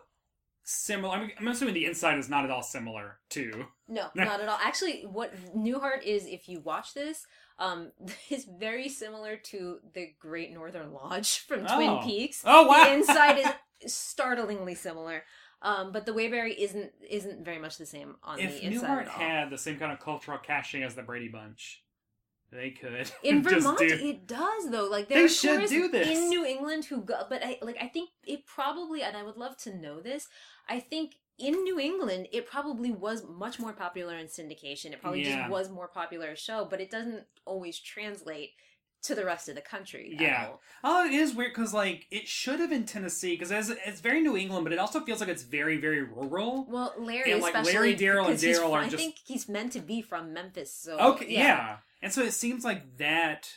similar? 0.65 1.15
I 1.15 1.21
mean, 1.21 1.31
I'm 1.39 1.47
assuming 1.47 1.75
the 1.75 1.85
inside 1.87 2.19
is 2.19 2.29
not 2.29 2.45
at 2.45 2.51
all 2.51 2.63
similar 2.65 3.19
to. 3.31 3.67
No, 3.87 4.09
not 4.17 4.41
at 4.41 4.49
all. 4.49 4.59
Actually, 4.61 5.03
what 5.03 5.33
Newhart 5.57 6.03
is, 6.05 6.27
if 6.27 6.49
you 6.49 6.59
watch 6.61 6.95
this, 6.95 7.25
um, 7.61 7.93
is 8.31 8.45
very 8.59 8.89
similar 8.89 9.37
to 9.37 9.79
the 9.95 10.09
Great 10.19 10.53
Northern 10.53 10.93
Lodge 10.93 11.39
from 11.47 11.61
Twin 11.61 11.91
Oh. 11.91 12.01
Peaks. 12.05 12.43
Oh, 12.45 12.67
wow. 12.67 12.85
The 12.85 12.93
inside 12.95 13.39
is 13.81 13.95
startlingly 13.95 14.75
similar, 14.75 15.23
um, 15.63 15.93
but 15.93 16.05
the 16.05 16.13
Waybury 16.13 16.57
isn't 16.59 16.91
isn't 17.09 17.45
very 17.45 17.59
much 17.61 17.79
the 17.79 17.87
same 17.87 18.17
on 18.25 18.41
if 18.41 18.61
the 18.61 18.67
inside 18.67 19.03
If 19.03 19.07
Newhart 19.07 19.09
had 19.09 19.51
the 19.51 19.59
same 19.59 19.79
kind 19.79 19.93
of 19.93 20.01
cultural 20.01 20.39
caching 20.39 20.83
as 20.83 20.97
the 20.97 21.03
Brady 21.03 21.29
Bunch, 21.29 21.85
they 22.51 22.71
could 22.71 23.11
In 23.23 23.43
Vermont, 23.43 23.79
do- 23.79 23.87
it 23.87 24.27
does 24.27 24.71
though. 24.71 24.87
Like 24.89 25.09
there 25.09 25.19
They 25.19 25.25
are 25.25 25.29
should 25.29 25.69
do 25.69 25.89
this. 25.89 26.09
in 26.09 26.29
New 26.29 26.45
England 26.45 26.87
who 26.87 27.03
go, 27.03 27.23
but 27.29 27.45
I 27.45 27.59
like 27.63 27.77
I 27.81 27.89
think 27.89 28.11
it 28.27 28.47
probably, 28.47 29.03
and 29.03 29.17
I 29.17 29.23
would 29.23 29.37
love 29.37 29.57
to 29.59 29.75
know 29.77 30.01
this. 30.01 30.29
I 30.69 30.81
think 30.81 31.17
in 31.39 31.53
New 31.63 31.79
England, 31.79 32.27
it 32.33 32.47
probably 32.47 32.91
was 32.91 33.25
much 33.29 33.59
more 33.61 33.73
popular 33.73 34.17
in 34.17 34.27
syndication. 34.27 34.87
It 34.93 35.01
probably 35.01 35.25
Yeah. 35.25 35.39
just 35.41 35.51
was 35.51 35.71
more 35.71 35.89
popular 35.89 36.35
show, 36.37 36.67
but 36.69 36.81
it 36.81 36.91
doesn't 36.91 37.25
always 37.45 37.79
translate 37.79 38.51
to 39.01 39.15
the 39.15 39.25
rest 39.25 39.49
of 39.49 39.55
the 39.55 39.61
country. 39.61 40.17
Yeah. 40.19 40.49
Oh, 40.83 41.07
it 41.07 41.13
is 41.13 41.33
weird 41.33 41.53
because 41.53 41.73
like 41.73 42.07
it 42.11 42.27
should 42.27 42.59
have 42.59 42.71
been 42.71 42.85
Tennessee 42.85 43.35
because 43.37 43.53
it's, 43.53 43.71
it's 43.87 44.01
very 44.01 44.21
New 44.21 44.37
England, 44.37 44.65
but 44.65 44.73
it 44.73 44.81
also 44.81 45.01
feels 45.05 45.21
like 45.21 45.29
it's 45.29 45.45
very 45.45 45.77
very 45.77 46.03
rural. 46.03 46.67
Well, 46.69 46.93
Larry, 46.99 47.31
And, 47.31 47.41
like, 47.41 47.55
especially 47.55 47.95
Larry, 47.95 47.97
Daryl, 47.97 48.27
and 48.29 48.37
Daryl 48.39 48.73
are 48.73 48.81
I 48.81 48.85
just- 48.89 48.97
think 48.97 49.15
he's 49.25 49.49
meant 49.49 49.73
to 49.75 49.81
be 49.81 50.03
from 50.03 50.33
Memphis. 50.33 50.75
So 50.75 50.99
Okay, 50.99 51.27
yeah. 51.29 51.77
And 52.03 52.13
so 52.13 52.23
it 52.23 52.33
seems 52.33 52.65
like 52.65 52.99
that 52.99 53.49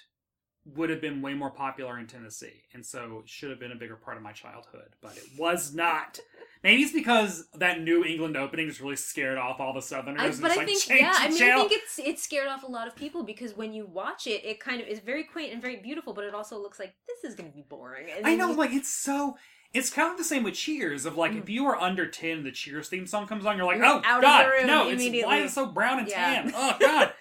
would 0.66 0.90
have 0.92 1.02
been 1.02 1.22
way 1.22 1.34
more 1.34 1.50
popular 1.50 1.98
in 1.98 2.06
Tennessee, 2.06 2.62
and 2.74 2.86
so 2.86 3.22
it 3.24 3.30
should 3.30 3.50
have 3.50 3.60
been 3.60 3.72
a 3.72 3.76
bigger 3.76 3.96
part 3.96 4.16
of 4.18 4.22
my 4.24 4.32
childhood, 4.32 4.90
but 5.02 5.18
it 5.18 5.24
was 5.38 5.74
not. 5.74 6.20
Maybe 6.64 6.84
it's 6.84 6.94
because 6.94 7.48
that 7.56 7.82
New 7.82 8.04
England 8.06 8.38
opening 8.38 8.68
just 8.68 8.80
really 8.80 8.96
scared 8.96 9.40
off 9.40 9.60
all 9.60 9.74
the 9.74 9.82
Southerners. 9.82 10.22
I, 10.22 10.26
and 10.28 10.40
but 10.42 10.52
it's 10.52 10.58
I 10.58 10.60
like, 10.64 10.68
think 10.68 11.02
yeah, 11.02 11.16
I 11.18 11.30
mean 11.30 11.38
channel. 11.40 11.66
I 11.66 11.68
think 11.68 11.82
it's 11.84 11.98
it 12.00 12.20
scared 12.20 12.48
off 12.48 12.62
a 12.62 12.68
lot 12.68 12.88
of 12.88 12.96
people 12.96 13.24
because 13.24 13.58
when 13.58 13.74
you 13.74 13.88
watch 13.88 14.28
it, 14.28 14.46
it 14.46 14.60
kind 14.60 14.80
of 14.80 14.88
is 14.88 15.00
very 15.00 15.24
quaint 15.24 15.52
and 15.52 15.60
very 15.62 15.78
beautiful, 15.78 16.14
but 16.14 16.24
it 16.26 16.36
also 16.36 16.60
looks 16.62 16.80
like 16.80 16.94
this 17.08 17.28
is 17.32 17.36
going 17.36 17.50
to 17.50 17.56
be 17.56 17.64
boring. 17.68 18.06
I 18.24 18.36
know, 18.36 18.52
you- 18.52 18.56
like 18.56 18.72
it's 18.72 18.90
so. 18.90 19.38
It's 19.74 19.90
kind 19.90 20.12
of 20.12 20.18
the 20.18 20.26
same 20.26 20.44
with 20.44 20.54
Cheers. 20.56 21.06
Of 21.06 21.16
like, 21.16 21.32
if 21.34 21.48
you 21.50 21.66
are 21.66 21.78
under 21.78 22.06
ten, 22.06 22.44
the 22.44 22.52
Cheers 22.52 22.90
theme 22.90 23.08
song 23.08 23.26
comes 23.26 23.46
on, 23.46 23.56
you're 23.56 23.66
like, 23.66 23.78
Mm. 23.78 24.04
You're 24.04 24.18
oh 24.18 24.22
god, 24.22 24.68
no! 24.68 24.90
It's 24.90 25.26
why 25.26 25.38
it's 25.40 25.54
so 25.54 25.66
brown 25.66 26.00
and 26.00 26.10
Yeah. 26.10 26.42
tan. 26.44 26.52
Oh 26.54 26.76
god, 26.82 27.14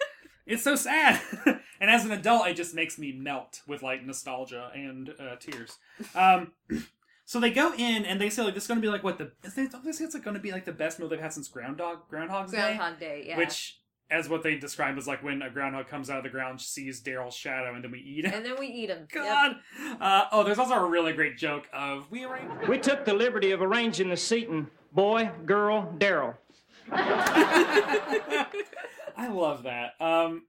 it's 0.45 0.63
so 0.63 0.75
sad. 0.75 1.21
and 1.45 1.89
as 1.89 2.05
an 2.05 2.11
adult, 2.11 2.47
it 2.47 2.55
just 2.55 2.73
makes 2.73 2.97
me 2.97 3.11
melt 3.11 3.61
with 3.67 3.83
like 3.83 4.05
nostalgia 4.05 4.71
and 4.73 5.13
uh, 5.19 5.35
tears. 5.39 5.77
Um, 6.15 6.51
so 7.25 7.39
they 7.39 7.51
go 7.51 7.73
in 7.77 8.05
and 8.05 8.19
they 8.19 8.29
say 8.29 8.43
like 8.43 8.53
this 8.53 8.63
is 8.63 8.67
going 8.67 8.81
to 8.81 8.85
be 8.85 8.91
like 8.91 9.03
what 9.03 9.17
the 9.17 9.31
they, 9.41 9.67
they 9.83 9.91
say 9.91 10.05
it's 10.05 10.13
like 10.13 10.23
going 10.23 10.35
to 10.35 10.41
be 10.41 10.51
like 10.51 10.65
the 10.65 10.71
best 10.71 10.99
meal 10.99 11.07
they've 11.07 11.19
had 11.19 11.33
since 11.33 11.47
Groundhog 11.47 12.07
Groundhog's 12.09 12.51
Day. 12.51 12.57
Groundhog 12.57 12.99
Day, 12.99 13.23
yeah. 13.27 13.37
Which, 13.37 13.79
as 14.09 14.27
what 14.27 14.43
they 14.43 14.57
describe 14.57 14.95
was 14.95 15.07
like 15.07 15.23
when 15.23 15.41
a 15.41 15.49
groundhog 15.49 15.87
comes 15.87 16.09
out 16.09 16.17
of 16.17 16.23
the 16.23 16.29
ground, 16.29 16.59
sees 16.59 17.01
Daryl's 17.01 17.33
shadow, 17.33 17.73
and 17.73 17.83
then 17.83 17.91
we 17.91 17.99
eat 17.99 18.25
him. 18.25 18.33
and 18.33 18.45
then 18.45 18.55
we 18.59 18.67
eat 18.67 18.89
him. 18.89 19.07
God. 19.13 19.55
Uh, 20.01 20.25
oh, 20.33 20.43
there's 20.43 20.59
also 20.59 20.73
a 20.73 20.85
really 20.85 21.13
great 21.13 21.37
joke 21.37 21.67
of 21.71 22.11
we 22.11 22.25
arranged. 22.25 22.67
We 22.67 22.77
took 22.77 23.05
the 23.05 23.13
liberty 23.13 23.51
of 23.51 23.61
arranging 23.61 24.09
the 24.09 24.17
seating 24.17 24.67
boy, 24.91 25.31
girl, 25.45 25.93
Daryl. 25.97 26.35
I 29.21 29.27
love 29.27 29.63
that. 29.63 29.93
Um. 29.99 30.47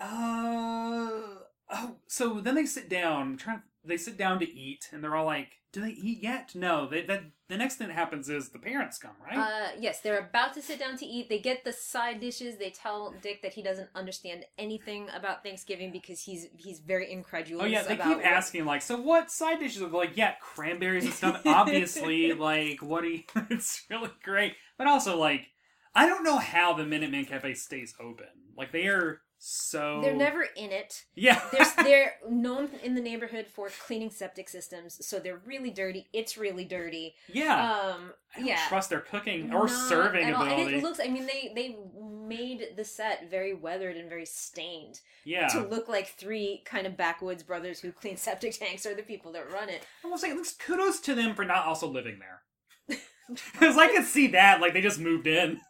Uh. 0.00 1.40
Oh, 1.74 1.96
so 2.06 2.40
then 2.40 2.54
they 2.54 2.64
sit 2.64 2.88
down. 2.88 3.36
Trying. 3.36 3.62
They 3.84 3.96
sit 3.96 4.16
down 4.16 4.38
to 4.38 4.50
eat, 4.50 4.88
and 4.92 5.04
they're 5.04 5.14
all 5.14 5.26
like, 5.26 5.60
"Do 5.72 5.82
they 5.82 5.90
eat 5.90 6.22
yet?" 6.22 6.54
No. 6.54 6.88
They. 6.88 7.02
That. 7.02 7.24
The 7.48 7.58
next 7.58 7.76
thing 7.76 7.88
that 7.88 7.94
happens 7.94 8.30
is 8.30 8.48
the 8.48 8.58
parents 8.58 8.96
come, 8.96 9.12
right? 9.22 9.36
Uh, 9.36 9.68
yes, 9.78 10.00
they're 10.00 10.18
about 10.18 10.54
to 10.54 10.62
sit 10.62 10.78
down 10.78 10.96
to 10.96 11.04
eat. 11.04 11.28
They 11.28 11.38
get 11.38 11.64
the 11.64 11.72
side 11.74 12.18
dishes. 12.18 12.56
They 12.56 12.70
tell 12.70 13.14
Dick 13.20 13.42
that 13.42 13.52
he 13.52 13.62
doesn't 13.62 13.90
understand 13.94 14.46
anything 14.56 15.08
about 15.14 15.42
Thanksgiving 15.42 15.92
because 15.92 16.22
he's 16.22 16.46
he's 16.56 16.80
very 16.80 17.12
incredulous. 17.12 17.64
Oh 17.64 17.66
yeah, 17.66 17.82
they 17.82 17.96
keep 17.96 18.06
what- 18.06 18.24
asking 18.24 18.64
like, 18.64 18.80
so 18.80 18.98
what 18.98 19.30
side 19.30 19.58
dishes? 19.58 19.82
Are 19.82 19.88
like, 19.88 20.16
yeah, 20.16 20.32
cranberries 20.40 21.04
and 21.04 21.12
stuff. 21.12 21.42
Obviously, 21.46 22.32
like, 22.32 22.80
what 22.80 23.02
do 23.02 23.08
you? 23.08 23.22
it's 23.50 23.84
really 23.90 24.10
great, 24.22 24.54
but 24.78 24.86
also 24.86 25.18
like, 25.18 25.48
I 25.94 26.06
don't 26.06 26.24
know 26.24 26.38
how 26.38 26.72
the 26.72 26.84
Minuteman 26.84 27.28
Cafe 27.28 27.54
stays 27.54 27.94
open. 28.00 28.26
Like 28.56 28.72
they 28.72 28.86
are 28.86 29.20
so. 29.38 30.00
They're 30.02 30.14
never 30.14 30.46
in 30.56 30.70
it. 30.70 31.02
Yeah. 31.14 31.40
There's, 31.50 31.72
they're 31.76 32.14
known 32.30 32.70
in 32.82 32.94
the 32.94 33.00
neighborhood 33.00 33.46
for 33.46 33.68
cleaning 33.86 34.10
septic 34.10 34.48
systems, 34.48 35.04
so 35.04 35.18
they're 35.18 35.40
really 35.44 35.70
dirty. 35.70 36.06
It's 36.12 36.38
really 36.38 36.64
dirty. 36.64 37.14
Yeah. 37.28 37.72
Um. 37.72 38.12
I 38.34 38.38
don't 38.38 38.48
yeah. 38.48 38.68
trust 38.68 38.88
their 38.88 39.00
cooking 39.00 39.52
or 39.52 39.66
Not 39.66 39.88
serving 39.88 40.32
all. 40.32 40.42
And 40.42 40.52
ability. 40.52 40.76
it 40.76 40.82
looks. 40.82 41.00
I 41.00 41.08
mean, 41.08 41.26
they 41.26 41.52
they 41.54 41.76
made 42.00 42.76
the 42.76 42.84
set 42.84 43.30
very 43.30 43.52
weathered 43.52 43.96
and 43.96 44.08
very 44.08 44.26
stained. 44.26 45.00
Yeah. 45.24 45.48
To 45.48 45.60
look 45.60 45.88
like 45.88 46.08
three 46.08 46.62
kind 46.64 46.86
of 46.86 46.96
backwoods 46.96 47.42
brothers 47.42 47.80
who 47.80 47.92
clean 48.00 48.16
septic 48.16 48.58
tanks 48.58 48.86
are 48.86 48.94
the 48.94 49.02
people 49.02 49.32
that 49.32 49.50
run 49.52 49.68
it. 49.68 49.82
I 50.04 50.08
will 50.08 50.18
say, 50.18 50.30
it 50.30 50.36
looks 50.36 50.54
kudos 50.54 51.00
to 51.00 51.14
them 51.14 51.34
for 51.34 51.44
not 51.44 51.66
also 51.66 51.88
living 51.88 52.18
there. 52.18 52.98
Because 53.52 53.78
I 53.78 53.88
could 53.88 54.04
see 54.04 54.26
that, 54.28 54.60
like 54.60 54.74
they 54.74 54.82
just 54.82 54.98
moved 54.98 55.26
in, 55.26 55.60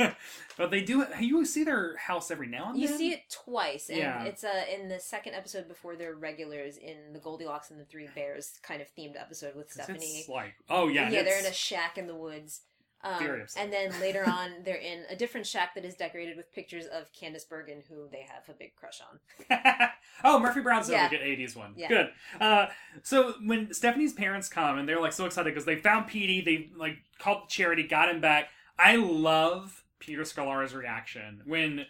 but 0.56 0.70
they 0.70 0.80
do. 0.82 1.04
You 1.20 1.44
see 1.44 1.64
their 1.64 1.96
house 1.96 2.30
every 2.30 2.46
now 2.46 2.66
and 2.70 2.74
then. 2.74 2.82
You 2.82 2.88
see 2.88 3.12
it 3.12 3.22
twice, 3.30 3.88
and 3.88 3.98
Yeah. 3.98 4.24
it's 4.24 4.44
uh, 4.44 4.64
in 4.72 4.88
the 4.88 5.00
second 5.00 5.34
episode 5.34 5.68
before 5.68 5.96
they're 5.96 6.14
regulars 6.14 6.76
in 6.76 7.12
the 7.12 7.18
Goldilocks 7.18 7.70
and 7.70 7.80
the 7.80 7.84
Three 7.84 8.08
Bears 8.14 8.58
kind 8.62 8.80
of 8.82 8.88
themed 8.98 9.20
episode 9.20 9.54
with 9.56 9.70
Stephanie. 9.72 9.98
It's 10.20 10.28
like, 10.28 10.54
oh 10.68 10.88
yeah, 10.88 11.08
yeah, 11.10 11.22
they're 11.22 11.38
in 11.40 11.46
a 11.46 11.52
shack 11.52 11.98
in 11.98 12.06
the 12.06 12.14
woods. 12.16 12.62
Um, 13.02 13.44
and 13.56 13.72
then 13.72 13.98
later 13.98 14.24
on, 14.28 14.50
they're 14.62 14.76
in 14.76 15.04
a 15.08 15.16
different 15.16 15.46
shack 15.46 15.74
that 15.74 15.86
is 15.86 15.94
decorated 15.94 16.36
with 16.36 16.52
pictures 16.52 16.84
of 16.84 17.10
Candice 17.14 17.48
Bergen, 17.48 17.82
who 17.88 18.06
they 18.12 18.26
have 18.30 18.46
a 18.50 18.52
big 18.52 18.76
crush 18.76 19.00
on. 19.00 19.58
oh, 20.22 20.38
Murphy 20.38 20.60
Brown's 20.60 20.90
Yeah. 20.90 21.08
good 21.08 21.20
'80s 21.20 21.56
one. 21.56 21.72
Yeah. 21.76 21.88
Good. 21.88 22.10
Uh, 22.38 22.66
so 23.02 23.36
when 23.42 23.72
Stephanie's 23.72 24.12
parents 24.12 24.50
come 24.50 24.78
and 24.78 24.86
they're 24.86 25.00
like 25.00 25.14
so 25.14 25.24
excited 25.24 25.48
because 25.54 25.64
they 25.64 25.76
found 25.76 26.08
Petey, 26.08 26.42
they 26.42 26.68
like 26.78 26.98
called 27.18 27.44
the 27.44 27.48
charity, 27.48 27.84
got 27.84 28.10
him 28.10 28.20
back. 28.20 28.48
I 28.78 28.96
love 28.96 29.79
Peter 30.00 30.22
Scolari's 30.22 30.74
reaction 30.74 31.42
when 31.46 31.86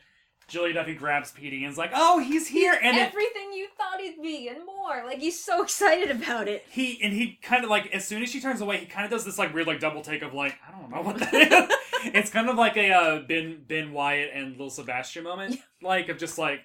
Julie 0.50 0.72
Duffy 0.72 0.94
grabs 0.94 1.30
Petey 1.30 1.62
and 1.64 1.72
is 1.72 1.78
like, 1.78 1.92
"Oh, 1.94 2.18
he's 2.18 2.48
here!" 2.48 2.76
and 2.82 2.96
it, 2.96 3.00
everything 3.00 3.52
you 3.52 3.68
thought 3.78 4.00
he'd 4.00 4.20
be 4.20 4.48
and 4.48 4.66
more. 4.66 5.04
Like 5.06 5.18
he's 5.18 5.42
so 5.42 5.62
excited 5.62 6.10
about 6.10 6.48
it. 6.48 6.64
he 6.68 7.00
and 7.02 7.12
he 7.12 7.38
kind 7.40 7.64
of 7.64 7.70
like 7.70 7.86
as 7.94 8.06
soon 8.06 8.22
as 8.22 8.30
she 8.30 8.40
turns 8.40 8.60
away, 8.60 8.78
he 8.78 8.86
kind 8.86 9.04
of 9.04 9.10
does 9.10 9.24
this 9.24 9.38
like 9.38 9.54
weird 9.54 9.68
like 9.68 9.80
double 9.80 10.02
take 10.02 10.22
of 10.22 10.34
like 10.34 10.56
I 10.66 10.72
don't 10.72 10.90
know 10.90 11.02
what 11.02 11.18
that 11.18 11.34
is. 11.34 11.76
it's 12.12 12.30
kind 12.30 12.50
of 12.50 12.56
like 12.56 12.76
a 12.76 12.90
uh, 12.90 13.20
Ben 13.20 13.62
Ben 13.66 13.92
Wyatt 13.92 14.30
and 14.34 14.52
Little 14.52 14.70
Sebastian 14.70 15.24
moment, 15.24 15.56
like 15.80 16.08
of 16.08 16.18
just 16.18 16.36
like, 16.36 16.60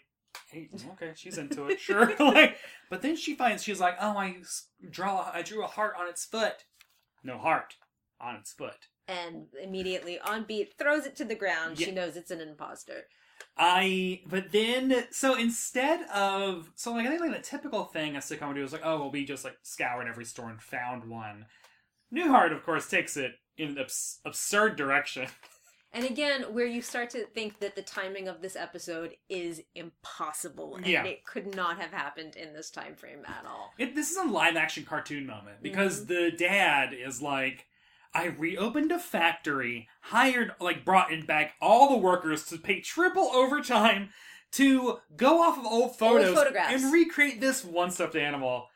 hey, 0.49 0.67
okay, 0.93 1.11
she's 1.15 1.37
into 1.37 1.67
it, 1.67 1.79
sure. 1.79 2.13
like, 2.19 2.57
but 2.89 3.03
then 3.03 3.15
she 3.15 3.35
finds 3.35 3.63
she's 3.63 3.79
like, 3.79 3.97
oh, 4.01 4.17
I 4.17 4.37
draw, 4.89 5.29
I 5.31 5.43
drew 5.43 5.63
a 5.63 5.67
heart 5.67 5.93
on 5.99 6.07
its 6.07 6.25
foot, 6.25 6.65
no 7.23 7.37
heart 7.37 7.75
on 8.19 8.35
its 8.35 8.51
foot. 8.51 8.87
And 9.07 9.47
immediately 9.61 10.19
on 10.19 10.45
beat 10.45 10.73
throws 10.79 11.05
it 11.05 11.15
to 11.17 11.25
the 11.25 11.35
ground. 11.35 11.79
Yeah. 11.79 11.87
She 11.87 11.91
knows 11.91 12.15
it's 12.15 12.31
an 12.31 12.41
imposter. 12.41 13.05
I 13.57 14.21
but 14.27 14.51
then 14.51 15.05
so 15.11 15.35
instead 15.35 16.01
of 16.09 16.71
so 16.75 16.91
like 16.91 17.05
I 17.05 17.09
think 17.09 17.21
like 17.21 17.35
the 17.35 17.41
typical 17.41 17.85
thing 17.85 18.15
a 18.15 18.19
sitcom 18.19 18.47
would 18.47 18.55
do 18.55 18.63
is 18.63 18.73
like 18.73 18.81
oh 18.83 18.99
well 18.99 19.11
we 19.11 19.25
just 19.25 19.45
like 19.45 19.57
scoured 19.61 20.07
every 20.07 20.25
store 20.25 20.49
and 20.49 20.61
found 20.61 21.09
one. 21.09 21.45
Newhart 22.13 22.53
of 22.53 22.63
course 22.63 22.89
takes 22.89 23.15
it 23.15 23.33
in 23.57 23.69
an 23.69 23.77
abs- 23.79 24.19
absurd 24.25 24.75
direction. 24.75 25.27
And 25.95 26.03
again, 26.03 26.53
where 26.53 26.65
you 26.65 26.81
start 26.81 27.09
to 27.11 27.25
think 27.27 27.61
that 27.61 27.77
the 27.77 27.81
timing 27.81 28.27
of 28.27 28.41
this 28.41 28.57
episode 28.57 29.15
is 29.29 29.61
impossible, 29.75 30.75
and 30.75 30.85
Yeah. 30.85 31.05
it 31.05 31.25
could 31.25 31.55
not 31.55 31.79
have 31.79 31.91
happened 31.91 32.35
in 32.35 32.51
this 32.51 32.69
time 32.69 32.95
frame 32.95 33.23
at 33.25 33.45
all. 33.45 33.71
It, 33.77 33.95
this 33.95 34.11
is 34.11 34.17
a 34.17 34.25
live 34.25 34.57
action 34.57 34.83
cartoon 34.83 35.25
moment 35.25 35.63
because 35.63 36.01
mm-hmm. 36.01 36.13
the 36.13 36.31
dad 36.31 36.93
is 36.93 37.21
like, 37.21 37.67
I 38.15 38.27
reopened 38.27 38.91
a 38.93 38.99
factory, 38.99 39.89
hired, 39.99 40.53
like, 40.61 40.85
brought 40.85 41.11
in 41.11 41.25
back 41.25 41.55
all 41.61 41.89
the 41.89 41.97
workers 41.97 42.45
to 42.45 42.57
pay 42.57 42.79
triple 42.79 43.29
overtime 43.33 44.09
to 44.53 44.99
go 45.17 45.41
off 45.41 45.57
of 45.57 45.65
old 45.65 45.97
photos 45.97 46.33
photographs. 46.33 46.73
and 46.81 46.93
recreate 46.93 47.41
this 47.41 47.63
one 47.65 47.91
stuffed 47.91 48.15
animal. 48.15 48.67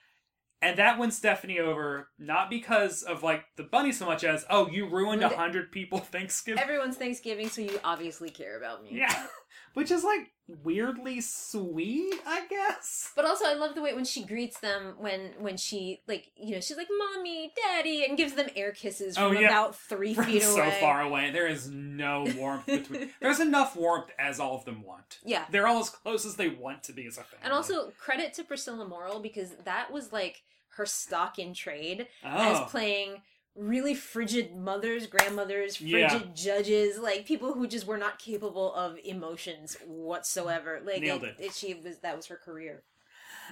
And 0.61 0.77
that 0.77 0.99
wins 0.99 1.15
Stephanie 1.15 1.59
over, 1.59 2.09
not 2.19 2.49
because 2.49 3.01
of, 3.01 3.23
like, 3.23 3.45
the 3.55 3.63
bunny 3.63 3.93
so 3.93 4.05
much 4.05 4.25
as, 4.25 4.45
oh, 4.49 4.67
you 4.69 4.89
ruined 4.89 5.23
a 5.23 5.29
hundred 5.29 5.71
people 5.71 5.99
Thanksgiving. 6.11 6.61
Everyone's 6.61 6.97
Thanksgiving, 6.97 7.47
so 7.47 7.61
you 7.61 7.79
obviously 7.81 8.29
care 8.29 8.57
about 8.57 8.83
me. 8.83 8.89
yeah. 8.91 9.27
Which 9.79 9.91
is, 9.91 10.03
like, 10.03 10.31
weirdly 10.63 11.21
sweet, 11.21 12.13
I 12.25 12.45
guess. 12.47 13.11
But 13.15 13.25
also, 13.25 13.45
I 13.45 13.53
love 13.53 13.75
the 13.75 13.81
way 13.81 13.93
when 13.93 14.05
she 14.05 14.23
greets 14.25 14.59
them 14.59 14.95
when 14.97 15.33
when 15.39 15.57
she 15.57 16.01
like 16.07 16.31
you 16.35 16.55
know 16.55 16.59
she's 16.59 16.75
like 16.77 16.87
mommy, 16.97 17.53
daddy, 17.55 18.03
and 18.03 18.17
gives 18.17 18.33
them 18.33 18.47
air 18.55 18.71
kisses 18.71 19.15
Oh, 19.17 19.29
from 19.31 19.41
yeah. 19.41 19.47
about 19.47 19.75
three 19.75 20.13
From 20.15 20.25
feet 20.25 20.41
so 20.43 20.57
away. 20.61 20.77
far 20.81 21.01
away. 21.01 21.31
There 21.31 21.47
is 21.47 21.69
no 21.69 22.25
warmth 22.35 22.65
between. 22.65 23.11
There's 23.21 23.39
enough 23.39 23.75
warmth 23.75 24.09
as 24.17 24.39
all 24.39 24.55
of 24.55 24.65
them 24.65 24.81
want. 24.83 25.19
Yeah. 25.23 25.45
They're 25.51 25.67
all 25.67 25.79
as 25.81 25.89
close 25.89 26.25
as 26.25 26.35
they 26.35 26.49
want 26.49 26.83
to 26.85 26.93
be 26.93 27.05
as 27.05 27.17
a 27.17 27.23
family. 27.23 27.43
And 27.43 27.53
also 27.53 27.91
credit 27.99 28.33
to 28.33 28.43
Priscilla 28.43 28.87
Morrill 28.87 29.19
because 29.21 29.51
that 29.65 29.91
was 29.91 30.11
like 30.11 30.41
her 30.77 30.85
stock 30.87 31.37
in 31.39 31.53
trade 31.53 32.07
Oh. 32.23 32.27
as 32.63 32.71
playing 32.71 33.21
really 33.59 33.93
frigid 33.93 34.55
mothers, 34.55 35.05
grandmothers, 35.07 35.75
frigid 35.75 35.99
Yeah. 35.99 36.21
judges, 36.33 36.97
like 36.97 37.25
people 37.25 37.53
who 37.53 37.67
just 37.67 37.85
were 37.85 37.97
not 37.97 38.17
capable 38.19 38.73
of 38.73 38.97
emotions 39.03 39.77
whatsoever. 39.85 40.81
Like 40.83 41.01
Nailed 41.01 41.23
it. 41.23 41.53
she 41.53 41.73
was 41.73 41.99
that 41.99 42.15
was 42.15 42.27
her 42.27 42.37
career. 42.37 42.83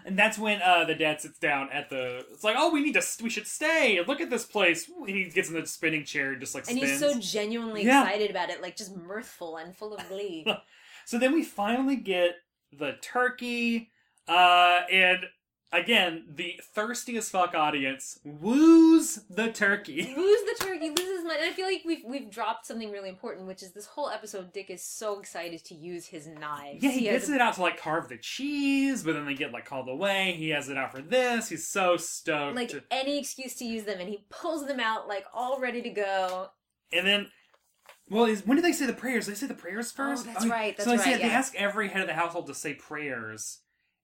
And 0.06 0.18
that's 0.18 0.38
when 0.38 0.62
uh, 0.62 0.86
the 0.86 0.96
dad 0.96 1.22
sits 1.22 1.40
down 1.40 1.70
at 1.72 1.90
the. 1.90 2.24
It's 2.32 2.44
like, 2.44 2.56
oh, 2.58 2.72
we 2.72 2.82
need 2.84 2.94
to. 2.94 3.04
We 3.24 3.30
should 3.30 3.48
stay. 3.48 4.00
Look 4.06 4.22
at 4.22 4.30
this 4.30 4.46
place. 4.46 4.90
And 4.90 5.10
he 5.10 5.26
gets 5.26 5.50
in 5.50 5.56
the 5.56 5.66
spinning 5.66 6.06
chair, 6.06 6.32
and 6.34 6.40
just 6.40 6.54
like 6.56 6.70
And 6.70 6.78
spins. 6.78 6.92
he's 6.92 7.00
so 7.00 7.20
genuinely 7.20 7.84
Yeah. 7.84 8.04
excited 8.04 8.30
about 8.30 8.50
it, 8.50 8.62
like 8.62 8.76
just 8.76 8.96
mirthful 8.96 9.58
and 9.58 9.76
full 9.76 9.94
of 9.96 10.08
glee. 10.08 10.46
So 11.06 11.18
then 11.18 11.32
we 11.34 11.42
finally 11.42 11.96
get 11.96 12.36
the 12.78 12.98
turkey, 13.02 13.92
uh, 14.28 14.82
and 14.92 15.20
again, 15.72 16.26
the 16.30 16.60
thirsty 16.74 17.18
as 17.18 17.30
fuck 17.30 17.54
audience 17.54 18.20
woos 18.24 19.20
the 19.30 19.52
turkey. 19.52 20.14
Lose 20.18 20.40
the 20.60 20.66
turkey, 20.66 20.90
loses 20.90 21.26
my. 21.26 21.38
I 21.42 21.52
feel 21.52 21.66
like 21.66 21.84
we've 21.86 22.04
we've 22.06 22.30
dropped 22.30 22.66
something 22.66 22.92
really 22.92 23.10
important, 23.10 23.48
which 23.48 23.64
is 23.64 23.72
this 23.74 23.86
whole 23.86 24.10
episode. 24.10 24.54
Dick 24.54 24.70
is 24.70 24.84
so 24.84 25.20
excited 25.20 25.64
to 25.66 25.76
use 25.76 26.08
his 26.08 26.28
knives. 26.28 26.84
Yeah, 26.84 26.92
he, 26.92 27.06
has 27.08 27.22
gets 27.22 27.30
a- 27.30 27.36
it 27.36 27.42
out 27.42 27.56
to 27.56 27.62
like 27.62 27.80
carve 27.80 28.10
the 28.10 28.18
cheese, 28.18 29.04
but 29.04 29.14
then 29.14 29.26
they 29.26 29.36
get 29.36 29.52
like 29.52 29.66
called 29.66 29.90
away. 29.90 30.36
He 30.38 30.50
has 30.50 30.70
it 30.70 30.78
out 30.78 30.92
for 30.92 31.02
this. 31.02 31.50
He's 31.50 31.68
so 31.68 31.98
stoked. 31.98 32.56
like 32.56 32.74
any 32.92 33.20
excuse 33.20 33.56
to 33.56 33.66
use 33.66 33.84
them, 33.84 34.00
and 34.00 34.10
he 34.10 34.26
pulls 34.30 34.66
them 34.68 34.80
out 34.80 35.08
like 35.08 35.26
all 35.34 35.60
ready 35.60 35.82
to 35.82 35.90
go. 35.90 36.50
and 36.92 37.06
then, 37.06 37.28
well, 38.10 38.26
is 38.26 38.46
when 38.46 38.58
do 38.58 38.62
they 38.62 38.72
say 38.72 38.86
the 38.86 38.94
prayers? 38.94 39.28
They 39.28 39.36
say 39.36 39.48
the 39.48 39.54
prayers 39.54 39.94
oh, 39.94 39.98
first. 39.98 40.26
Oh, 40.28 40.32
that's 40.34 40.46
right, 40.46 40.80
so 40.80 40.92
that's 40.92 41.04
they 41.04 41.04
say 41.04 41.12
right, 41.14 41.22
they 41.22 41.28
yeah. 41.28 41.34
ask 41.34 41.56
every 41.56 41.90
head 41.90 42.02
of 42.02 42.08
the 42.08 42.14
household 42.14 42.48
to 42.48 42.54
say 42.54 42.74
prayers, 42.74 43.60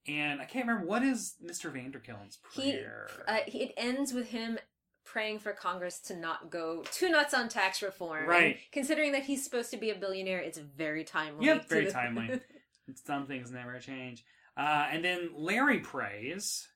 and 0.08 0.42
I 0.42 0.46
can't 0.46 0.68
remember 0.68 0.88
what 0.88 1.04
is 1.04 1.36
Mister 1.42 1.70
Vanderkellen's 1.70 2.40
He, 2.54 2.72
prayer. 2.72 3.08
uh, 3.28 3.38
he 3.48 3.64
it 3.64 3.74
ends 3.78 4.14
with 4.14 4.28
him 4.30 4.60
praying 5.06 5.40
for 5.40 5.52
Congress 5.54 6.00
to 6.00 6.16
not 6.16 6.50
go 6.50 6.84
too 6.92 7.10
nuts 7.10 7.34
on 7.34 7.50
tax 7.50 7.82
reform. 7.82 8.28
Right. 8.28 8.44
And 8.46 8.56
considering 8.72 9.12
that 9.12 9.24
he's 9.24 9.44
supposed 9.44 9.70
to 9.72 9.78
be 9.78 9.90
a 9.92 9.96
billionaire, 9.96 10.40
it's 10.40 10.58
very 10.58 11.04
timely. 11.04 11.46
Yep, 11.46 11.70
very 11.70 11.86
the- 11.86 11.92
timely. 11.92 12.40
Some 13.06 13.28
things 13.28 13.52
never 13.52 13.80
change. 13.80 14.26
Uh, 14.58 14.88
and 14.92 15.04
then 15.04 15.30
Larry 15.36 15.80
prays. 15.80 16.68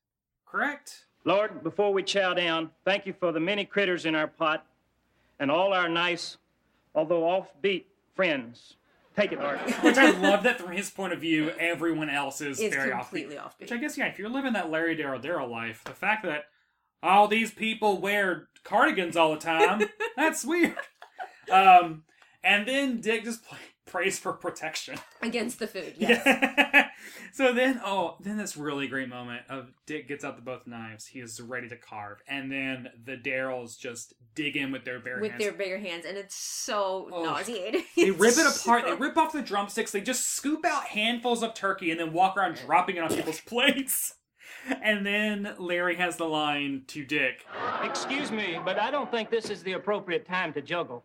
Correct. 0.45 1.05
Lord, 1.25 1.61
before 1.63 1.91
we 1.91 2.03
chow 2.03 2.33
down, 2.33 2.71
thank 2.85 3.05
you 3.05 3.13
for 3.13 3.31
the 3.33 3.39
many 3.39 3.65
critters 3.65 4.05
in 4.05 4.15
our 4.15 4.27
pot 4.27 4.65
and 5.39 5.51
all 5.51 5.73
our 5.73 5.89
nice, 5.89 6.37
although 6.95 7.21
offbeat, 7.23 7.83
friends. 8.15 8.76
Take 9.17 9.31
it, 9.31 9.39
Lord. 9.39 9.59
Which 9.81 9.97
I 9.97 10.11
love 10.11 10.43
that 10.43 10.59
from 10.59 10.71
his 10.71 10.89
point 10.91 11.11
of 11.11 11.19
view, 11.19 11.49
everyone 11.59 12.09
else 12.09 12.39
is, 12.39 12.59
Is 12.59 12.71
very 12.73 12.91
completely 12.91 13.35
offbeat. 13.35 13.39
offbeat. 13.41 13.59
Which 13.61 13.71
I 13.71 13.77
guess, 13.77 13.97
yeah, 13.97 14.05
if 14.05 14.19
you're 14.19 14.29
living 14.29 14.53
that 14.53 14.69
Larry 14.69 14.95
Daryl 14.95 15.21
Daryl 15.21 15.49
life, 15.49 15.83
the 15.85 15.93
fact 15.93 16.23
that 16.23 16.43
all 17.01 17.27
these 17.27 17.51
people 17.51 17.99
wear 17.99 18.49
cardigans 18.63 19.17
all 19.17 19.33
the 19.33 19.39
time, 19.39 19.81
that's 20.15 20.45
weird. 20.45 20.75
Um, 21.51 22.03
and 22.43 22.67
then 22.67 23.01
Dick 23.01 23.23
just 23.23 23.43
play, 23.43 23.57
prays 23.87 24.19
for 24.19 24.33
protection. 24.33 24.97
against 25.21 25.59
the 25.59 25.67
food. 25.67 25.95
Yes. 25.97 26.21
Yeah. 26.25 26.87
so 27.33 27.53
then, 27.53 27.81
oh, 27.83 28.15
then 28.19 28.37
this 28.37 28.55
really 28.55 28.87
great 28.87 29.09
moment 29.09 29.41
of 29.49 29.71
Dick 29.85 30.07
gets 30.07 30.23
out 30.23 30.35
the 30.35 30.41
both 30.41 30.67
knives. 30.67 31.07
He 31.07 31.19
is 31.19 31.41
ready 31.41 31.67
to 31.69 31.75
carve, 31.75 32.19
and 32.27 32.51
then 32.51 32.89
the 33.05 33.17
Darrells 33.17 33.79
just 33.79 34.13
dig 34.35 34.55
in 34.55 34.71
with 34.71 34.85
their 34.85 34.99
bare 34.99 35.13
hands. 35.15 35.21
With 35.21 35.31
hands. 35.31 35.43
their 35.43 35.53
bigger 35.53 35.79
hands, 35.79 36.05
and 36.05 36.17
it's 36.17 36.35
so 36.35 37.09
Oh. 37.11 37.23
nauseating. 37.23 37.83
They 37.95 38.11
rip 38.11 38.37
it 38.37 38.45
apart. 38.45 38.85
They 38.85 38.93
rip 38.93 39.17
off 39.17 39.33
the 39.33 39.41
drumsticks. 39.41 39.91
They 39.91 40.01
just 40.01 40.27
scoop 40.29 40.63
out 40.65 40.85
handfuls 40.85 41.41
of 41.41 41.53
turkey 41.55 41.89
and 41.91 41.99
then 41.99 42.13
walk 42.13 42.37
around 42.37 42.55
dropping 42.57 42.97
it 42.97 42.99
on 43.03 43.09
people's 43.09 43.41
plates. 43.45 44.13
And 44.81 45.05
then 45.05 45.53
Larry 45.57 45.95
has 45.95 46.17
the 46.17 46.25
line 46.25 46.83
to 46.87 47.05
Dick. 47.05 47.45
Excuse 47.83 48.31
me, 48.31 48.59
but 48.63 48.77
I 48.79 48.91
don't 48.91 49.09
think 49.09 49.29
this 49.29 49.49
is 49.49 49.63
the 49.63 49.73
appropriate 49.73 50.25
time 50.25 50.51
to 50.53 50.61
juggle. 50.61 51.03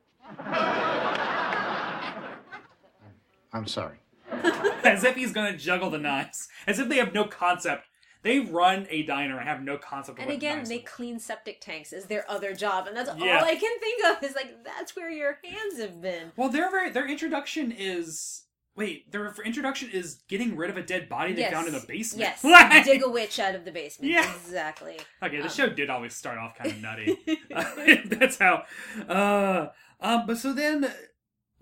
I'm 3.52 3.66
sorry. 3.66 3.98
As 4.84 5.04
if 5.04 5.14
he's 5.16 5.32
going 5.32 5.52
to 5.52 5.58
juggle 5.58 5.90
the 5.90 5.98
knives. 5.98 6.48
As 6.66 6.78
if 6.78 6.88
they 6.88 6.96
have 6.96 7.12
no 7.14 7.24
concept. 7.24 7.84
They 8.22 8.38
run 8.38 8.86
a 8.88 9.02
diner 9.02 9.36
and 9.38 9.48
have 9.48 9.62
no 9.62 9.76
concept 9.78 10.18
of 10.18 10.22
And 10.22 10.28
what 10.28 10.36
again, 10.36 10.58
knives 10.58 10.68
they 10.68 10.78
are. 10.78 10.82
clean 10.86 11.18
septic 11.18 11.60
tanks 11.60 11.92
as 11.92 12.04
their 12.06 12.24
other 12.30 12.54
job, 12.54 12.86
and 12.86 12.96
that's 12.96 13.10
Yeah. 13.18 13.38
all 13.40 13.44
I 13.44 13.56
can 13.56 13.78
think 13.80 14.04
of. 14.06 14.22
Is 14.22 14.36
like 14.36 14.62
that's 14.64 14.94
where 14.94 15.10
your 15.10 15.38
hands 15.44 15.80
have 15.80 16.00
been. 16.00 16.30
Well, 16.36 16.48
their 16.48 16.70
very, 16.70 16.90
their 16.90 17.08
introduction 17.08 17.72
is 17.76 18.44
wait. 18.76 19.10
Their 19.10 19.34
introduction 19.44 19.90
is 19.90 20.22
getting 20.28 20.56
rid 20.56 20.70
of 20.70 20.76
a 20.76 20.82
dead 20.84 21.08
body 21.08 21.32
they 21.32 21.40
yes. 21.40 21.52
found 21.52 21.66
in 21.66 21.74
the 21.74 21.84
basement. 21.86 22.20
Yes, 22.20 22.44
Like- 22.44 22.84
dig 22.84 23.02
a 23.02 23.08
witch 23.10 23.40
out 23.40 23.56
of 23.56 23.64
the 23.64 23.72
basement. 23.72 24.12
Yeah. 24.12 24.32
exactly. 24.36 24.98
Okay, 25.20 25.38
the 25.38 25.42
Um, 25.44 25.50
show 25.50 25.68
did 25.68 25.90
always 25.90 26.14
start 26.14 26.38
off 26.38 26.56
kind 26.56 26.70
of 26.70 26.80
nutty. 26.80 27.18
That's 28.06 28.38
how. 28.38 28.62
Uh, 29.08 29.66
um, 30.00 30.26
but 30.28 30.38
so 30.38 30.52
then 30.52 30.92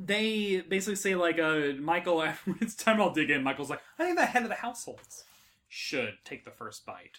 they 0.03 0.63
basically 0.63 0.97
say 0.97 1.15
like, 1.15 1.39
uh, 1.39 1.73
Michael. 1.79 2.23
It's 2.61 2.75
time 2.75 3.01
I'll 3.01 3.13
dig 3.13 3.31
in, 3.31 3.43
Michael's 3.43 3.71
like, 3.71 3.83
I 3.99 4.05
think 4.05 4.19
the 4.19 4.27
head 4.27 4.43
of 4.43 4.49
the 4.49 4.55
households 4.57 5.25
should 5.69 6.15
take 6.25 6.45
the 6.45 6.51
first 6.51 6.87
bite. 6.87 7.19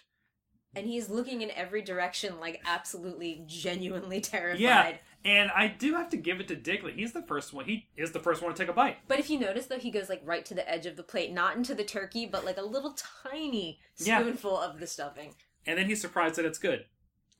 And 0.74 0.86
he's 0.86 1.10
looking 1.10 1.42
in 1.42 1.50
every 1.50 1.82
direction, 1.82 2.40
like 2.40 2.60
absolutely, 2.66 3.44
genuinely 3.46 4.20
terrified. 4.22 4.58
Yeah, 4.60 4.92
And 5.22 5.50
I 5.54 5.68
do 5.68 5.94
have 5.94 6.08
to 6.10 6.16
give 6.16 6.40
it 6.40 6.48
to 6.48 6.56
Digley. 6.56 6.94
He's 6.94 7.12
the 7.12 7.22
first 7.22 7.52
one. 7.52 7.66
He 7.66 7.88
is 7.96 8.12
the 8.12 8.18
first 8.20 8.42
one 8.42 8.52
to 8.54 8.58
take 8.58 8.70
a 8.70 8.72
bite. 8.72 8.96
But 9.06 9.18
if 9.20 9.28
you 9.28 9.38
notice, 9.38 9.66
though, 9.66 9.78
he 9.78 9.90
goes 9.90 10.08
like 10.08 10.22
right 10.24 10.44
to 10.46 10.54
the 10.54 10.68
edge 10.68 10.86
of 10.86 10.96
the 10.96 11.02
plate, 11.02 11.30
not 11.30 11.56
into 11.56 11.74
the 11.74 11.84
turkey, 11.84 12.24
but 12.26 12.44
like 12.46 12.56
a 12.56 12.62
little 12.62 12.96
tiny 13.30 13.80
Yeah. 13.98 14.20
spoonful 14.20 14.58
of 14.58 14.80
the 14.80 14.86
stuffing. 14.86 15.34
And 15.66 15.78
then 15.78 15.86
he's 15.86 16.00
surprised 16.00 16.36
that 16.36 16.46
it's 16.46 16.58
good. 16.58 16.86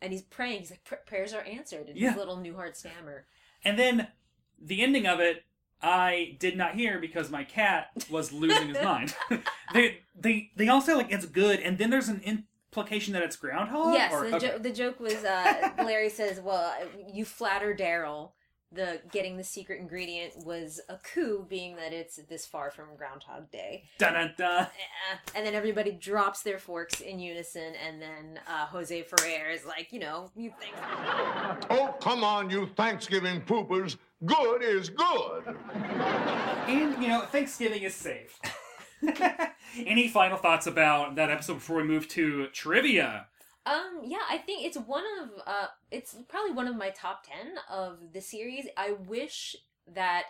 And 0.03 0.13
he's 0.13 0.23
praying. 0.23 0.61
He's 0.61 0.71
like, 0.71 1.07
prayers 1.07 1.33
are 1.33 1.43
answered. 1.45 1.89
And 1.89 1.97
Yeah. 1.97 2.11
his 2.11 2.19
little 2.19 2.37
Newhart 2.37 2.77
stammer. 2.77 3.27
And 3.65 3.79
then 3.79 4.09
the 4.63 4.83
ending 4.83 5.07
of 5.07 5.21
it, 5.21 5.45
I 5.83 6.37
did 6.39 6.57
not 6.57 6.75
hear 6.75 6.99
because 7.01 7.31
my 7.31 7.45
cat 7.45 7.89
was 8.09 8.33
losing 8.33 8.69
his 8.69 8.83
mind. 8.83 9.15
they 9.75 10.01
they 10.19 10.51
they 10.57 10.69
all 10.69 10.81
say 10.81 10.95
like 10.95 11.11
it's 11.11 11.27
good, 11.27 11.61
and 11.61 11.77
then 11.79 11.91
there's 11.91 12.09
an 12.09 12.21
implication 12.25 13.13
that 13.15 13.23
it's 13.23 13.37
groundhog. 13.37 13.95
yes, 13.95 14.13
or, 14.13 14.29
the, 14.29 14.37
okay. 14.37 14.49
jo- 14.49 14.59
the 14.59 14.73
joke 14.73 15.01
was 15.01 15.25
uh, 15.25 15.71
Larry 15.85 16.09
says, 16.09 16.41
"Well, 16.41 16.73
you 17.13 17.25
flatter 17.25 17.75
Daryl." 17.75 18.33
The 18.75 19.01
getting 19.11 19.37
the 19.37 19.45
secret 19.45 19.81
ingredient 19.81 20.47
was 20.47 20.81
a 20.89 20.97
coup, 20.97 21.47
being 21.49 21.77
that 21.77 21.93
it's 21.93 22.17
this 22.29 22.47
far 22.47 22.71
from 22.71 22.87
Groundhog 22.97 23.51
Day. 23.51 23.85
Dun, 23.99 24.15
dun, 24.15 24.33
dun. 24.39 24.67
And 25.35 25.47
then 25.47 25.55
everybody 25.55 25.93
drops 25.93 26.43
their 26.43 26.59
forks 26.59 27.01
in 27.01 27.19
unison, 27.19 27.75
and 27.87 28.01
then 28.01 28.41
uh, 28.49 28.67
Jose 28.67 29.03
Ferrer 29.03 29.51
is 29.51 29.65
like, 29.65 29.93
you 29.93 30.01
know, 30.01 30.31
you 30.35 30.53
think 30.59 30.75
Oh, 31.71 31.95
come 32.01 32.25
on, 32.25 32.51
you 32.51 32.67
Thanksgiving 32.77 33.43
poopers. 33.43 33.97
Good 34.25 34.63
is 34.63 34.89
good. 34.89 35.57
And 35.75 37.03
you 37.03 37.09
know, 37.09 37.23
Thanksgiving 37.23 37.83
is 37.83 37.95
safe. 37.95 38.39
Any 39.77 40.09
final 40.09 40.39
thoughts 40.39 40.67
about 40.67 41.17
that 41.17 41.31
episode 41.31 41.55
before 41.55 41.79
we 41.79 41.85
move 41.85 42.07
to 42.09 42.47
trivia? 42.49 43.27
Um, 43.65 44.01
yeah, 44.05 44.19
I 44.29 44.39
think 44.39 44.65
it's 44.65 44.77
one 44.77 45.05
of 45.21 45.31
uh 45.47 45.67
it's 45.91 46.17
probably 46.29 46.53
one 46.53 46.67
of 46.69 46.77
my 46.77 46.91
top 46.91 47.25
10 47.27 47.55
of 47.71 48.13
the 48.13 48.21
series. 48.21 48.67
I 48.77 48.93
wish 48.93 49.55
that 49.95 50.25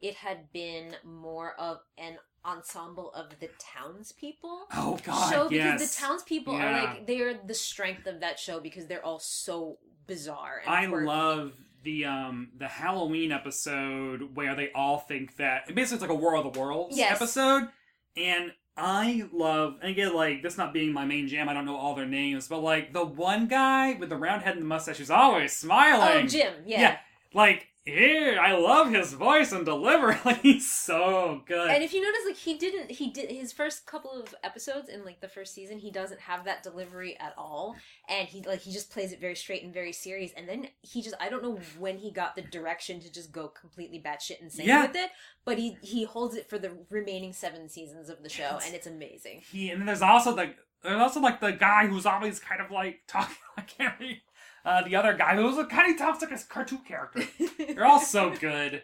it 0.00 0.14
had 0.14 0.52
been 0.52 0.94
more 1.04 1.54
of 1.58 1.78
an 1.98 2.18
ensemble 2.44 3.12
of 3.12 3.26
the 3.40 3.48
townspeople 3.58 4.66
Oh 4.72 4.98
God, 5.04 5.32
show 5.32 5.48
because 5.48 5.80
yes. 5.80 5.96
the 5.96 6.00
townspeople 6.00 6.54
are 6.54 6.72
like 6.72 7.06
they 7.06 7.20
are 7.22 7.34
the 7.34 7.54
strength 7.54 8.06
of 8.06 8.20
that 8.20 8.38
show 8.38 8.60
because 8.60 8.86
they're 8.86 9.04
all 9.04 9.18
so 9.18 9.78
bizarre 10.06 10.60
and 10.64 10.72
I 10.72 10.86
quirky. 10.86 11.06
love 11.06 11.52
the 11.82 12.04
um 12.04 12.50
the 12.56 12.68
Halloween 12.68 13.32
episode 13.32 14.36
where 14.36 14.54
they 14.54 14.70
all 14.76 14.98
think 14.98 15.36
that 15.38 15.66
basically 15.74 15.96
it's 15.96 16.02
like 16.02 16.10
a 16.10 16.14
War 16.14 16.36
of 16.36 16.52
the 16.52 16.60
Worlds 16.60 16.96
Yes. 16.96 17.16
episode, 17.20 17.68
and 18.16 18.52
I 18.76 19.24
love 19.32 19.76
and 19.80 19.90
again 19.90 20.14
like 20.14 20.42
this 20.42 20.58
not 20.58 20.74
being 20.74 20.92
my 20.92 21.04
main 21.04 21.28
jam, 21.28 21.48
I 21.48 21.54
don't 21.54 21.64
know 21.64 21.76
all 21.76 21.94
their 21.94 22.06
names, 22.06 22.48
but 22.48 22.60
like 22.60 22.92
the 22.92 23.04
one 23.04 23.46
guy 23.46 23.94
with 23.94 24.10
the 24.10 24.16
round 24.16 24.42
head 24.42 24.54
and 24.54 24.62
the 24.62 24.66
mustache 24.66 24.98
who's 24.98 25.10
always 25.10 25.52
smiling. 25.52 26.24
Oh, 26.24 26.26
Jim, 26.26 26.52
yeah. 26.66 26.80
Yeah. 26.80 26.98
Like 27.32 27.68
here 27.86 28.38
I 28.40 28.52
love 28.52 28.90
his 28.90 29.12
voice 29.12 29.52
and 29.52 29.64
delivery. 29.64 30.16
Like 30.24 30.42
he's 30.42 30.70
so 30.72 31.42
good. 31.46 31.70
And 31.70 31.84
if 31.84 31.94
you 31.94 32.02
notice, 32.02 32.20
like 32.26 32.36
he 32.36 32.58
didn't, 32.58 32.90
he 32.90 33.10
did 33.10 33.30
his 33.30 33.52
first 33.52 33.86
couple 33.86 34.10
of 34.10 34.34
episodes 34.42 34.88
in 34.88 35.04
like 35.04 35.20
the 35.20 35.28
first 35.28 35.54
season, 35.54 35.78
he 35.78 35.90
doesn't 35.92 36.20
have 36.20 36.44
that 36.44 36.62
delivery 36.64 37.16
at 37.20 37.32
all, 37.38 37.76
and 38.08 38.26
he 38.28 38.42
like 38.42 38.60
he 38.60 38.72
just 38.72 38.90
plays 38.90 39.12
it 39.12 39.20
very 39.20 39.36
straight 39.36 39.62
and 39.62 39.72
very 39.72 39.92
serious. 39.92 40.32
And 40.36 40.48
then 40.48 40.68
he 40.82 41.00
just, 41.00 41.14
I 41.20 41.28
don't 41.28 41.42
know 41.44 41.58
when 41.78 41.98
he 41.98 42.10
got 42.10 42.34
the 42.34 42.42
direction 42.42 42.98
to 43.00 43.12
just 43.12 43.30
go 43.30 43.46
completely 43.48 44.02
batshit 44.04 44.40
insane 44.40 44.66
Yeah. 44.66 44.82
with 44.86 44.96
it, 44.96 45.10
but 45.44 45.58
he 45.58 45.78
he 45.80 46.04
holds 46.04 46.34
it 46.34 46.50
for 46.50 46.58
the 46.58 46.72
remaining 46.90 47.32
seven 47.32 47.68
seasons 47.68 48.08
of 48.08 48.22
the 48.24 48.28
show, 48.28 48.58
and 48.66 48.74
it's 48.74 48.86
amazing. 48.88 49.42
he 49.52 49.70
and 49.70 49.80
then 49.80 49.86
there's 49.86 50.02
also 50.02 50.34
the 50.34 50.54
there's 50.82 51.00
also 51.00 51.20
like 51.20 51.40
the 51.40 51.52
guy 51.52 51.86
who's 51.86 52.06
always 52.06 52.40
kind 52.40 52.60
of 52.60 52.70
like 52.72 53.00
talking. 53.06 53.36
I 53.56 53.62
can't 53.62 53.94
read. 54.00 54.20
Uh, 54.66 54.82
the 54.82 54.96
other 54.96 55.14
guy 55.14 55.36
who's 55.36 55.56
a 55.58 55.64
kind 55.64 55.92
of 55.92 55.98
talks 55.98 56.20
like 56.20 56.32
a 56.32 56.38
cartoon 56.48 56.80
character. 56.86 57.22
they're 57.58 57.86
all 57.86 58.00
so 58.00 58.30
good, 58.40 58.82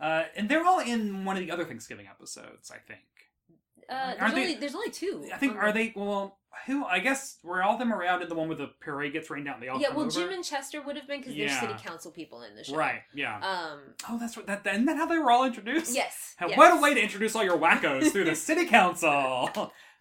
uh, 0.00 0.22
and 0.36 0.48
they're 0.48 0.64
all 0.64 0.78
in 0.80 1.24
one 1.24 1.36
of 1.36 1.42
the 1.44 1.50
other 1.50 1.64
Thanksgiving 1.64 2.06
episodes. 2.06 2.70
I 2.70 2.78
think. 2.78 3.00
Uh, 3.90 4.06
there's 4.12 4.20
Aren't 4.22 4.34
they- 4.36 4.40
only 4.42 4.54
there's 4.54 4.74
only 4.74 4.90
two. 4.90 5.28
I 5.34 5.36
think 5.36 5.56
are 5.56 5.72
they? 5.72 5.92
Well, 5.96 6.38
who? 6.66 6.84
I 6.84 7.00
guess 7.00 7.38
were 7.42 7.62
all 7.64 7.72
of 7.74 7.78
them 7.80 7.92
around 7.92 8.22
in 8.22 8.28
the 8.28 8.34
one 8.36 8.46
where 8.48 8.56
the 8.56 8.70
parade 8.80 9.12
gets 9.12 9.28
rained 9.28 9.44
down. 9.46 9.54
and 9.54 9.62
they 9.64 9.68
all 9.68 9.80
Yeah, 9.80 9.88
well, 9.90 10.02
over? 10.06 10.10
Jim 10.10 10.30
and 10.30 10.44
Chester 10.44 10.80
would 10.80 10.96
have 10.96 11.06
been 11.08 11.18
because 11.20 11.34
Yeah. 11.34 11.48
they're 11.60 11.70
city 11.76 11.82
council 11.86 12.10
people 12.12 12.42
in 12.42 12.54
the 12.54 12.64
show, 12.64 12.76
Right. 12.76 13.02
Yeah. 13.12 13.36
Um, 13.40 13.80
oh, 14.08 14.18
that's 14.18 14.36
what. 14.36 14.46
That, 14.46 14.64
isn't 14.66 14.84
that 14.86 14.96
how 14.96 15.06
they 15.06 15.18
were 15.18 15.30
all 15.32 15.44
introduced? 15.44 15.94
Yes, 15.94 16.34
How- 16.38 16.48
yes. 16.48 16.56
What 16.58 16.78
a 16.78 16.80
way 16.80 16.94
to 16.94 17.00
introduce 17.02 17.34
all 17.34 17.44
your 17.44 17.58
wackos 17.58 18.10
through 18.12 18.24
the 18.24 18.36
city 18.48 18.66
council. 18.66 19.50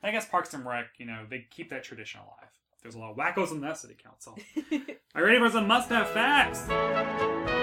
I 0.06 0.12
guess 0.12 0.28
Parks 0.28 0.54
and 0.54 0.66
Rec, 0.66 0.86
you 0.98 1.06
know, 1.08 1.26
they 1.30 1.48
keep 1.50 1.70
that 1.72 1.84
tradition 1.84 2.20
alive. 2.22 2.52
There's 2.84 2.96
a 2.96 3.00
lot 3.00 3.12
of 3.12 3.18
wackos 3.18 3.52
in 3.52 3.62
that 3.62 3.78
city 3.78 3.96
council. 4.02 4.38
Are 5.16 5.22
you 5.22 5.26
ready 5.26 5.40
for 5.40 5.50
some 5.50 5.68
must-have 5.68 6.10
facts? 6.10 7.63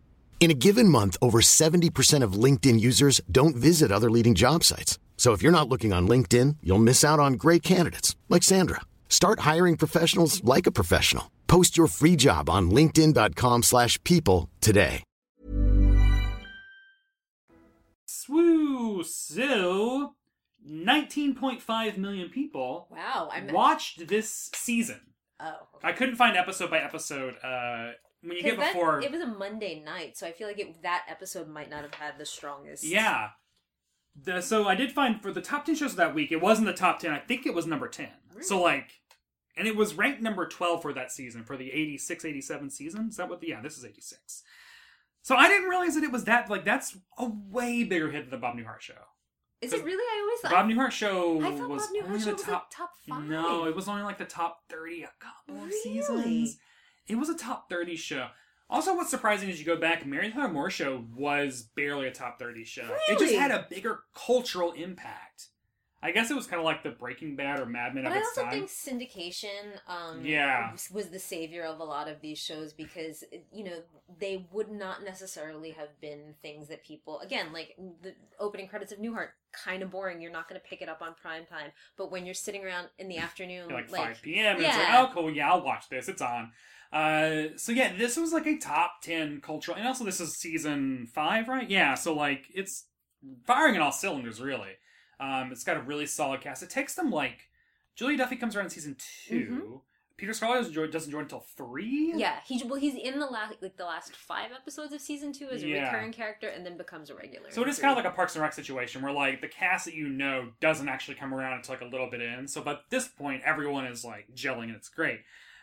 In 0.41 0.49
a 0.49 0.55
given 0.55 0.89
month, 0.89 1.17
over 1.21 1.39
70% 1.39 2.23
of 2.23 2.33
LinkedIn 2.33 2.79
users 2.79 3.21
don't 3.31 3.55
visit 3.55 3.91
other 3.91 4.09
leading 4.09 4.33
job 4.33 4.63
sites. 4.63 4.97
So 5.15 5.33
if 5.33 5.43
you're 5.43 5.51
not 5.51 5.69
looking 5.69 5.93
on 5.93 6.07
LinkedIn, 6.07 6.57
you'll 6.63 6.79
miss 6.79 7.03
out 7.03 7.19
on 7.19 7.33
great 7.33 7.61
candidates 7.61 8.15
like 8.27 8.41
Sandra. 8.41 8.81
Start 9.07 9.41
hiring 9.41 9.77
professionals 9.77 10.43
like 10.43 10.65
a 10.65 10.71
professional. 10.71 11.29
Post 11.45 11.77
your 11.77 11.85
free 11.85 12.15
job 12.15 12.49
on 12.49 12.71
linkedin.com/people 12.71 13.61
slash 13.61 14.03
people 14.03 14.49
today. 14.61 15.03
Swoo! 18.07 19.05
So, 19.05 20.15
19.5 20.67 21.97
million 21.97 22.29
people 22.29 22.87
wow, 22.89 23.29
I'm 23.31 23.53
watched 23.53 24.07
this 24.07 24.49
season. 24.55 25.01
Oh, 25.39 25.67
I 25.83 25.91
couldn't 25.91 26.15
find 26.15 26.35
episode 26.35 26.71
by 26.71 26.79
episode. 26.79 27.35
Uh, 27.43 27.91
when 28.21 28.37
you 28.37 28.43
get 28.43 28.57
that- 28.59 28.73
before, 28.73 29.01
it 29.01 29.11
was 29.11 29.21
a 29.21 29.27
Monday 29.27 29.79
night, 29.83 30.17
so 30.17 30.27
I 30.27 30.31
feel 30.31 30.47
like 30.47 30.59
it, 30.59 30.81
that 30.83 31.05
episode 31.07 31.47
might 31.47 31.69
not 31.69 31.81
have 31.83 31.93
had 31.95 32.17
the 32.17 32.25
strongest. 32.25 32.83
yeah. 32.83 33.29
The, 34.21 34.41
so 34.41 34.67
I 34.67 34.75
did 34.75 34.91
find 34.91 35.21
for 35.21 35.31
the 35.31 35.41
top 35.41 35.63
10 35.65 35.75
shows 35.75 35.91
of 35.91 35.97
that 35.97 36.13
week, 36.13 36.33
it 36.33 36.41
wasn't 36.41 36.67
the 36.67 36.73
top 36.73 36.99
10. 36.99 37.11
I 37.13 37.19
think 37.19 37.45
it 37.45 37.53
was 37.53 37.65
number 37.65 37.87
10. 37.87 38.09
So 38.41 38.61
like, 38.61 38.89
and 39.55 39.67
it 39.69 39.75
was 39.77 39.93
ranked 39.93 40.21
number 40.21 40.45
12 40.45 40.81
for 40.81 40.91
that 40.93 41.11
season 41.13 41.45
for 41.45 41.55
the 41.55 41.71
86, 41.71 42.25
87 42.25 42.69
season. 42.71 43.07
Is 43.09 43.15
that 43.15 43.29
what? 43.29 43.39
The, 43.39 43.47
yeah, 43.49 43.61
this 43.61 43.77
is 43.77 43.85
86. 43.85 44.43
So 45.21 45.35
I 45.37 45.47
didn't 45.47 45.69
realize 45.69 45.95
that 45.95 46.03
it 46.03 46.11
was 46.11 46.25
that 46.25 46.49
like 46.49 46.65
that's 46.65 46.97
a 47.17 47.25
way 47.49 47.83
bigger 47.85 48.11
hit 48.11 48.23
than 48.23 48.31
the 48.31 48.37
Bob 48.37 48.57
Newhart 48.57 48.81
show. 48.81 48.95
Is 49.61 49.71
it 49.71 49.83
really? 49.83 50.03
I 50.03 50.21
always 50.21 50.39
thought 50.41 50.51
Bob 50.51 50.65
Newhart 50.67 50.91
show 50.91 51.39
I 51.41 51.55
thought 51.55 51.69
was 51.69 51.87
Bob 51.87 51.95
Newhart 51.95 52.07
only 52.07 52.19
show 52.19 52.25
the 52.25 52.31
was, 52.33 52.41
top 52.43 52.51
like, 52.53 52.69
top 52.71 52.89
five. 53.07 53.23
No, 53.29 53.65
it 53.65 53.75
was 53.75 53.87
only 53.87 54.01
like 54.03 54.17
the 54.17 54.25
top 54.25 54.59
30 54.69 55.03
a 55.03 55.09
couple 55.19 55.63
of 55.63 55.69
Really? 55.69 55.81
seasons. 55.83 56.57
It 57.11 57.17
was 57.17 57.29
a 57.29 57.35
top 57.37 57.69
30 57.69 57.95
show. 57.97 58.27
Also, 58.69 58.95
what's 58.95 59.09
surprising 59.09 59.49
is 59.49 59.59
you 59.59 59.65
go 59.65 59.75
back, 59.75 60.05
Mary 60.05 60.31
Tyler 60.31 60.47
Moore 60.47 60.69
Show 60.69 61.03
was 61.13 61.69
barely 61.75 62.07
a 62.07 62.11
top 62.11 62.39
30 62.39 62.63
show. 62.63 62.83
Really? 62.83 62.99
It 63.09 63.19
just 63.19 63.35
had 63.35 63.51
a 63.51 63.67
bigger 63.69 63.99
cultural 64.15 64.71
impact. 64.71 65.47
I 66.03 66.11
guess 66.11 66.31
it 66.31 66.35
was 66.35 66.47
kind 66.47 66.59
of 66.59 66.65
like 66.65 66.81
the 66.81 66.89
Breaking 66.89 67.35
Bad 67.35 67.59
or 67.59 67.65
Mad 67.67 67.93
Men 67.93 68.05
But 68.05 68.13
of 68.13 68.17
I 68.17 68.19
its 68.21 68.29
also 68.29 68.41
time. 68.43 68.51
think 68.51 68.69
syndication 68.69 69.77
um, 69.87 70.25
Yeah. 70.25 70.71
was- 70.91 71.09
the 71.09 71.19
savior 71.19 71.63
of 71.63 71.79
a 71.79 71.83
lot 71.83 72.07
of 72.07 72.21
these 72.21 72.39
shows 72.39 72.73
because 72.73 73.23
you 73.51 73.65
know 73.65 73.83
they 74.19 74.47
would 74.51 74.71
not 74.71 75.03
necessarily 75.03 75.71
have 75.71 75.89
been 75.99 76.33
things 76.41 76.69
that 76.69 76.83
people 76.83 77.19
again 77.19 77.53
like 77.53 77.75
the 78.01 78.15
opening 78.39 78.67
credits 78.67 78.91
of 78.91 78.97
Newhart 78.99 79.29
kind 79.51 79.83
of 79.83 79.91
boring. 79.91 80.21
You're 80.21 80.31
not 80.31 80.47
going 80.49 80.59
to 80.59 80.67
pick 80.67 80.81
it 80.81 80.89
up 80.89 81.01
on 81.01 81.13
prime 81.21 81.45
time, 81.45 81.71
but 81.97 82.09
when 82.09 82.25
you're 82.25 82.33
sitting 82.33 82.63
around 82.63 82.87
in 82.97 83.07
the 83.09 83.17
afternoon, 83.27 83.69
like, 83.69 83.91
like 83.91 84.15
5 84.15 84.21
p.m. 84.23 84.55
And 84.55 84.65
it's 84.65 84.75
yeah. 84.75 85.01
like, 85.01 85.09
oh, 85.09 85.13
cool, 85.13 85.29
yeah, 85.31 85.51
I'll 85.51 85.63
watch 85.63 85.89
this. 85.89 86.07
It's 86.07 86.21
on. 86.21 86.51
Uh, 86.91 87.55
so 87.57 87.71
yeah, 87.71 87.93
this 87.97 88.17
was 88.17 88.33
like 88.33 88.45
a 88.47 88.57
top 88.57 89.01
10 89.01 89.41
cultural, 89.41 89.77
and 89.77 89.87
also 89.87 90.03
this 90.03 90.19
is 90.19 90.35
season 90.35 91.07
five, 91.13 91.47
right? 91.47 91.69
Yeah, 91.69 91.93
so 91.95 92.13
like 92.13 92.45
it's 92.53 92.85
firing 93.45 93.75
in 93.75 93.81
all 93.81 93.91
cylinders, 93.91 94.41
really. 94.41 94.71
Um, 95.19 95.51
it's 95.51 95.63
got 95.63 95.77
a 95.77 95.81
really 95.81 96.05
solid 96.07 96.41
cast. 96.41 96.63
It 96.63 96.69
takes 96.69 96.95
them 96.95 97.11
like 97.11 97.49
Julia 97.95 98.17
Duffy 98.17 98.35
comes 98.35 98.55
around 98.55 98.65
in 98.65 98.69
season 98.71 98.95
2 99.27 99.35
Mm-hmm. 99.35 99.75
Peter 100.17 100.33
Scolari 100.33 100.57
doesn't 100.59 100.73
join, 100.73 100.91
doesn't 100.91 101.09
join 101.11 101.23
until 101.23 101.43
three. 101.57 102.13
Yeah, 102.15 102.35
he 102.45 102.61
well 102.67 102.79
he's 102.79 102.93
in 102.93 103.17
the 103.17 103.25
last 103.25 103.55
like 103.59 103.75
the 103.77 103.85
last 103.85 104.15
five 104.15 104.51
episodes 104.51 104.93
of 104.93 105.01
season 105.01 105.33
two 105.33 105.49
as 105.49 105.63
a 105.63 105.67
Yeah. 105.67 105.85
recurring 105.85 106.11
character, 106.11 106.47
and 106.49 106.63
then 106.63 106.77
becomes 106.77 107.09
a 107.09 107.15
regular. 107.15 107.49
So 107.49 107.63
it 107.63 107.67
is 107.69 107.79
kind 107.79 107.89
of 107.97 108.03
like 108.03 108.05
a 108.11 108.15
Parks 108.15 108.35
and 108.35 108.43
Rec 108.43 108.53
situation 108.53 109.01
where 109.01 109.11
like 109.11 109.41
the 109.41 109.47
cast 109.47 109.85
that 109.85 109.95
you 109.95 110.07
know 110.07 110.49
doesn't 110.59 110.87
actually 110.87 111.15
come 111.15 111.33
around 111.33 111.53
until 111.53 111.73
like 111.73 111.81
a 111.81 111.85
little 111.87 112.07
bit 112.07 112.21
in. 112.21 112.47
So, 112.47 112.61
but 112.61 112.71
at 112.75 112.89
this 112.91 113.07
point, 113.07 113.41
everyone 113.43 113.85
is 113.87 114.05
like 114.05 114.27
gelling 114.35 114.65
and 114.65 114.75
it's 114.75 114.89
great. 114.89 115.21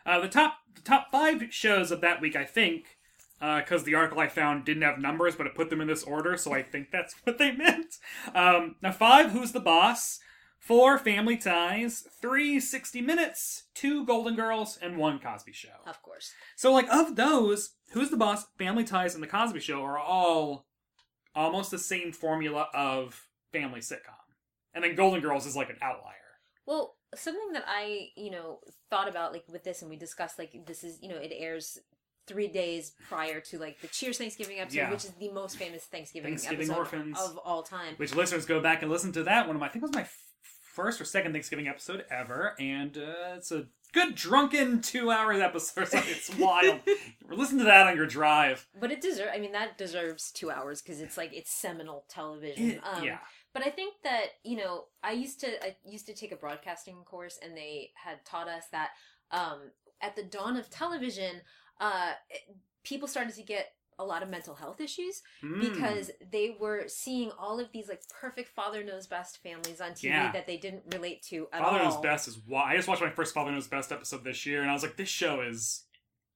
Uh, 0.08 0.20
the 0.20 0.28
top 0.28 0.54
the 0.74 0.80
top 0.80 1.08
five 1.12 1.42
shows 1.50 1.90
of 1.90 2.00
that 2.00 2.20
week, 2.20 2.34
I 2.34 2.44
think, 2.44 2.96
because 3.40 3.84
the 3.84 3.94
article 3.94 4.20
I 4.20 4.28
found 4.28 4.64
didn't 4.64 4.82
have 4.82 4.98
numbers, 4.98 5.36
but 5.36 5.46
it 5.46 5.54
put 5.54 5.68
them 5.68 5.82
in 5.82 5.86
this 5.88 6.02
order, 6.02 6.36
so 6.38 6.54
I 6.54 6.62
think 6.62 6.90
that's 6.90 7.14
what 7.24 7.36
they 7.36 7.52
meant. 7.52 7.96
Um, 8.34 8.76
now, 8.80 8.92
five, 8.92 9.32
Who's 9.32 9.52
the 9.52 9.60
Boss? 9.60 10.20
Four, 10.58 10.98
Family 10.98 11.36
Ties. 11.36 12.04
Three, 12.20 12.58
60 12.58 13.00
Minutes. 13.00 13.64
Two, 13.74 14.04
Golden 14.04 14.34
Girls, 14.34 14.78
and 14.80 14.96
one 14.96 15.18
Cosby 15.18 15.52
Show. 15.52 15.68
of 15.86 16.02
course. 16.02 16.32
So, 16.56 16.72
like, 16.72 16.88
of 16.88 17.16
those, 17.16 17.74
Who's 17.92 18.10
the 18.10 18.16
Boss, 18.16 18.46
Family 18.58 18.84
Ties, 18.84 19.14
and 19.14 19.22
The 19.22 19.28
Cosby 19.28 19.60
Show 19.60 19.82
are 19.82 19.98
all 19.98 20.66
almost 21.34 21.70
the 21.70 21.78
same 21.78 22.12
formula 22.12 22.68
of 22.74 23.28
family 23.52 23.80
sitcom. 23.80 24.14
And 24.74 24.82
then 24.82 24.96
Golden 24.96 25.20
Girls 25.20 25.46
is 25.46 25.56
like 25.56 25.70
an 25.70 25.78
outlier. 25.80 26.14
Well, 26.66 26.96
something 27.14 27.52
that 27.52 27.64
I, 27.66 28.08
you 28.16 28.30
know, 28.30 28.58
thought 28.90 29.08
about 29.08 29.32
like 29.32 29.44
with 29.48 29.64
this 29.64 29.82
and 29.82 29.90
we 29.90 29.96
discussed 29.96 30.38
like 30.38 30.54
this 30.66 30.84
is, 30.84 30.98
you 31.02 31.08
know, 31.08 31.16
it 31.16 31.32
airs 31.34 31.78
three 32.26 32.48
days 32.48 32.92
prior 33.08 33.40
to 33.40 33.58
like 33.58 33.80
the 33.80 33.88
Cheers 33.88 34.18
Thanksgiving 34.18 34.60
episode, 34.60 34.76
Yeah. 34.76 34.90
which 34.90 35.04
is 35.04 35.12
the 35.12 35.30
most 35.30 35.56
famous 35.56 35.84
Thanksgiving, 35.84 36.32
Thanksgiving 36.32 36.66
episode 36.70 36.78
Orphans. 36.78 37.18
of 37.18 37.38
all 37.38 37.62
time. 37.62 37.94
Which 37.96 38.14
listeners 38.14 38.44
go 38.44 38.60
back 38.60 38.82
and 38.82 38.90
listen 38.90 39.12
to 39.12 39.22
that 39.24 39.46
one 39.46 39.56
of 39.56 39.60
my, 39.60 39.66
I 39.66 39.68
think 39.70 39.82
it 39.82 39.86
was 39.86 39.94
my 39.94 40.02
f- 40.02 40.16
first 40.74 41.00
or 41.00 41.04
second 41.04 41.32
Thanksgiving 41.32 41.68
episode 41.68 42.04
ever. 42.10 42.54
And 42.60 42.98
uh, 42.98 43.36
it's 43.36 43.50
a 43.50 43.66
good 43.94 44.14
drunken 44.14 44.82
two 44.82 45.10
hours 45.10 45.40
episode. 45.40 45.88
So 45.88 45.98
it's 46.04 46.36
wild. 46.36 46.80
Listen 47.30 47.56
to 47.58 47.64
that 47.64 47.86
on 47.86 47.96
your 47.96 48.04
drive. 48.06 48.66
But 48.78 48.92
it 48.92 49.00
deserves. 49.00 49.30
I 49.34 49.38
mean, 49.38 49.52
that 49.52 49.78
deserves 49.78 50.30
two 50.30 50.50
hours 50.50 50.82
because 50.82 51.00
it's 51.00 51.16
like 51.16 51.32
it's 51.32 51.50
seminal 51.50 52.04
television. 52.10 52.72
It- 52.72 52.80
um, 52.84 53.02
yeah. 53.02 53.18
But 53.58 53.66
I 53.66 53.70
think 53.70 53.94
that 54.04 54.26
you 54.44 54.56
know, 54.56 54.84
I 55.02 55.12
used 55.12 55.40
to 55.40 55.64
I 55.64 55.76
used 55.84 56.06
to 56.06 56.14
take 56.14 56.32
a 56.32 56.36
broadcasting 56.36 56.96
course, 57.04 57.38
and 57.42 57.56
they 57.56 57.90
had 57.94 58.24
taught 58.24 58.48
us 58.48 58.64
that 58.72 58.90
um, 59.30 59.70
at 60.00 60.14
the 60.16 60.22
dawn 60.22 60.56
of 60.56 60.70
television, 60.70 61.40
uh, 61.80 62.12
people 62.84 63.08
started 63.08 63.34
to 63.34 63.42
get 63.42 63.72
a 64.00 64.04
lot 64.04 64.22
of 64.22 64.28
mental 64.28 64.54
health 64.54 64.80
issues 64.80 65.22
Mm. 65.42 65.60
because 65.60 66.12
they 66.30 66.56
were 66.60 66.84
seeing 66.86 67.32
all 67.36 67.58
of 67.58 67.72
these 67.72 67.88
like 67.88 68.02
perfect 68.08 68.48
father 68.48 68.84
knows 68.84 69.08
best 69.08 69.42
families 69.42 69.80
on 69.80 69.90
TV 69.90 70.04
Yeah. 70.04 70.30
that 70.30 70.46
they 70.46 70.56
didn't 70.56 70.84
relate 70.94 71.20
to 71.30 71.48
at 71.52 71.60
Father 71.60 71.80
all. 71.80 71.84
Knows 71.94 72.00
Best 72.00 72.28
is 72.28 72.38
why 72.46 72.72
I 72.72 72.76
just 72.76 72.86
watched 72.86 73.02
my 73.02 73.10
first 73.10 73.34
Father 73.34 73.50
Knows 73.50 73.66
Best 73.66 73.90
episode 73.90 74.22
this 74.22 74.46
year, 74.46 74.62
and 74.62 74.70
I 74.70 74.72
was 74.72 74.84
like, 74.84 74.96
this 74.96 75.08
show 75.08 75.40
is 75.40 75.84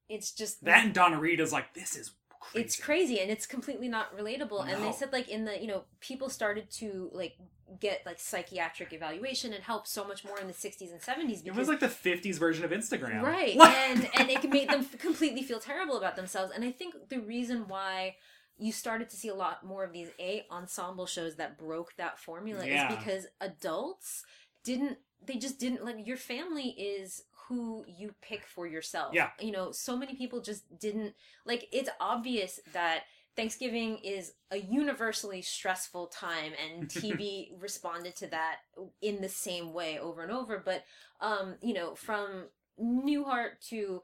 It's 0.09 0.33
just 0.33 0.64
that 0.64 0.85
and 0.85 0.93
Donna 0.93 1.20
Reed 1.20 1.39
is 1.39 1.53
like, 1.53 1.73
this 1.73 1.95
is 1.97 2.11
it's 2.55 2.76
crazy. 2.78 3.20
and 3.20 3.30
it's 3.30 3.47
completely 3.47 3.88
not 3.88 4.16
relatable 4.16 4.66
and 4.68 4.82
they 4.84 4.93
said 4.93 5.12
like 5.12 5.28
in 5.28 5.45
the 5.45 5.61
you 5.61 5.66
know 5.66 5.82
people 6.01 6.28
started 6.28 6.70
to 6.70 7.11
like 7.12 7.34
get 7.80 8.03
like 8.05 8.20
psychiatric 8.20 8.93
evaluation 8.93 9.53
and 9.53 9.64
help 9.64 9.86
so 9.86 10.05
much 10.07 10.24
more 10.24 10.38
in 10.38 10.47
the 10.47 10.53
60s 10.53 10.90
and 10.93 11.01
70s 11.01 11.43
because 11.43 11.47
It 11.47 11.55
was 11.55 11.68
like 11.68 11.80
the 11.80 11.86
'50s 11.86 12.36
version 12.38 12.64
of 12.64 12.70
Instagram, 12.70 13.22
right 13.22 13.57
and 13.59 14.09
and 14.14 14.28
it 14.30 14.49
made 14.51 14.68
them 14.68 14.84
completely 14.99 15.43
feel 15.43 15.59
terrible 15.61 15.97
about 15.97 16.16
themselves 16.16 16.53
and 16.55 16.64
i 16.64 16.70
think 16.70 16.95
the 17.09 17.18
reason 17.20 17.66
why 17.68 18.16
you 18.59 18.70
started 18.72 19.09
to 19.11 19.16
see 19.16 19.28
a 19.28 19.34
lot 19.34 19.64
more 19.64 19.82
of 19.84 19.93
these 19.93 20.11
a 20.20 20.45
ensemble 20.51 21.07
shows 21.07 21.36
that 21.36 21.59
broke 21.59 21.95
that 21.97 22.18
formula 22.18 22.66
Yeah. 22.66 22.90
is 22.93 22.97
because 22.99 23.26
adults 23.40 24.24
didn't 24.64 24.99
they 25.24 25.36
just 25.36 25.59
didn't 25.59 25.84
let 25.84 26.07
your 26.07 26.16
family 26.16 26.70
is 26.70 27.22
who 27.55 27.85
you 27.87 28.15
pick 28.23 28.47
for 28.47 28.67
yourself 28.67 29.13
Yeah. 29.15 29.31
you 29.41 29.51
know 29.53 29.73
so 29.73 29.97
many 29.97 30.15
people 30.15 30.41
just 30.41 30.65
didn't 30.79 31.15
like 31.47 31.69
it's 31.73 31.91
obvious 32.01 32.61
that 32.73 33.03
Thanksgiving 33.35 33.97
is 33.99 34.33
a 34.51 34.59
universally 34.59 35.41
stressful 35.43 36.07
time 36.09 36.53
and 36.63 36.89
TV 37.01 37.51
responded 37.61 38.15
to 38.17 38.27
that 38.29 38.57
in 39.01 39.21
the 39.21 39.29
same 39.29 39.73
way 39.73 39.99
over 39.99 40.23
and 40.23 40.33
over 40.33 40.63
but 40.65 40.85
um 41.21 41.55
you 41.63 41.75
know 41.75 41.95
from 41.95 42.45
Newhart 42.81 43.61
to 43.69 44.03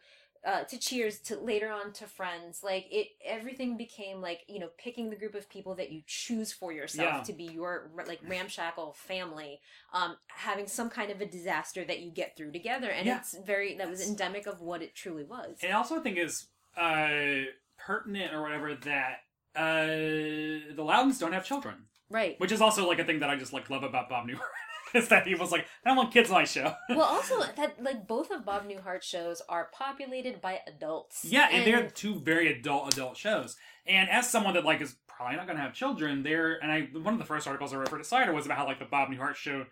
uh, 0.49 0.65
to 0.65 0.79
Cheers 0.79 1.19
to 1.21 1.37
later 1.37 1.71
on 1.71 1.93
to 1.93 2.07
Friends, 2.07 2.63
like 2.65 2.87
it, 2.91 3.09
everything 3.25 3.77
became 3.77 4.23
like 4.23 4.41
you 4.49 4.59
know 4.59 4.71
picking 4.79 5.11
the 5.11 5.17
group 5.17 5.35
of 5.35 5.49
people 5.51 5.75
that 5.75 5.91
you 5.93 6.01
choose 6.07 6.53
for 6.53 6.73
yourself 6.73 7.17
Yeah. 7.19 7.23
to 7.25 7.33
be 7.35 7.45
your 7.45 7.91
like 8.07 8.21
ramshackle 8.27 8.95
family, 8.95 9.61
um, 9.93 10.17
having 10.29 10.67
some 10.67 10.89
kind 10.89 11.11
of 11.11 11.21
a 11.21 11.27
disaster 11.27 11.85
that 11.85 12.01
you 12.01 12.11
get 12.11 12.35
through 12.37 12.53
together, 12.53 12.89
and 12.89 13.07
Yeah. 13.07 13.19
it's 13.19 13.37
very 13.37 13.77
that 13.77 13.91
was 13.91 14.01
endemic 14.09 14.47
of 14.47 14.63
what 14.63 14.81
it 14.81 14.95
truly 14.95 15.25
was. 15.25 15.59
And 15.63 15.75
also, 15.75 15.97
I 15.97 16.01
think 16.01 16.17
is 16.17 16.47
uh, 16.79 17.43
pertinent 17.77 18.33
or 18.33 18.41
whatever 18.41 18.75
that 18.75 19.25
uh, 19.55 19.87
the 19.87 20.83
Loudons 20.83 21.19
don't 21.19 21.33
have 21.33 21.45
children, 21.45 21.89
Right. 22.09 22.41
which 22.41 22.53
is 22.53 22.63
also 22.63 22.89
like 22.89 23.01
a 23.01 23.05
thing 23.05 23.19
that 23.21 23.29
I 23.29 23.37
just 23.37 23.53
like 23.53 23.69
love 23.69 23.83
about 23.83 24.09
Bob 24.09 24.27
Newhart 24.27 24.49
is 24.95 25.09
that 25.09 25.26
he 25.26 25.34
was 25.34 25.53
like, 25.53 25.66
I 25.84 25.91
don't 25.91 25.97
want 25.97 26.12
kids 26.12 26.30
on 26.30 26.36
my 26.36 26.45
show. 26.45 26.74
well, 26.89 27.03
also 27.03 27.41
that 27.57 27.82
like 27.82 28.07
both 28.07 28.30
of 28.30 28.45
Bob 28.45 28.68
Newhart's 28.68 29.07
shows 29.07 29.43
are 29.49 29.68
populated 29.72 30.41
by 30.41 30.61
adults. 30.66 31.24
Yeah, 31.24 31.49
and, 31.51 31.66
they're 31.66 31.89
two 31.89 32.20
very 32.20 32.53
adult 32.53 32.93
adult 32.93 33.16
shows. 33.16 33.57
And 33.86 34.09
as 34.11 34.28
someone 34.28 34.55
that 34.55 34.64
like 34.64 34.80
is 34.80 34.97
probably 35.07 35.36
not 35.36 35.47
going 35.47 35.57
to 35.57 35.62
have 35.62 35.74
children, 35.74 36.22
there 36.22 36.59
and 36.62 36.70
I 36.70 36.89
one 36.93 37.14
of 37.14 37.20
the 37.20 37.26
first 37.26 37.47
articles 37.47 37.72
I 37.72 37.76
read 37.76 37.89
for 37.89 37.99
Decider 37.99 38.32
was 38.32 38.47
about 38.47 38.59
how 38.59 38.66
like 38.66 38.78
the 38.78 38.84
Bob 38.84 39.09
Newhart 39.09 39.34
show 39.34 39.66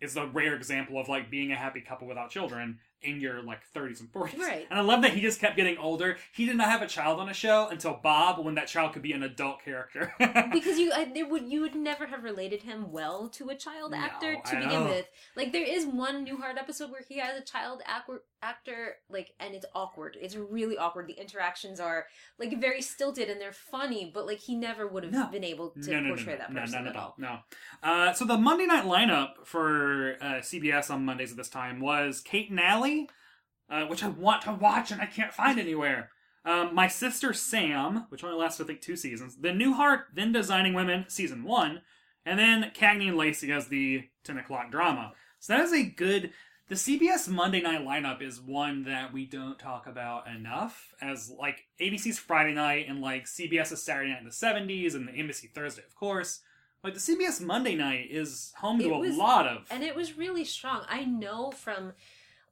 is 0.00 0.16
a 0.16 0.26
rare 0.26 0.54
example 0.54 0.98
of 0.98 1.08
like 1.08 1.30
being 1.30 1.52
a 1.52 1.56
happy 1.56 1.80
couple 1.80 2.08
without 2.08 2.30
children 2.30 2.78
in 3.02 3.20
your 3.20 3.42
like 3.42 3.60
30s 3.74 4.00
and 4.00 4.12
40s. 4.12 4.38
Right. 4.38 4.66
And 4.70 4.78
I 4.78 4.82
love 4.82 5.02
that 5.02 5.12
he 5.12 5.20
just 5.20 5.40
kept 5.40 5.56
getting 5.56 5.78
older. 5.78 6.16
He 6.32 6.46
did 6.46 6.56
not 6.56 6.68
have 6.68 6.82
a 6.82 6.86
child 6.86 7.20
on 7.20 7.28
a 7.28 7.34
show 7.34 7.68
until 7.68 7.98
Bob, 8.02 8.44
when 8.44 8.54
that 8.54 8.68
child 8.68 8.92
could 8.92 9.02
be 9.02 9.12
an 9.12 9.22
adult 9.22 9.64
character. 9.64 10.12
because 10.52 10.78
you 10.78 10.90
uh, 10.92 10.98
I, 10.98 11.04
there 11.12 11.28
would 11.28 11.44
you 11.50 11.62
would 11.62 11.74
never 11.74 12.06
have 12.06 12.24
related 12.24 12.62
him 12.62 12.92
well 12.92 13.28
to 13.30 13.48
a 13.48 13.54
child 13.54 13.94
actor 13.94 14.34
to 14.34 14.56
I 14.56 14.60
begin 14.60 14.80
know. 14.80 14.84
with. 14.86 15.08
Like 15.36 15.52
there 15.52 15.64
is 15.64 15.86
one 15.86 16.26
Newhart 16.26 16.58
episode 16.58 16.90
where 16.90 17.02
he 17.06 17.18
has 17.18 17.38
a 17.38 17.44
child 17.44 17.82
actor, 17.86 18.22
actor 18.42 18.96
like, 19.08 19.32
and 19.38 19.54
it's 19.54 19.66
awkward. 19.74 20.16
It's 20.20 20.36
really 20.36 20.76
awkward. 20.76 21.06
The 21.06 21.20
interactions 21.20 21.80
are 21.80 22.06
like 22.38 22.58
very 22.60 22.82
stilted 22.82 23.28
and 23.28 23.40
they're 23.40 23.52
funny, 23.52 24.10
but 24.12 24.26
like 24.26 24.38
he 24.38 24.54
never 24.54 24.86
would 24.86 25.04
have 25.04 25.32
been 25.32 25.44
able 25.44 25.70
to 25.70 26.02
portray 26.08 26.36
that 26.36 26.52
no, 26.52 26.60
person 26.60 26.84
no, 26.84 26.90
at 26.90 26.94
no, 26.94 27.00
all. 27.00 27.14
No. 27.18 27.38
Uh, 27.82 28.12
so 28.12 28.24
the 28.24 28.38
Monday 28.38 28.66
night 28.66 28.84
lineup 28.84 29.44
for 29.44 30.16
uh, 30.20 30.40
CBS 30.40 30.90
on 30.90 31.04
Mondays 31.04 31.30
at 31.30 31.36
this 31.36 31.48
time 31.48 31.80
was 31.80 32.20
Kate 32.20 32.50
and 32.50 32.60
Allie, 32.60 33.08
uh, 33.68 33.86
which 33.86 34.02
I 34.02 34.08
want 34.08 34.42
to 34.42 34.52
watch 34.52 34.90
and 34.90 35.00
I 35.00 35.06
can't 35.06 35.32
find 35.32 35.58
anywhere. 35.58 36.10
Um, 36.44 36.74
My 36.74 36.88
Sister 36.88 37.32
Sam, 37.34 38.06
which 38.08 38.24
only 38.24 38.36
lasted 38.36 38.64
I 38.64 38.66
think 38.66 38.80
two 38.80 38.96
seasons. 38.96 39.36
Then 39.36 39.58
Newhart, 39.58 40.04
then 40.14 40.32
Designing 40.32 40.72
Women, 40.72 41.04
season 41.08 41.44
one, 41.44 41.82
and 42.24 42.38
then 42.38 42.72
Cagney 42.74 43.08
and 43.08 43.16
Lacey 43.16 43.52
as 43.52 43.68
the 43.68 44.04
ten 44.24 44.38
o'clock 44.38 44.70
drama. 44.70 45.12
So 45.38 45.54
that 45.54 45.64
is 45.64 45.72
a 45.72 45.82
good. 45.82 46.32
The 46.70 46.76
CBS 46.76 47.28
Monday 47.28 47.60
night 47.60 47.84
lineup 47.84 48.22
is 48.22 48.40
one 48.40 48.84
that 48.84 49.12
we 49.12 49.26
don't 49.26 49.58
talk 49.58 49.88
about 49.88 50.28
enough, 50.28 50.94
as 51.02 51.28
like 51.36 51.64
ABC's 51.80 52.16
Friday 52.20 52.54
night 52.54 52.86
and 52.88 53.00
like 53.00 53.24
CBS's 53.24 53.82
Saturday 53.82 54.10
night 54.10 54.20
in 54.20 54.24
the 54.24 54.30
'70s 54.30 54.94
and 54.94 55.08
the 55.08 55.12
NBC 55.12 55.52
Thursday, 55.52 55.82
of 55.84 55.96
course. 55.96 56.42
Like 56.84 56.94
the 56.94 57.00
CBS 57.00 57.40
Monday 57.40 57.74
night 57.74 58.06
is 58.08 58.52
home 58.58 58.78
to 58.78 58.84
It 58.84 58.92
a 58.92 58.98
was- 58.98 59.16
lot 59.16 59.48
of. 59.48 59.66
and 59.68 59.82
it 59.82 59.96
was 59.96 60.16
really 60.16 60.44
strong. 60.44 60.84
I 60.88 61.04
know 61.04 61.50
from, 61.50 61.92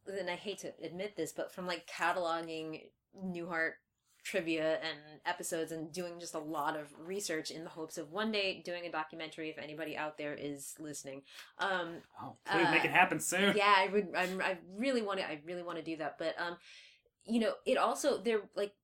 and 0.09 0.29
I 0.29 0.35
hate 0.35 0.59
to 0.59 0.73
admit 0.83 1.15
this, 1.17 1.33
but 1.33 1.53
from 1.53 1.69
like 1.69 1.87
cataloging 1.89 2.87
Newhart 3.25 3.75
trivia 4.29 4.75
and 4.75 4.99
episodes 5.25 5.73
and 5.73 5.91
doing 5.91 6.21
just 6.21 6.35
a 6.35 6.39
lot 6.39 6.77
of 6.77 6.93
research 6.99 7.51
in 7.51 7.65
the 7.65 7.71
hopes 7.71 7.97
of 7.97 8.13
one 8.13 8.31
day 8.31 8.61
doing 8.63 8.85
a 8.85 8.93
documentary 8.93 9.49
if 9.49 9.57
anybody 9.57 9.97
out 9.97 10.19
there 10.19 10.35
is 10.35 10.75
listening 10.79 11.23
um 11.59 11.95
oh, 12.23 12.37
please 12.45 12.69
make 12.71 12.85
it 12.85 12.91
happen 12.91 13.19
soon. 13.19 13.57
yeah 13.57 13.75
i 13.79 13.89
would 13.91 14.09
I'm, 14.15 14.39
i 14.43 14.59
really 14.77 15.01
want 15.01 15.19
to 15.21 15.27
i 15.27 15.41
really 15.47 15.63
want 15.63 15.79
to 15.79 15.85
do 15.85 15.97
that 15.97 16.17
but 16.19 16.35
um 16.39 16.59
you 17.25 17.41
know 17.41 17.53
it 17.65 17.79
also 17.79 18.19
they're 18.19 18.43
like 18.55 18.75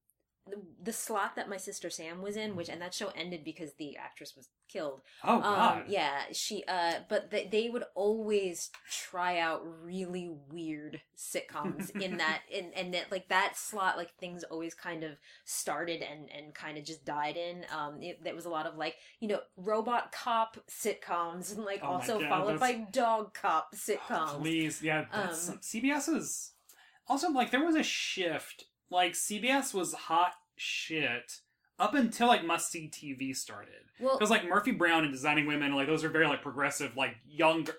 the, 0.46 0.56
the 0.82 0.92
slot 0.92 1.36
that 1.36 1.48
my 1.48 1.56
sister 1.56 1.88
Sam 1.88 2.20
was 2.20 2.36
in, 2.36 2.54
which 2.54 2.68
and 2.68 2.80
that 2.82 2.92
show 2.92 3.10
ended 3.16 3.44
because 3.44 3.74
the 3.74 3.96
actress 3.96 4.34
was 4.36 4.48
killed. 4.68 5.00
Oh, 5.22 5.36
Um, 5.36 5.42
God. 5.42 5.84
yeah, 5.88 6.22
she. 6.32 6.64
Uh, 6.68 6.94
but 7.08 7.30
they, 7.30 7.46
they 7.50 7.70
would 7.70 7.84
always 7.94 8.70
try 8.90 9.38
out 9.38 9.62
really 9.82 10.30
weird 10.50 11.00
sitcoms 11.16 11.90
in 11.98 12.16
that, 12.18 12.42
in 12.50 12.72
and 12.76 12.92
that 12.92 13.10
like 13.10 13.28
that 13.28 13.56
slot, 13.56 13.96
like 13.96 14.14
things 14.18 14.44
always 14.44 14.74
kind 14.74 15.02
of 15.02 15.12
started 15.46 16.02
and 16.02 16.28
and 16.30 16.54
kind 16.54 16.76
of 16.76 16.84
just 16.84 17.04
died 17.06 17.36
in. 17.38 17.64
Um, 17.74 18.02
it, 18.02 18.34
was 18.34 18.44
a 18.44 18.50
lot 18.50 18.66
of 18.66 18.76
like 18.76 18.96
you 19.20 19.28
know 19.28 19.40
robot 19.56 20.12
cop 20.12 20.58
sitcoms, 20.68 21.54
and 21.54 21.64
like 21.64 21.80
Oh 21.82 21.86
also 21.94 22.20
God, 22.20 22.28
followed 22.28 22.60
by 22.60 22.84
dog 22.92 23.32
cop 23.32 23.74
sitcoms. 23.74 24.40
Please, 24.40 24.82
yeah. 24.82 25.06
That's, 25.10 25.48
Um, 25.48 25.58
CBS 25.58 26.14
is 26.14 26.52
also 27.08 27.30
like 27.30 27.50
there 27.50 27.64
was 27.64 27.76
a 27.76 27.82
shift. 27.82 28.66
Like 28.94 29.14
CBS 29.14 29.74
was 29.74 29.92
hot 29.92 30.34
shit 30.56 31.40
up 31.80 31.94
until 31.94 32.28
like 32.28 32.44
must 32.44 32.70
see 32.70 32.88
TV 32.88 33.34
started. 33.36 33.74
Well- 33.98 34.16
because 34.16 34.30
like 34.30 34.48
Murphy 34.48 34.70
Brown 34.70 35.02
and 35.02 35.12
Designing 35.12 35.46
Women, 35.46 35.74
like 35.74 35.88
those 35.88 36.04
are 36.04 36.08
very 36.08 36.28
like 36.28 36.42
progressive, 36.42 36.96
like 36.96 37.16
younger 37.26 37.74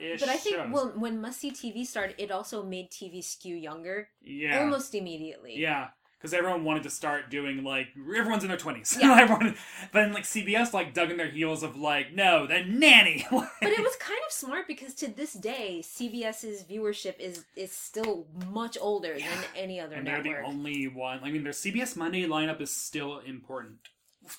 ish. 0.00 0.20
But 0.20 0.28
I 0.28 0.36
think 0.36 0.56
shows. 0.56 0.68
well, 0.72 0.92
when 0.96 1.20
Must 1.20 1.40
See 1.40 1.50
TV 1.50 1.84
started, 1.84 2.14
it 2.18 2.30
also 2.30 2.62
made 2.62 2.90
TV 2.90 3.22
skew 3.22 3.56
younger. 3.56 4.08
Yeah. 4.22 4.60
almost 4.60 4.94
immediately. 4.94 5.56
Yeah, 5.58 5.88
because 6.24 6.32
everyone 6.32 6.64
wanted 6.64 6.82
to 6.84 6.88
start 6.88 7.28
doing 7.28 7.62
like 7.64 7.88
everyone's 8.16 8.42
in 8.44 8.48
their 8.48 8.56
twenties. 8.56 8.96
Yeah. 8.98 9.14
Everyone, 9.20 9.54
but 9.92 10.00
then 10.00 10.14
like 10.14 10.24
CBS 10.24 10.72
like 10.72 10.94
dug 10.94 11.10
in 11.10 11.18
their 11.18 11.28
heels 11.28 11.62
of 11.62 11.76
like 11.76 12.14
no, 12.14 12.46
the 12.46 12.64
nanny. 12.64 13.26
but 13.30 13.50
it 13.60 13.82
was 13.82 13.94
kind 13.96 14.18
of 14.26 14.32
smart 14.32 14.66
because 14.66 14.94
to 14.94 15.08
this 15.08 15.34
day, 15.34 15.82
CBS's 15.84 16.64
viewership 16.64 17.20
is 17.20 17.44
is 17.56 17.72
still 17.72 18.26
much 18.50 18.78
older 18.80 19.18
than 19.18 19.44
any 19.54 19.78
other 19.78 19.96
and 19.96 20.06
they're 20.06 20.22
the 20.22 20.40
only 20.40 20.88
one. 20.88 21.20
I 21.22 21.30
mean, 21.30 21.44
their 21.44 21.52
CBS 21.52 21.94
Monday 21.94 22.26
lineup 22.26 22.62
is 22.62 22.74
still 22.74 23.18
important 23.18 23.80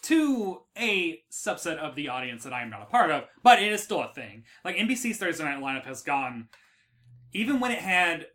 to 0.02 0.62
a 0.76 1.22
subset 1.32 1.78
of 1.78 1.94
the 1.94 2.10
audience 2.10 2.46
that 2.46 2.54
I 2.54 2.64
am 2.64 2.72
not 2.72 2.82
a 2.82 2.86
part 2.86 3.12
of, 3.12 3.26
but 3.44 3.62
it 3.62 3.72
is 3.72 3.84
still 3.84 4.02
a 4.02 4.12
thing. 4.12 4.46
Like 4.64 4.76
NBC's 4.76 5.18
Thursday 5.18 5.44
night 5.44 5.62
lineup 5.62 5.86
has 5.86 6.02
gone, 6.02 6.50
even 7.32 7.60
when 7.60 7.70
it 7.70 7.78
had 7.78 8.26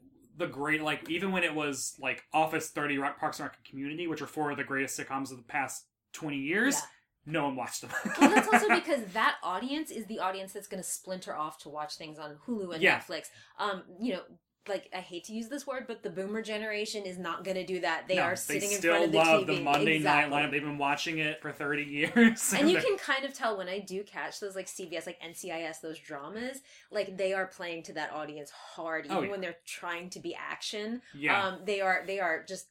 the 0.41 0.47
great, 0.49 0.83
like 0.83 1.09
even 1.09 1.31
when 1.31 1.45
it 1.45 1.55
was 1.55 1.95
like 2.01 2.25
Office, 2.33 2.71
Thirty 2.71 2.99
Rock, 2.99 3.21
Parks 3.21 3.39
and 3.39 3.45
Rec, 3.47 3.57
and 3.57 3.65
Community, 3.65 4.09
which 4.09 4.21
are 4.21 4.27
four 4.27 4.51
of 4.51 4.57
the 4.57 4.65
greatest 4.65 4.99
sitcoms 4.99 5.31
of 5.31 5.37
the 5.37 5.45
past 5.45 5.85
twenty 6.13 6.39
years. 6.39 6.81
No 7.27 7.45
one 7.45 7.55
watched 7.55 7.83
them. 7.83 7.91
well, 8.21 8.31
that's 8.31 8.49
also 8.53 8.69
because 8.75 9.05
that 9.13 9.37
audience 9.45 9.91
is 9.91 10.07
the 10.07 10.19
audience 10.19 10.53
that's 10.53 10.67
going 10.67 10.83
to 10.83 10.89
splinter 10.89 11.37
off 11.37 11.59
to 11.61 11.69
watch 11.69 11.95
things 11.97 12.19
on 12.19 12.37
Hulu 12.47 12.75
and 12.75 12.83
Yeah. 12.83 12.99
Netflix. 12.99 13.27
Um, 13.59 13.83
you 14.01 14.15
know, 14.15 14.23
like 14.69 14.89
I 14.95 14.99
hate 14.99 15.25
to 15.25 15.33
use 15.33 15.49
this 15.49 15.67
word, 15.67 15.85
but 15.87 16.03
the 16.03 16.11
Boomer 16.11 16.43
generation 16.43 17.05
is 17.05 17.19
not 17.19 17.45
going 17.45 17.57
to 17.57 17.65
do 17.65 17.81
that. 17.81 18.07
They 18.09 18.17
No, 18.17 18.23
are 18.23 18.37
sitting 18.37 18.71
in 18.73 18.79
still 18.79 18.93
front 18.93 19.05
of 19.07 19.13
the 19.13 19.19
TV. 19.19 19.23
Still 19.25 19.37
love 19.39 19.47
the 19.47 19.61
Monday 19.61 19.97
Exactly. 19.97 20.31
night 20.31 20.45
lineup. 20.47 20.51
They've 20.51 20.63
been 20.63 20.79
watching 20.79 21.19
it 21.19 21.41
for 21.41 21.51
thirty 21.53 21.85
years, 21.85 22.53
and 22.57 22.71
you 22.71 22.79
can 22.83 22.97
kind 22.99 23.25
of 23.25 23.33
tell 23.35 23.57
when 23.57 23.69
I 23.69 23.79
do 23.79 24.03
catch 24.05 24.39
those 24.41 24.55
like 24.55 24.67
CBS, 24.67 25.07
like 25.07 25.21
NCIS, 25.21 25.81
those 25.81 25.99
dramas, 25.99 26.59
like 26.91 27.17
they 27.17 27.33
are 27.33 27.47
playing 27.47 27.85
to 27.85 27.93
that 27.95 28.13
audience 28.13 28.51
hard, 28.51 29.07
even 29.07 29.17
Oh, 29.17 29.23
yeah. 29.23 29.31
when 29.31 29.41
they're 29.41 29.57
trying 29.67 30.11
to 30.11 30.21
be 30.21 30.35
action. 30.35 31.03
Yeah. 31.15 31.43
um, 31.47 31.61
they 31.65 31.81
are 31.81 32.05
they 32.07 32.21
are 32.21 32.45
just 32.47 32.67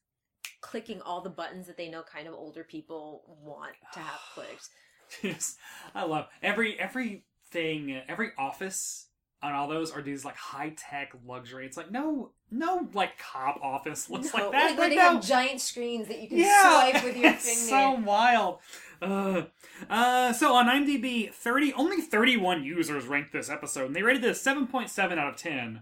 clicking 0.61 1.01
all 1.01 1.21
the 1.21 1.29
buttons 1.29 1.67
that 1.67 1.77
they 1.77 1.89
know 1.89 2.03
kind 2.03 2.27
of 2.27 2.33
older 2.33 2.63
people 2.63 3.23
want 3.41 3.73
to 3.93 3.99
have 3.99 4.19
clicked. 4.33 4.69
Yes, 5.23 5.55
I 5.95 6.03
love 6.03 6.27
every 6.43 6.79
everything. 6.79 7.99
Every 8.07 8.29
office 8.37 9.07
on 9.41 9.53
all 9.53 9.67
those 9.67 9.91
are 9.91 10.01
these 10.01 10.25
like 10.25 10.35
high 10.35 10.73
tech 10.77 11.13
luxury. 11.25 11.65
It's 11.65 11.77
like 11.77 11.91
no, 11.91 12.31
no, 12.51 12.89
like 12.93 13.17
cop 13.17 13.59
office 13.63 14.09
looks 14.09 14.33
No, 14.33 14.43
like 14.43 14.51
that. 14.51 14.65
like, 14.71 14.77
where 14.77 14.87
Like, 14.87 14.89
they 14.89 14.95
no. 14.97 15.13
have 15.13 15.25
giant 15.25 15.61
screens 15.61 16.07
that 16.07 16.19
you 16.19 16.27
can 16.27 16.37
yeah, 16.39 16.89
swipe 16.91 17.03
with 17.03 17.17
your 17.17 17.31
it's 17.33 17.45
finger. 17.45 17.69
so 17.69 17.91
wild. 18.03 18.59
Uh, 19.01 19.43
uh, 19.89 20.33
so 20.33 20.53
on 20.55 20.65
IMDb, 20.67 21.31
thirty 21.33 21.71
only 21.73 22.01
thirty 22.01 22.35
one 22.35 22.63
users 22.63 23.05
ranked 23.05 23.31
this 23.31 23.49
episode, 23.49 23.85
and 23.87 23.95
they 23.95 24.03
rated 24.03 24.23
it 24.25 24.29
a 24.31 24.35
seven 24.35 24.67
point 24.67 24.89
seven 24.89 25.17
out 25.17 25.29
of 25.29 25.35
ten. 25.37 25.81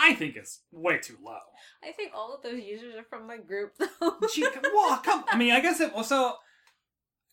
I 0.00 0.14
think 0.14 0.36
it's 0.36 0.60
way 0.70 0.98
too 0.98 1.16
low. 1.24 1.38
I 1.82 1.90
think 1.90 2.12
all 2.14 2.32
of 2.34 2.42
those 2.42 2.62
users 2.62 2.94
are 2.94 3.02
from 3.02 3.26
my 3.26 3.38
group, 3.38 3.72
though. 3.78 4.14
Gee, 4.32 4.46
well, 4.72 4.96
come. 4.98 5.24
I 5.28 5.36
mean, 5.36 5.52
I 5.52 5.58
guess 5.60 5.80
it. 5.80 5.90
So 6.04 6.34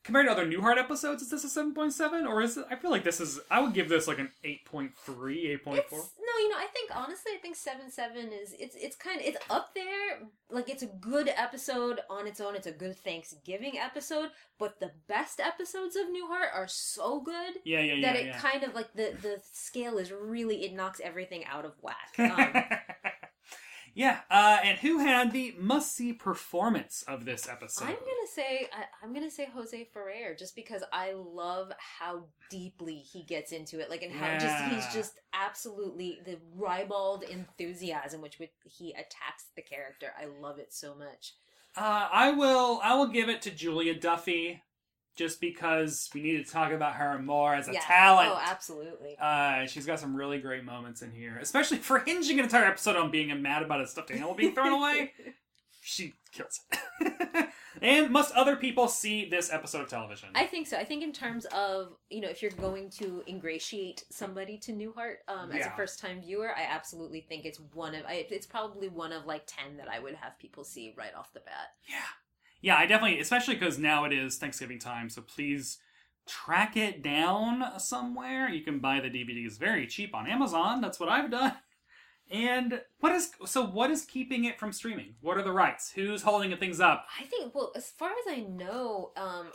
compared 0.05 0.27
to 0.27 0.31
other 0.31 0.45
Newhart 0.45 0.77
episodes, 0.77 1.21
is 1.23 1.29
this 1.31 1.43
a 1.43 1.49
seven 1.49 1.73
point 1.73 1.91
seven, 1.91 2.25
or 2.25 2.41
is 2.41 2.55
it? 2.57 2.65
I 2.69 2.75
feel 2.75 2.91
like 2.91 3.03
this 3.03 3.19
is. 3.19 3.39
I 3.51 3.59
would 3.59 3.73
give 3.73 3.89
this 3.89 4.07
like 4.07 4.19
an 4.19 4.31
8.3, 4.45 4.91
8.4. 4.95 5.65
No, 5.65 6.39
you 6.39 6.49
know, 6.49 6.57
I 6.57 6.67
think 6.73 6.95
honestly, 6.95 7.31
I 7.35 7.39
think 7.41 7.55
seven 7.55 7.89
seven 7.91 8.31
is 8.31 8.53
it's 8.57 8.75
it's 8.75 8.95
kind 8.95 9.19
of 9.19 9.25
it's 9.25 9.37
up 9.49 9.73
there. 9.73 10.19
Like 10.49 10.69
it's 10.69 10.83
a 10.83 10.87
good 10.87 11.27
episode 11.35 11.99
on 12.09 12.27
its 12.27 12.39
own. 12.39 12.55
It's 12.55 12.67
a 12.67 12.71
good 12.71 12.95
Thanksgiving 12.95 13.77
episode, 13.79 14.29
but 14.59 14.79
the 14.79 14.91
best 15.07 15.39
episodes 15.39 15.95
of 15.95 16.03
Newhart 16.07 16.53
are 16.53 16.67
so 16.67 17.19
good. 17.19 17.55
Yeah, 17.63 17.81
yeah, 17.81 17.95
That 18.07 18.15
yeah, 18.15 18.21
it 18.21 18.25
yeah. 18.27 18.39
kind 18.39 18.63
of 18.63 18.75
like 18.75 18.93
the 18.93 19.15
the 19.21 19.41
scale 19.51 19.97
is 19.97 20.11
really 20.11 20.63
it 20.63 20.73
knocks 20.73 21.01
everything 21.03 21.45
out 21.45 21.65
of 21.65 21.73
whack. 21.81 22.13
Um, 22.19 22.53
Yeah, 23.95 24.19
uh, 24.29 24.57
and 24.61 24.77
who 24.77 24.99
had 24.99 25.31
the 25.31 25.55
must 25.57 25.95
see 25.95 26.11
performance 26.11 27.05
of 27.07 27.23
this 27.23 27.47
episode? 27.47 27.85
I'm 27.85 27.95
gonna 27.95 28.27
say 28.33 28.67
I, 28.73 28.83
I'm 29.01 29.13
gonna 29.13 29.31
say 29.31 29.47
Jose 29.53 29.87
Ferrer 29.93 30.35
just 30.37 30.53
because 30.53 30.83
I 30.91 31.13
love 31.13 31.71
how 31.77 32.25
deeply 32.49 32.97
he 32.97 33.23
gets 33.23 33.53
into 33.53 33.79
it, 33.79 33.89
like 33.89 34.03
and 34.03 34.11
how 34.11 34.37
just 34.37 34.63
he's 34.65 34.93
just 34.93 35.19
absolutely 35.33 36.19
the 36.25 36.37
ribald 36.55 37.23
enthusiasm 37.23 38.21
which 38.21 38.37
which 38.37 38.51
he 38.65 38.91
attacks 38.91 39.45
the 39.55 39.61
character. 39.61 40.07
I 40.21 40.25
love 40.41 40.59
it 40.59 40.73
so 40.73 40.93
much. 40.93 41.35
Uh, 41.77 42.09
I 42.11 42.31
will. 42.31 42.81
I 42.83 42.95
will 42.95 43.07
give 43.07 43.29
it 43.29 43.41
to 43.43 43.51
Julia 43.51 43.97
Duffy, 43.97 44.61
just 45.15 45.39
because 45.39 46.09
we 46.13 46.21
need 46.21 46.45
to 46.45 46.51
talk 46.51 46.71
about 46.71 46.95
her 46.95 47.17
more 47.19 47.53
as 47.55 47.67
a 47.67 47.73
Yeah. 47.73 47.79
talent. 47.81 48.29
Oh, 48.31 48.39
absolutely. 48.41 49.15
Uh, 49.19 49.65
she's 49.65 49.85
got 49.85 49.99
some 49.99 50.15
really 50.15 50.39
great 50.39 50.63
moments 50.63 51.01
in 51.01 51.11
here, 51.11 51.37
especially 51.41 51.77
for 51.77 51.99
hinging 51.99 52.39
an 52.39 52.45
entire 52.45 52.65
episode 52.65 52.95
on 52.95 53.11
being 53.11 53.41
mad 53.41 53.63
about 53.63 53.81
a 53.81 53.87
stuffed 53.87 54.11
animal 54.11 54.33
being 54.33 54.53
thrown 54.53 54.73
away. 54.73 55.13
She 55.87 56.13
kills 56.31 56.61
it. 56.71 57.49
and 57.81 58.09
must 58.09 58.33
other 58.33 58.55
people 58.55 58.87
see 58.87 59.29
this 59.29 59.53
episode 59.53 59.81
of 59.81 59.87
television? 59.87 60.29
I 60.33 60.47
think 60.47 60.65
so. 60.65 60.77
I 60.77 60.83
think 60.83 61.03
in 61.03 61.13
terms 61.13 61.45
of 61.53 61.95
you 62.09 62.21
know 62.21 62.27
if 62.27 62.41
you're 62.41 62.49
going 62.49 62.89
to 63.01 63.21
ingratiate 63.27 64.03
somebody 64.09 64.57
to 64.57 64.71
Newhart 64.71 65.17
um, 65.27 65.51
as 65.51 65.67
a 65.67 65.69
first 65.75 65.99
time 65.99 66.21
viewer, 66.21 66.49
I 66.57 66.63
absolutely 66.63 67.21
think 67.21 67.45
it's 67.45 67.59
one 67.75 67.93
of 67.93 68.03
I, 68.07 68.25
it's 68.31 68.47
probably 68.47 68.89
one 68.89 69.11
of 69.11 69.27
like 69.27 69.43
ten 69.45 69.77
that 69.77 69.87
I 69.87 69.99
would 69.99 70.15
have 70.15 70.39
people 70.39 70.63
see 70.63 70.95
right 70.97 71.13
off 71.13 71.31
the 71.33 71.41
bat. 71.41 71.73
Yeah, 71.87 71.97
I 72.73 72.87
definitely, 72.87 73.19
especially 73.19 73.55
because 73.55 73.77
now 73.77 74.05
it 74.05 74.11
is 74.11 74.37
Thanksgiving 74.37 74.79
time, 74.79 75.09
so 75.09 75.21
please 75.21 75.77
track 76.27 76.75
it 76.75 77.03
down 77.03 77.79
somewhere. 77.79 78.49
You 78.49 78.63
can 78.63 78.79
buy 78.79 78.99
the 78.99 79.09
DVDs 79.09 79.59
very 79.59 79.85
cheap 79.85 80.15
on 80.15 80.27
Amazon. 80.27 80.81
That's 80.81 80.99
what 80.99 81.09
I've 81.09 81.31
done. 81.31 81.53
And 82.31 82.81
what 83.01 83.11
is 83.11 83.29
so? 83.45 83.63
What 83.63 83.91
is 83.91 84.03
keeping 84.03 84.45
it 84.45 84.59
from 84.59 84.71
streaming? 84.71 85.13
What 85.21 85.37
are 85.37 85.43
the 85.43 85.51
rights? 85.51 85.91
Who's 85.91 86.23
holding 86.23 86.57
things 86.57 86.79
up? 86.79 87.05
I 87.21 87.25
think, 87.25 87.53
well, 87.53 87.71
as 87.75 87.91
far 87.91 88.09
as 88.09 88.33
I 88.33 88.39
know, 88.39 89.11
um, 89.15 89.51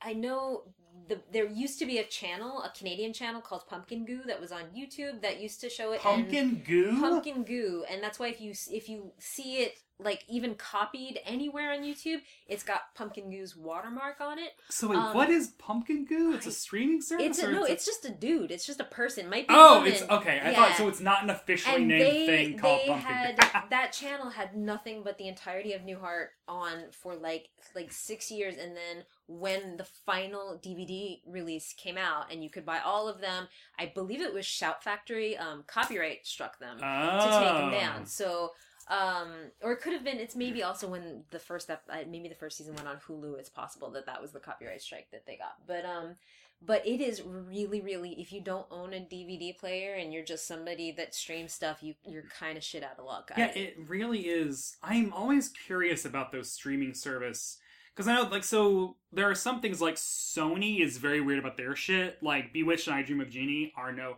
I- 0.00 0.12
know 0.12 0.72
the, 1.08 1.20
there 1.32 1.46
used 1.48 1.80
to 1.80 1.84
be 1.84 1.98
a 1.98 2.04
channel, 2.04 2.62
a 2.62 2.70
Canadian 2.70 3.12
channel 3.12 3.40
called 3.40 3.66
Pumpkin 3.66 4.04
Goo 4.04 4.20
that 4.28 4.40
was 4.40 4.52
on 4.52 4.66
YouTube 4.66 5.20
that 5.22 5.40
used 5.40 5.60
to 5.62 5.68
show 5.68 5.92
it. 5.92 6.00
Pumpkin 6.00 6.62
Goo? 6.64 6.96
Pumpkin 7.00 7.42
Goo, 7.42 7.84
and 7.90 8.00
that's 8.00 8.20
why 8.20 8.28
if 8.28 8.40
you 8.40 8.52
if 8.70 8.88
you 8.88 9.10
see 9.18 9.56
it 9.56 9.74
like 9.98 10.24
even 10.28 10.54
copied 10.56 11.18
anywhere 11.24 11.72
on 11.72 11.78
YouTube, 11.80 12.18
it's 12.46 12.62
got 12.62 12.94
Pumpkin 12.94 13.30
Goo's 13.30 13.56
watermark 13.56 14.20
on 14.20 14.38
it. 14.38 14.50
So 14.68 14.88
wait, 14.88 14.96
Um, 14.98 15.14
what 15.14 15.30
is 15.30 15.48
Pumpkin 15.58 16.04
Goo? 16.04 16.34
It's 16.34 16.46
a 16.46 16.52
streaming 16.52 17.00
service. 17.00 17.24
It's 17.26 17.38
a, 17.38 17.50
no, 17.50 17.64
a- 17.64 17.70
it's 17.70 17.86
just 17.86 18.04
a 18.04 18.10
dude. 18.10 18.50
It's 18.50 18.66
just 18.66 18.78
a 18.78 18.84
person. 18.84 19.30
Might 19.30 19.48
be. 19.48 19.54
Oh, 19.56 19.84
it's 19.84 20.02
okay. 20.02 20.38
I 20.40 20.50
Yeah. 20.50 20.56
thought 20.68 20.76
so. 20.76 20.88
It's 20.88 21.00
not 21.00 21.22
an 21.22 21.30
officially 21.30 21.76
and 21.76 21.88
named 21.88 22.02
they, 22.02 22.26
thing 22.26 22.58
called 22.58 22.80
they 22.82 22.88
Pumpkin 22.88 23.06
had 23.10 23.36
Goo. 23.40 23.58
that 23.70 23.92
channel 23.92 24.28
had 24.30 24.54
nothing 24.54 25.02
but 25.02 25.16
the 25.16 25.28
entirety 25.28 25.72
of 25.72 25.80
Newhart 25.82 26.26
on 26.46 26.90
for 26.92 27.16
like 27.16 27.48
like 27.74 27.90
six 27.90 28.30
years, 28.30 28.54
and 28.56 28.76
then 28.76 29.04
when 29.28 29.76
the 29.78 29.84
final 29.84 30.58
DVD 30.62 31.20
release 31.26 31.72
came 31.76 31.96
out, 31.98 32.30
and 32.30 32.44
you 32.44 32.50
could 32.50 32.64
buy 32.66 32.78
all 32.80 33.08
of 33.08 33.20
them, 33.20 33.48
I 33.78 33.86
believe 33.86 34.20
it 34.20 34.32
was 34.34 34.44
Shout 34.46 34.84
Factory. 34.84 35.36
Um, 35.38 35.64
copyright 35.66 36.26
struck 36.26 36.58
them 36.58 36.76
to 36.78 36.82
take 36.82 37.30
them 37.30 37.68
Oh. 37.68 37.70
down. 37.70 38.06
So. 38.06 38.52
Um, 38.88 39.50
or 39.62 39.72
it 39.72 39.80
could 39.80 39.92
have 39.94 40.04
been. 40.04 40.18
It's 40.18 40.36
maybe 40.36 40.62
also 40.62 40.86
when 40.88 41.24
the 41.30 41.38
first 41.38 41.68
ep- 41.70 41.82
uh, 41.90 42.04
maybe 42.08 42.28
the 42.28 42.34
first 42.36 42.56
season 42.58 42.74
went 42.76 42.86
on 42.86 42.98
Hulu. 43.08 43.38
It's 43.38 43.48
possible 43.48 43.90
that 43.90 44.06
that 44.06 44.22
was 44.22 44.32
the 44.32 44.38
copyright 44.40 44.80
strike 44.82 45.08
that 45.10 45.26
they 45.26 45.36
got. 45.36 45.56
But 45.66 45.84
um, 45.84 46.16
but 46.62 46.86
it 46.86 47.00
is 47.00 47.20
really, 47.22 47.80
really. 47.80 48.12
If 48.20 48.32
you 48.32 48.40
don't 48.40 48.66
own 48.70 48.92
a 48.94 48.98
DVD 49.00 49.56
player 49.58 49.94
and 49.94 50.12
you're 50.12 50.24
just 50.24 50.46
somebody 50.46 50.92
that 50.92 51.14
streams 51.14 51.52
stuff, 51.52 51.82
you 51.82 51.94
you're 52.04 52.24
kind 52.38 52.56
of 52.56 52.62
shit 52.62 52.84
out 52.84 52.98
of 52.98 53.04
luck. 53.06 53.32
Yeah, 53.36 53.46
I- 53.54 53.58
it 53.58 53.76
really 53.88 54.20
is. 54.20 54.76
I'm 54.82 55.12
always 55.12 55.48
curious 55.48 56.04
about 56.04 56.30
those 56.30 56.52
streaming 56.52 56.94
service 56.94 57.58
because 57.94 58.06
I 58.08 58.14
know, 58.14 58.28
like, 58.28 58.44
so 58.44 58.96
there 59.12 59.28
are 59.28 59.34
some 59.34 59.60
things 59.60 59.80
like 59.80 59.96
Sony 59.96 60.80
is 60.80 60.98
very 60.98 61.20
weird 61.20 61.38
about 61.40 61.56
their 61.56 61.74
shit. 61.74 62.22
Like 62.22 62.52
Bewitched 62.52 62.86
and 62.86 62.94
I 62.94 63.02
Dream 63.02 63.20
of 63.20 63.30
Jeannie 63.30 63.72
are 63.76 63.90
no 63.92 64.16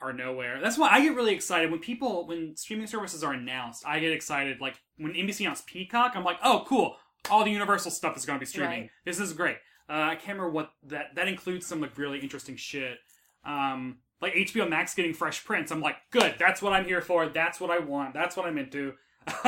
are 0.00 0.12
nowhere. 0.12 0.60
That's 0.60 0.78
why 0.78 0.90
I 0.90 1.00
get 1.00 1.14
really 1.14 1.34
excited 1.34 1.70
when 1.70 1.80
people 1.80 2.26
when 2.26 2.56
streaming 2.56 2.86
services 2.86 3.24
are 3.24 3.32
announced. 3.32 3.84
I 3.86 3.98
get 4.00 4.12
excited. 4.12 4.60
Like 4.60 4.80
when 4.98 5.12
NBC 5.12 5.40
announced 5.40 5.66
Peacock, 5.66 6.12
I'm 6.14 6.24
like, 6.24 6.38
oh, 6.42 6.64
cool. 6.66 6.96
all 7.30 7.44
the 7.44 7.50
Universal 7.50 7.90
stuff 7.90 8.16
is 8.16 8.26
going 8.26 8.38
to 8.38 8.40
be 8.40 8.46
streaming. 8.46 8.82
Right. 8.82 8.90
This 9.04 9.20
is 9.20 9.32
great. 9.32 9.56
Uh, 9.88 10.08
I 10.10 10.14
can't 10.16 10.38
remember 10.38 10.50
what 10.50 10.70
that 10.84 11.14
that 11.14 11.28
includes 11.28 11.66
some 11.66 11.80
like 11.80 11.96
really 11.96 12.18
interesting 12.18 12.56
shit. 12.56 12.98
Um, 13.44 13.98
like 14.20 14.34
HBO 14.34 14.68
Max 14.68 14.94
getting 14.94 15.14
Fresh 15.14 15.44
Prince. 15.44 15.70
I'm 15.70 15.80
like, 15.80 15.96
good. 16.10 16.34
That's 16.38 16.60
what 16.60 16.72
I'm 16.72 16.84
here 16.84 17.00
for. 17.00 17.28
That's 17.28 17.60
what 17.60 17.70
I 17.70 17.78
want. 17.78 18.14
That's 18.14 18.36
what 18.36 18.46
I'm 18.46 18.58
into. 18.58 18.94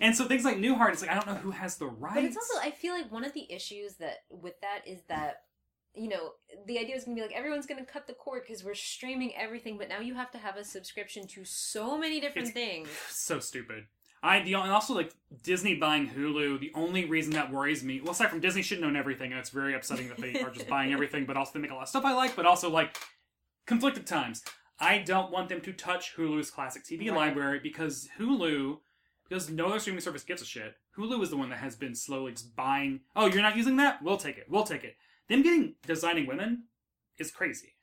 and 0.00 0.14
so 0.14 0.24
things 0.24 0.44
like 0.44 0.56
Newhart, 0.56 0.92
it's 0.92 1.02
like 1.02 1.10
I 1.10 1.14
don't 1.14 1.26
know 1.26 1.34
who 1.34 1.50
has 1.50 1.76
the 1.76 1.86
rights. 1.86 2.14
But 2.14 2.24
it's 2.24 2.36
also, 2.36 2.66
I 2.66 2.70
feel 2.70 2.94
like 2.94 3.10
one 3.10 3.24
of 3.24 3.32
the 3.32 3.50
issues 3.52 3.96
that 3.96 4.18
with 4.30 4.60
that 4.60 4.80
is 4.86 5.00
that 5.08 5.42
you 5.94 6.08
know 6.08 6.32
the 6.66 6.78
idea 6.78 6.94
is 6.96 7.04
going 7.04 7.16
to 7.16 7.22
be 7.22 7.26
like 7.26 7.36
everyone's 7.36 7.66
going 7.66 7.84
to 7.84 7.90
cut 7.90 8.06
the 8.06 8.12
cord 8.12 8.42
because 8.46 8.62
we're 8.64 8.74
streaming 8.74 9.34
everything, 9.36 9.76
but 9.78 9.88
now 9.88 10.00
you 10.00 10.14
have 10.14 10.30
to 10.32 10.38
have 10.38 10.56
a 10.56 10.64
subscription 10.64 11.26
to 11.28 11.44
so 11.44 11.98
many 11.98 12.20
different 12.20 12.48
It's- 12.48 12.54
things. 12.54 12.88
so 13.08 13.38
stupid. 13.40 13.84
I 14.22 14.42
the 14.42 14.52
and 14.52 14.70
also 14.70 14.92
like 14.94 15.14
Disney 15.42 15.76
buying 15.76 16.06
Hulu. 16.10 16.60
The 16.60 16.72
only 16.74 17.06
reason 17.06 17.32
that 17.32 17.50
worries 17.50 17.82
me, 17.82 18.02
well, 18.02 18.12
aside 18.12 18.28
from 18.28 18.40
Disney 18.40 18.60
shouldn't 18.60 18.86
own 18.86 18.94
everything, 18.94 19.30
and 19.32 19.40
it's 19.40 19.48
very 19.48 19.74
upsetting 19.74 20.08
that 20.08 20.18
they 20.18 20.38
are 20.42 20.50
just 20.50 20.68
buying 20.76 20.92
everything. 20.92 21.24
But 21.24 21.38
also 21.38 21.52
they 21.54 21.60
make 21.60 21.70
a 21.70 21.74
lot 21.74 21.84
of 21.84 21.88
stuff 21.88 22.04
I 22.04 22.12
like, 22.12 22.36
but 22.36 22.44
also 22.44 22.68
like 22.68 22.96
conflicted 23.66 24.06
times. 24.06 24.42
I 24.78 24.98
don't 24.98 25.30
want 25.30 25.48
them 25.48 25.60
to 25.62 25.72
touch 25.72 26.14
Hulu's 26.16 26.50
classic 26.50 26.84
TV 26.84 27.08
Right. 27.08 27.16
library 27.16 27.60
because 27.62 28.08
Hulu, 28.18 28.78
because 29.28 29.48
no 29.50 29.68
other 29.68 29.78
streaming 29.78 30.00
service 30.00 30.22
gives 30.22 30.42
a 30.42 30.46
shit. 30.46 30.74
Hulu 30.98 31.22
is 31.22 31.30
the 31.30 31.36
one 31.36 31.48
that 31.50 31.58
has 31.58 31.76
been 31.76 31.94
slowly 31.94 32.32
just 32.32 32.54
buying. 32.56 33.00
Oh, 33.16 33.26
you're 33.26 33.42
not 33.42 33.56
using 33.56 33.76
that? 33.76 34.02
We'll 34.02 34.16
take 34.16 34.36
it. 34.38 34.46
We'll 34.48 34.64
take 34.64 34.84
it. 34.84 34.96
Them 35.30 35.42
getting 35.42 35.76
designing 35.86 36.26
women 36.26 36.64
is 37.18 37.30
crazy. 37.30 37.76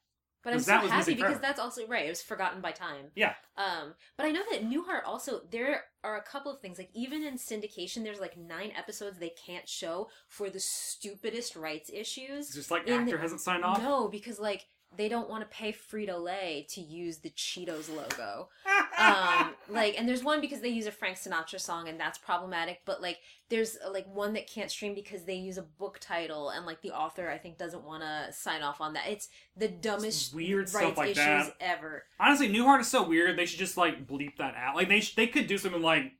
But 0.43 0.53
I'm 0.53 0.59
so 0.59 0.71
that 0.71 0.83
was 0.83 0.91
happy 0.91 1.13
because 1.13 1.23
forever. 1.31 1.41
that's 1.41 1.59
also 1.59 1.87
right. 1.87 2.05
It 2.05 2.09
was 2.09 2.21
forgotten 2.21 2.61
by 2.61 2.71
time. 2.71 3.07
Yeah. 3.15 3.33
Um, 3.57 3.95
but 4.17 4.25
I 4.27 4.31
know 4.31 4.43
that 4.51 4.63
Newhart 4.63 5.01
also 5.05 5.41
there 5.49 5.85
are 6.03 6.17
a 6.17 6.21
couple 6.21 6.51
of 6.53 6.61
things 6.61 6.77
like 6.77 6.89
even 6.93 7.23
in 7.23 7.35
syndication, 7.35 8.03
there's 8.03 8.19
like 8.19 8.37
nine 8.37 8.71
episodes 8.77 9.17
they 9.17 9.33
can't 9.45 9.67
show 9.67 10.09
for 10.29 10.49
the 10.49 10.59
stupidest 10.59 11.55
rights 11.55 11.89
issues. 11.93 12.47
It's 12.47 12.55
just 12.55 12.71
like 12.71 12.87
actor 12.89 13.15
the- 13.15 13.17
hasn't 13.17 13.41
signed 13.41 13.63
off. 13.63 13.81
No, 13.81 14.07
because 14.07 14.39
like 14.39 14.65
they 14.95 15.09
don't 15.09 15.29
want 15.29 15.43
to 15.43 15.55
pay 15.55 15.73
Frito 15.73 16.21
Lay 16.21 16.65
to 16.69 16.81
use 16.81 17.17
the 17.17 17.29
Cheetos 17.29 17.93
logo. 17.93 18.49
um, 18.97 19.53
like, 19.69 19.97
and 19.97 20.07
there's 20.07 20.23
one 20.23 20.41
because 20.41 20.61
they 20.61 20.69
use 20.69 20.87
a 20.87 20.91
Frank 20.91 21.17
Sinatra 21.17 21.59
song, 21.59 21.87
and 21.87 21.99
that's 21.99 22.17
problematic. 22.17 22.81
But 22.85 23.01
like, 23.01 23.19
there's 23.49 23.77
uh, 23.85 23.91
like 23.91 24.07
one 24.13 24.33
that 24.33 24.47
can't 24.47 24.71
stream 24.71 24.93
because 24.95 25.23
they 25.23 25.35
use 25.35 25.57
a 25.57 25.61
book 25.61 25.99
title, 25.99 26.49
and 26.49 26.65
like 26.65 26.81
the 26.81 26.91
author 26.91 27.29
I 27.29 27.37
think 27.37 27.57
doesn't 27.57 27.83
want 27.83 28.03
to 28.03 28.33
sign 28.33 28.61
off 28.61 28.81
on 28.81 28.93
that. 28.93 29.07
It's 29.07 29.29
the 29.55 29.67
dumbest 29.67 30.33
weird 30.33 30.73
rights 30.73 30.85
stuff 30.85 30.97
like 30.97 31.11
issues 31.11 31.15
that. 31.17 31.55
ever. 31.59 32.03
Honestly, 32.19 32.49
Newhart 32.49 32.81
is 32.81 32.87
so 32.87 33.07
weird. 33.07 33.37
They 33.37 33.45
should 33.45 33.59
just 33.59 33.77
like 33.77 34.07
bleep 34.07 34.37
that 34.37 34.55
out. 34.55 34.75
Like 34.75 34.89
they 34.89 35.01
sh- 35.01 35.15
they 35.15 35.27
could 35.27 35.47
do 35.47 35.57
something 35.57 35.81
like 35.81 36.13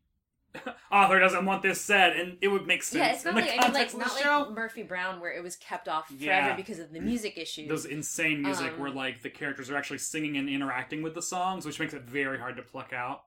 author 0.92 1.20
doesn't 1.20 1.46
want 1.46 1.62
this 1.62 1.80
said, 1.82 2.16
and 2.16 2.38
it 2.42 2.48
would 2.48 2.66
make 2.68 2.84
sense. 2.84 3.00
Yeah, 3.00 3.14
it's 3.14 3.26
not 3.26 3.36
like 3.36 3.46
I 3.58 3.66
mean, 3.66 3.74
like 3.74 3.98
not 3.98 4.14
like 4.16 4.52
Murphy 4.52 4.84
Brown 4.84 5.20
where 5.20 5.32
it 5.32 5.44
was 5.44 5.56
kept 5.56 5.88
off 5.88 6.08
forever 6.08 6.24
Yeah. 6.24 6.56
because 6.56 6.80
of 6.80 6.92
the 6.92 7.00
music 7.00 7.38
issues. 7.38 7.68
Those 7.70 7.86
insane 7.86 8.42
music 8.42 8.74
Um, 8.74 8.80
where 8.80 8.92
like 8.92 9.22
the 9.22 9.30
characters 9.30 9.70
are 9.70 9.76
actually 9.78 10.00
singing 10.00 10.38
and 10.38 10.50
interacting 10.50 11.02
with 11.02 11.14
the 11.16 11.22
songs, 11.22 11.66
which 11.66 11.80
makes 11.80 11.94
it 11.94 12.04
very 12.04 12.40
hard 12.40 12.56
to 12.58 12.62
pluck 12.64 12.94
out. 12.94 13.22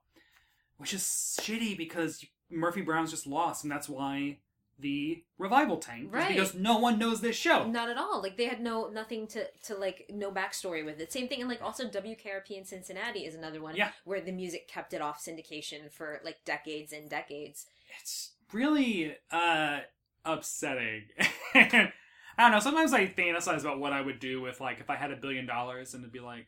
Which 0.77 0.93
is 0.93 1.03
shitty 1.41 1.77
because 1.77 2.25
Murphy 2.49 2.81
Brown's 2.81 3.11
just 3.11 3.27
lost, 3.27 3.63
and 3.63 3.71
that's 3.71 3.87
why 3.87 4.39
the 4.81 5.23
revival 5.37 5.77
tanked. 5.77 6.07
is 6.07 6.11
Right. 6.11 6.29
Because 6.29 6.53
no 6.53 6.77
one 6.77 6.99
knows 6.99 7.21
this 7.21 7.35
show. 7.35 7.67
Not 7.67 7.89
at 7.89 7.97
all. 7.97 8.21
Like 8.21 8.37
they 8.37 8.45
had 8.45 8.61
no 8.61 8.89
nothing 8.89 9.27
to 9.27 9.45
to 9.65 9.75
like 9.75 10.05
no 10.09 10.31
backstory 10.31 10.83
with 10.83 10.99
it. 10.99 11.11
Same 11.13 11.27
thing, 11.27 11.39
and 11.39 11.49
like 11.49 11.61
also 11.61 11.87
WKRP 11.87 12.51
in 12.51 12.65
Cincinnati 12.65 13.19
is 13.21 13.35
another 13.35 13.61
one. 13.61 13.75
Yeah. 13.75 13.91
where 14.03 14.21
the 14.21 14.31
music 14.31 14.67
kept 14.67 14.93
it 14.93 15.01
off 15.01 15.23
syndication 15.23 15.91
for 15.91 16.19
like 16.23 16.43
decades 16.45 16.91
and 16.91 17.09
decades. 17.09 17.67
It's 17.99 18.31
really 18.51 19.15
uh 19.31 19.79
upsetting. 20.25 21.03
I 21.53 21.91
don't 22.37 22.51
know. 22.51 22.59
Sometimes 22.59 22.93
I 22.93 23.07
fantasize 23.07 23.61
about 23.61 23.79
what 23.79 23.93
I 23.93 24.01
would 24.01 24.19
do 24.19 24.41
with 24.41 24.59
like 24.59 24.79
if 24.79 24.89
I 24.89 24.95
had 24.95 25.11
a 25.11 25.15
billion 25.15 25.45
dollars 25.45 25.93
and 25.93 26.01
it'd 26.03 26.13
be 26.13 26.19
like, 26.19 26.47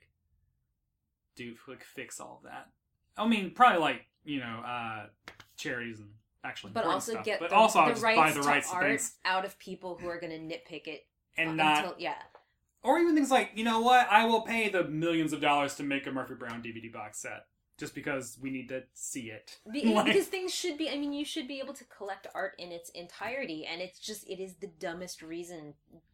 dude, 1.35 1.57
like 1.67 1.83
fix 1.83 2.19
all 2.19 2.41
of 2.43 2.49
that. 2.49 2.69
I 3.17 3.27
mean, 3.27 3.51
probably 3.51 3.79
like 3.79 4.05
you 4.23 4.39
know 4.39 4.63
uh 4.65 5.05
charities 5.57 5.99
and 5.99 6.09
actually, 6.43 6.73
But 6.73 6.85
also 6.85 7.13
stuff. 7.13 7.25
get 7.25 7.39
but 7.39 7.49
the, 7.49 7.55
also 7.55 7.79
I'll 7.79 7.93
the 7.93 8.01
rights 8.01 8.35
the 8.35 8.41
rights 8.41 8.69
to 8.69 8.75
art 8.75 9.01
out 9.25 9.45
of 9.45 9.57
people 9.59 9.97
who 9.99 10.07
are 10.07 10.19
going 10.19 10.31
to 10.31 10.55
nitpick 10.55 10.87
it 10.87 11.05
and 11.37 11.57
not 11.57 11.77
until 11.79 11.95
yeah. 11.97 12.15
or 12.83 12.99
even 12.99 13.15
things 13.15 13.31
like 13.31 13.51
you 13.55 13.63
know 13.63 13.81
what 13.81 14.07
I 14.09 14.25
will 14.25 14.41
pay 14.41 14.69
the 14.69 14.83
millions 14.83 15.33
of 15.33 15.41
dollars 15.41 15.75
to 15.75 15.83
make 15.83 16.05
a 16.07 16.11
Murphy 16.11 16.35
Brown 16.35 16.61
DVD 16.61 16.91
box 16.91 17.19
set 17.19 17.45
just 17.77 17.95
because 17.95 18.37
we 18.41 18.51
need 18.51 18.69
to 18.69 18.83
see 18.93 19.31
it. 19.31 19.57
Be- 19.71 19.85
Like- 19.93 20.05
because 20.05 20.27
things 20.27 20.53
should 20.53 20.77
be 20.77 20.89
i 20.89 20.97
mean 20.97 21.13
you 21.13 21.25
should 21.25 21.47
be 21.47 21.59
able 21.59 21.73
to 21.73 21.83
collect 21.85 22.27
art 22.35 22.53
in 22.57 22.71
its 22.71 22.89
entirety 22.91 23.65
and 23.65 23.81
it's 23.81 23.99
just 23.99 24.29
it 24.29 24.39
is 24.41 24.55
the 24.55 24.67
dumbest 24.79 25.21
reason 25.21 25.73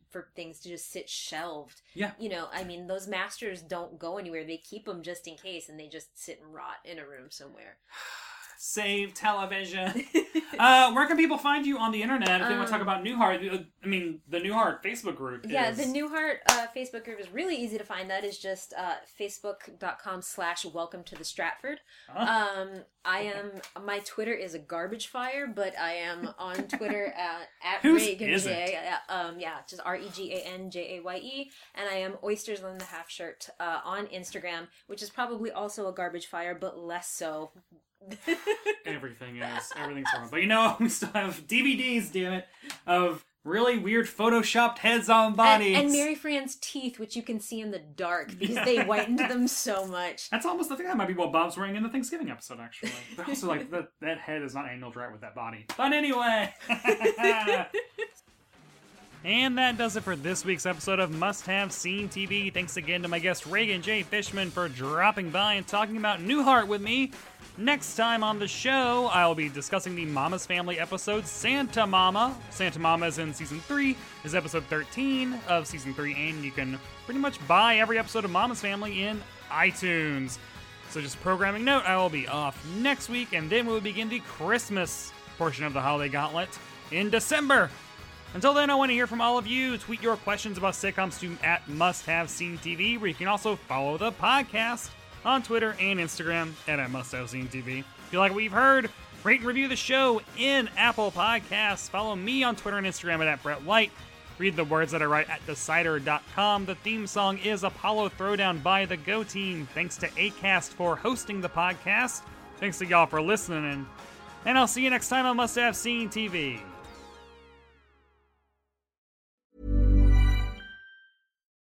for 0.09 0.29
things 0.35 0.59
to 0.61 0.69
just 0.69 0.91
sit 0.91 1.07
shelved 1.09 1.81
Yeah. 1.93 2.11
you 2.17 2.29
know 2.29 2.47
i 2.53 2.63
mean 2.63 2.87
those 2.87 3.07
masters 3.07 3.61
don't 3.61 3.99
go 3.99 4.17
anywhere 4.17 4.43
they 4.45 4.57
keep 4.57 4.85
them 4.85 5.03
just 5.03 5.27
in 5.27 5.35
case 5.35 5.69
and 5.69 5.79
they 5.79 5.87
just 5.87 6.17
sit 6.17 6.41
and 6.41 6.53
rot 6.53 6.77
in 6.85 6.97
a 6.97 7.05
room 7.07 7.29
somewhere 7.29 7.77
Save 8.61 9.13
television. 9.13 10.03
uh, 10.59 10.91
where 10.91 11.07
can 11.07 11.15
people 11.15 11.37
find 11.37 11.65
you 11.65 11.77
on 11.77 11.93
the 11.93 12.01
internet 12.01 12.41
if 12.41 12.49
they 12.49 12.55
want 12.55 12.67
to 12.67 12.71
talk 12.73 12.81
Um, 12.81 12.87
about 12.89 13.05
Newhart? 13.05 13.53
Uh, 13.53 13.63
I 13.81 13.87
mean, 13.87 14.19
the 14.27 14.39
Newhart 14.39 14.83
Facebook 14.83 15.15
group. 15.15 15.45
yeah 15.47 15.69
is- 15.69 15.77
the 15.77 15.83
newhart 15.85 16.39
uh, 16.49 16.67
facebook 16.75 17.05
group 17.05 17.21
is 17.21 17.29
really 17.31 17.55
easy 17.55 17.77
to 17.77 17.85
find 17.85 18.09
that 18.09 18.25
is 18.25 18.37
just 18.37 18.73
uh, 18.77 18.95
facebook.com 19.17 20.21
slash 20.21 20.65
welcome 20.65 21.03
to 21.05 21.15
the 21.15 21.23
stratford 21.23 21.79
um, 22.13 22.69
i 23.05 23.19
am 23.21 23.51
my 23.85 23.99
twitter 23.99 24.33
is 24.33 24.53
a 24.53 24.59
garbage 24.59 25.07
fire 25.07 25.47
but 25.47 25.73
i 25.79 25.93
am 25.93 26.29
on 26.37 26.55
twitter 26.67 27.13
at 27.17 27.81
Whose 27.81 28.01
reagan? 28.05 28.37
J. 28.39 28.77
Um, 29.07 29.39
yeah 29.39 29.59
just 29.69 29.81
r-e-g-a-n-j-a-y-e 29.85 31.49
and 31.75 31.89
i 31.89 31.93
am 31.95 32.13
oysters 32.23 32.61
on 32.63 32.77
the 32.77 32.85
half 32.85 33.09
shirt 33.09 33.49
uh, 33.59 33.79
on 33.85 34.07
instagram 34.07 34.67
which 34.87 35.01
is 35.01 35.09
probably 35.09 35.49
also 35.51 35.87
a 35.87 35.93
garbage 35.93 36.27
fire 36.27 36.53
but 36.59 36.77
less 36.77 37.07
so 37.09 37.51
Everything 38.85 39.37
is. 39.37 39.71
Everything's 39.75 40.07
wrong. 40.15 40.27
But 40.31 40.41
you 40.41 40.47
know, 40.47 40.75
we 40.79 40.89
still 40.89 41.09
have 41.13 41.47
DVDs, 41.47 42.11
damn 42.11 42.33
it, 42.33 42.47
of 42.87 43.25
really 43.45 43.77
weird 43.77 44.05
photoshopped 44.05 44.79
heads 44.79 45.09
on 45.09 45.33
bodies. 45.33 45.77
and 45.77 45.91
mary 45.93 46.13
frann's 46.13 46.57
teeth 46.57 46.99
which 46.99 47.15
you 47.15 47.23
can 47.23 47.39
see 47.39 47.61
in 47.61 47.71
the 47.71 47.79
dark 47.79 48.37
because 48.37 48.57
they 48.65 48.75
whitened 48.83 49.17
them 49.17 49.47
so 49.47 49.87
much 49.87 50.29
That's 50.29 50.45
almost, 50.45 50.67
the 50.67 50.75
thing 50.75 50.87
that 50.87 50.97
might 50.97 51.07
be 51.07 51.13
what 51.13 51.31
Bob's 51.31 51.55
wearing 51.55 51.77
in 51.77 51.81
the 51.81 51.87
Thanksgiving 51.89 52.29
episode, 52.29 52.59
actually. 52.59 52.91
But 53.15 53.29
also, 53.29 53.47
like, 53.47 53.71
that, 53.71 53.87
that 54.01 54.19
head 54.19 54.41
is 54.43 54.53
not 54.53 54.67
angled 54.67 54.95
right 54.97 55.11
with 55.11 55.21
that 55.21 55.35
body. 55.35 55.65
But 55.77 55.93
anyway. 55.93 56.53
And 59.23 59.57
that 59.57 59.77
does 59.77 59.97
it 59.97 60.03
for 60.03 60.15
this 60.15 60.45
week's 60.45 60.65
episode 60.65 60.99
of 60.99 61.11
Must 61.11 61.45
Have 61.45 61.73
Seen 61.73 62.07
TV. 62.07 62.53
Thanks 62.53 62.77
again 62.77 63.01
to 63.01 63.09
my 63.09 63.19
guest 63.19 63.45
Regan 63.45 63.81
Jaye 63.81 64.05
Fishman 64.05 64.49
for 64.49 64.69
dropping 64.69 65.29
by 65.29 65.55
and 65.55 65.67
talking 65.67 65.97
about 65.97 66.19
Newhart 66.19 66.67
with 66.67 66.81
me. 66.81 67.11
Next 67.59 67.95
time 67.95 68.23
on 68.23 68.39
the 68.39 68.47
show, 68.47 69.09
I'll 69.11 69.35
be 69.35 69.49
discussing 69.49 69.93
the 69.93 70.05
Mama's 70.05 70.45
Family 70.45 70.79
episode 70.79 71.27
Santa 71.27 71.85
Mama. 71.85 72.33
Santa 72.51 72.79
Mama 72.79 73.07
is 73.07 73.17
in 73.17 73.33
season 73.33 73.59
3, 73.59 73.97
is 74.23 74.33
episode 74.33 74.63
13 74.67 75.37
of 75.49 75.67
season 75.67 75.93
3, 75.93 76.13
and 76.13 76.41
you 76.41 76.51
can 76.51 76.79
pretty 77.03 77.19
much 77.19 77.45
buy 77.49 77.75
every 77.75 77.99
episode 77.99 78.23
of 78.23 78.31
Mama's 78.31 78.61
Family 78.61 79.03
in 79.03 79.21
iTunes. 79.49 80.37
So, 80.89 81.01
just 81.01 81.19
programming 81.19 81.65
note, 81.65 81.83
I 81.83 81.97
will 81.97 82.09
be 82.09 82.29
off 82.29 82.65
next 82.77 83.09
week, 83.09 83.33
and 83.33 83.49
then 83.49 83.65
we'll 83.65 83.81
begin 83.81 84.07
the 84.07 84.21
Christmas 84.21 85.11
portion 85.37 85.65
of 85.65 85.73
the 85.73 85.81
Holiday 85.81 86.09
Gauntlet 86.09 86.57
in 86.91 87.09
December. 87.09 87.69
Until 88.35 88.53
then, 88.53 88.69
I 88.69 88.75
want 88.75 88.89
to 88.89 88.93
hear 88.93 89.05
from 89.05 89.19
all 89.19 89.37
of 89.37 89.45
you. 89.45 89.77
Tweet 89.79 90.01
your 90.01 90.15
questions 90.15 90.57
about 90.57 90.75
sitcoms 90.75 91.19
to 91.19 91.35
at 91.45 91.67
Must 91.67 92.05
Have 92.05 92.29
Seen 92.29 92.57
TV, 92.59 92.97
where 92.97 93.09
you 93.09 93.15
can 93.15 93.27
also 93.27 93.57
follow 93.57 93.97
the 93.97 94.13
podcast 94.13 94.91
on 95.25 95.43
Twitter 95.43 95.75
and 95.79 95.99
Instagram 95.99 96.53
at, 96.67 96.79
at 96.79 96.91
Must 96.91 97.11
Have 97.11 97.29
Seen 97.29 97.47
TV. 97.47 97.79
If 97.79 98.09
you 98.11 98.19
like 98.19 98.33
what 98.33 98.43
you've 98.43 98.53
heard, 98.53 98.89
rate 99.23 99.39
and 99.39 99.47
review 99.47 99.67
the 99.67 99.75
show 99.75 100.21
in 100.37 100.69
Apple 100.77 101.11
Podcasts. 101.11 101.89
Follow 101.89 102.15
me 102.15 102.43
on 102.43 102.55
Twitter 102.55 102.77
and 102.77 102.87
Instagram 102.87 103.21
at, 103.21 103.27
at 103.27 103.43
Brett 103.43 103.63
White. 103.63 103.91
Read 104.37 104.55
the 104.55 104.63
words 104.63 104.93
that 104.93 105.01
I 105.01 105.05
write 105.05 105.29
at 105.29 105.45
decider.com. 105.45 106.65
The 106.65 106.75
theme 106.75 107.05
song 107.05 107.37
is 107.39 107.63
Apollo 107.63 108.09
Throwdown 108.17 108.63
by 108.63 108.85
the 108.85 108.95
Go 108.95 109.23
Team. 109.23 109.67
Thanks 109.73 109.97
to 109.97 110.07
ACAST 110.07 110.69
for 110.69 110.95
hosting 110.95 111.41
the 111.41 111.49
podcast. 111.49 112.21
Thanks 112.57 112.79
to 112.79 112.85
y'all 112.85 113.05
for 113.05 113.21
listening. 113.21 113.85
And 114.45 114.57
I'll 114.57 114.67
see 114.67 114.83
you 114.83 114.89
next 114.89 115.09
time 115.09 115.25
on 115.25 115.35
Must 115.35 115.55
Have 115.55 115.75
Seen 115.75 116.09
TV. 116.09 116.61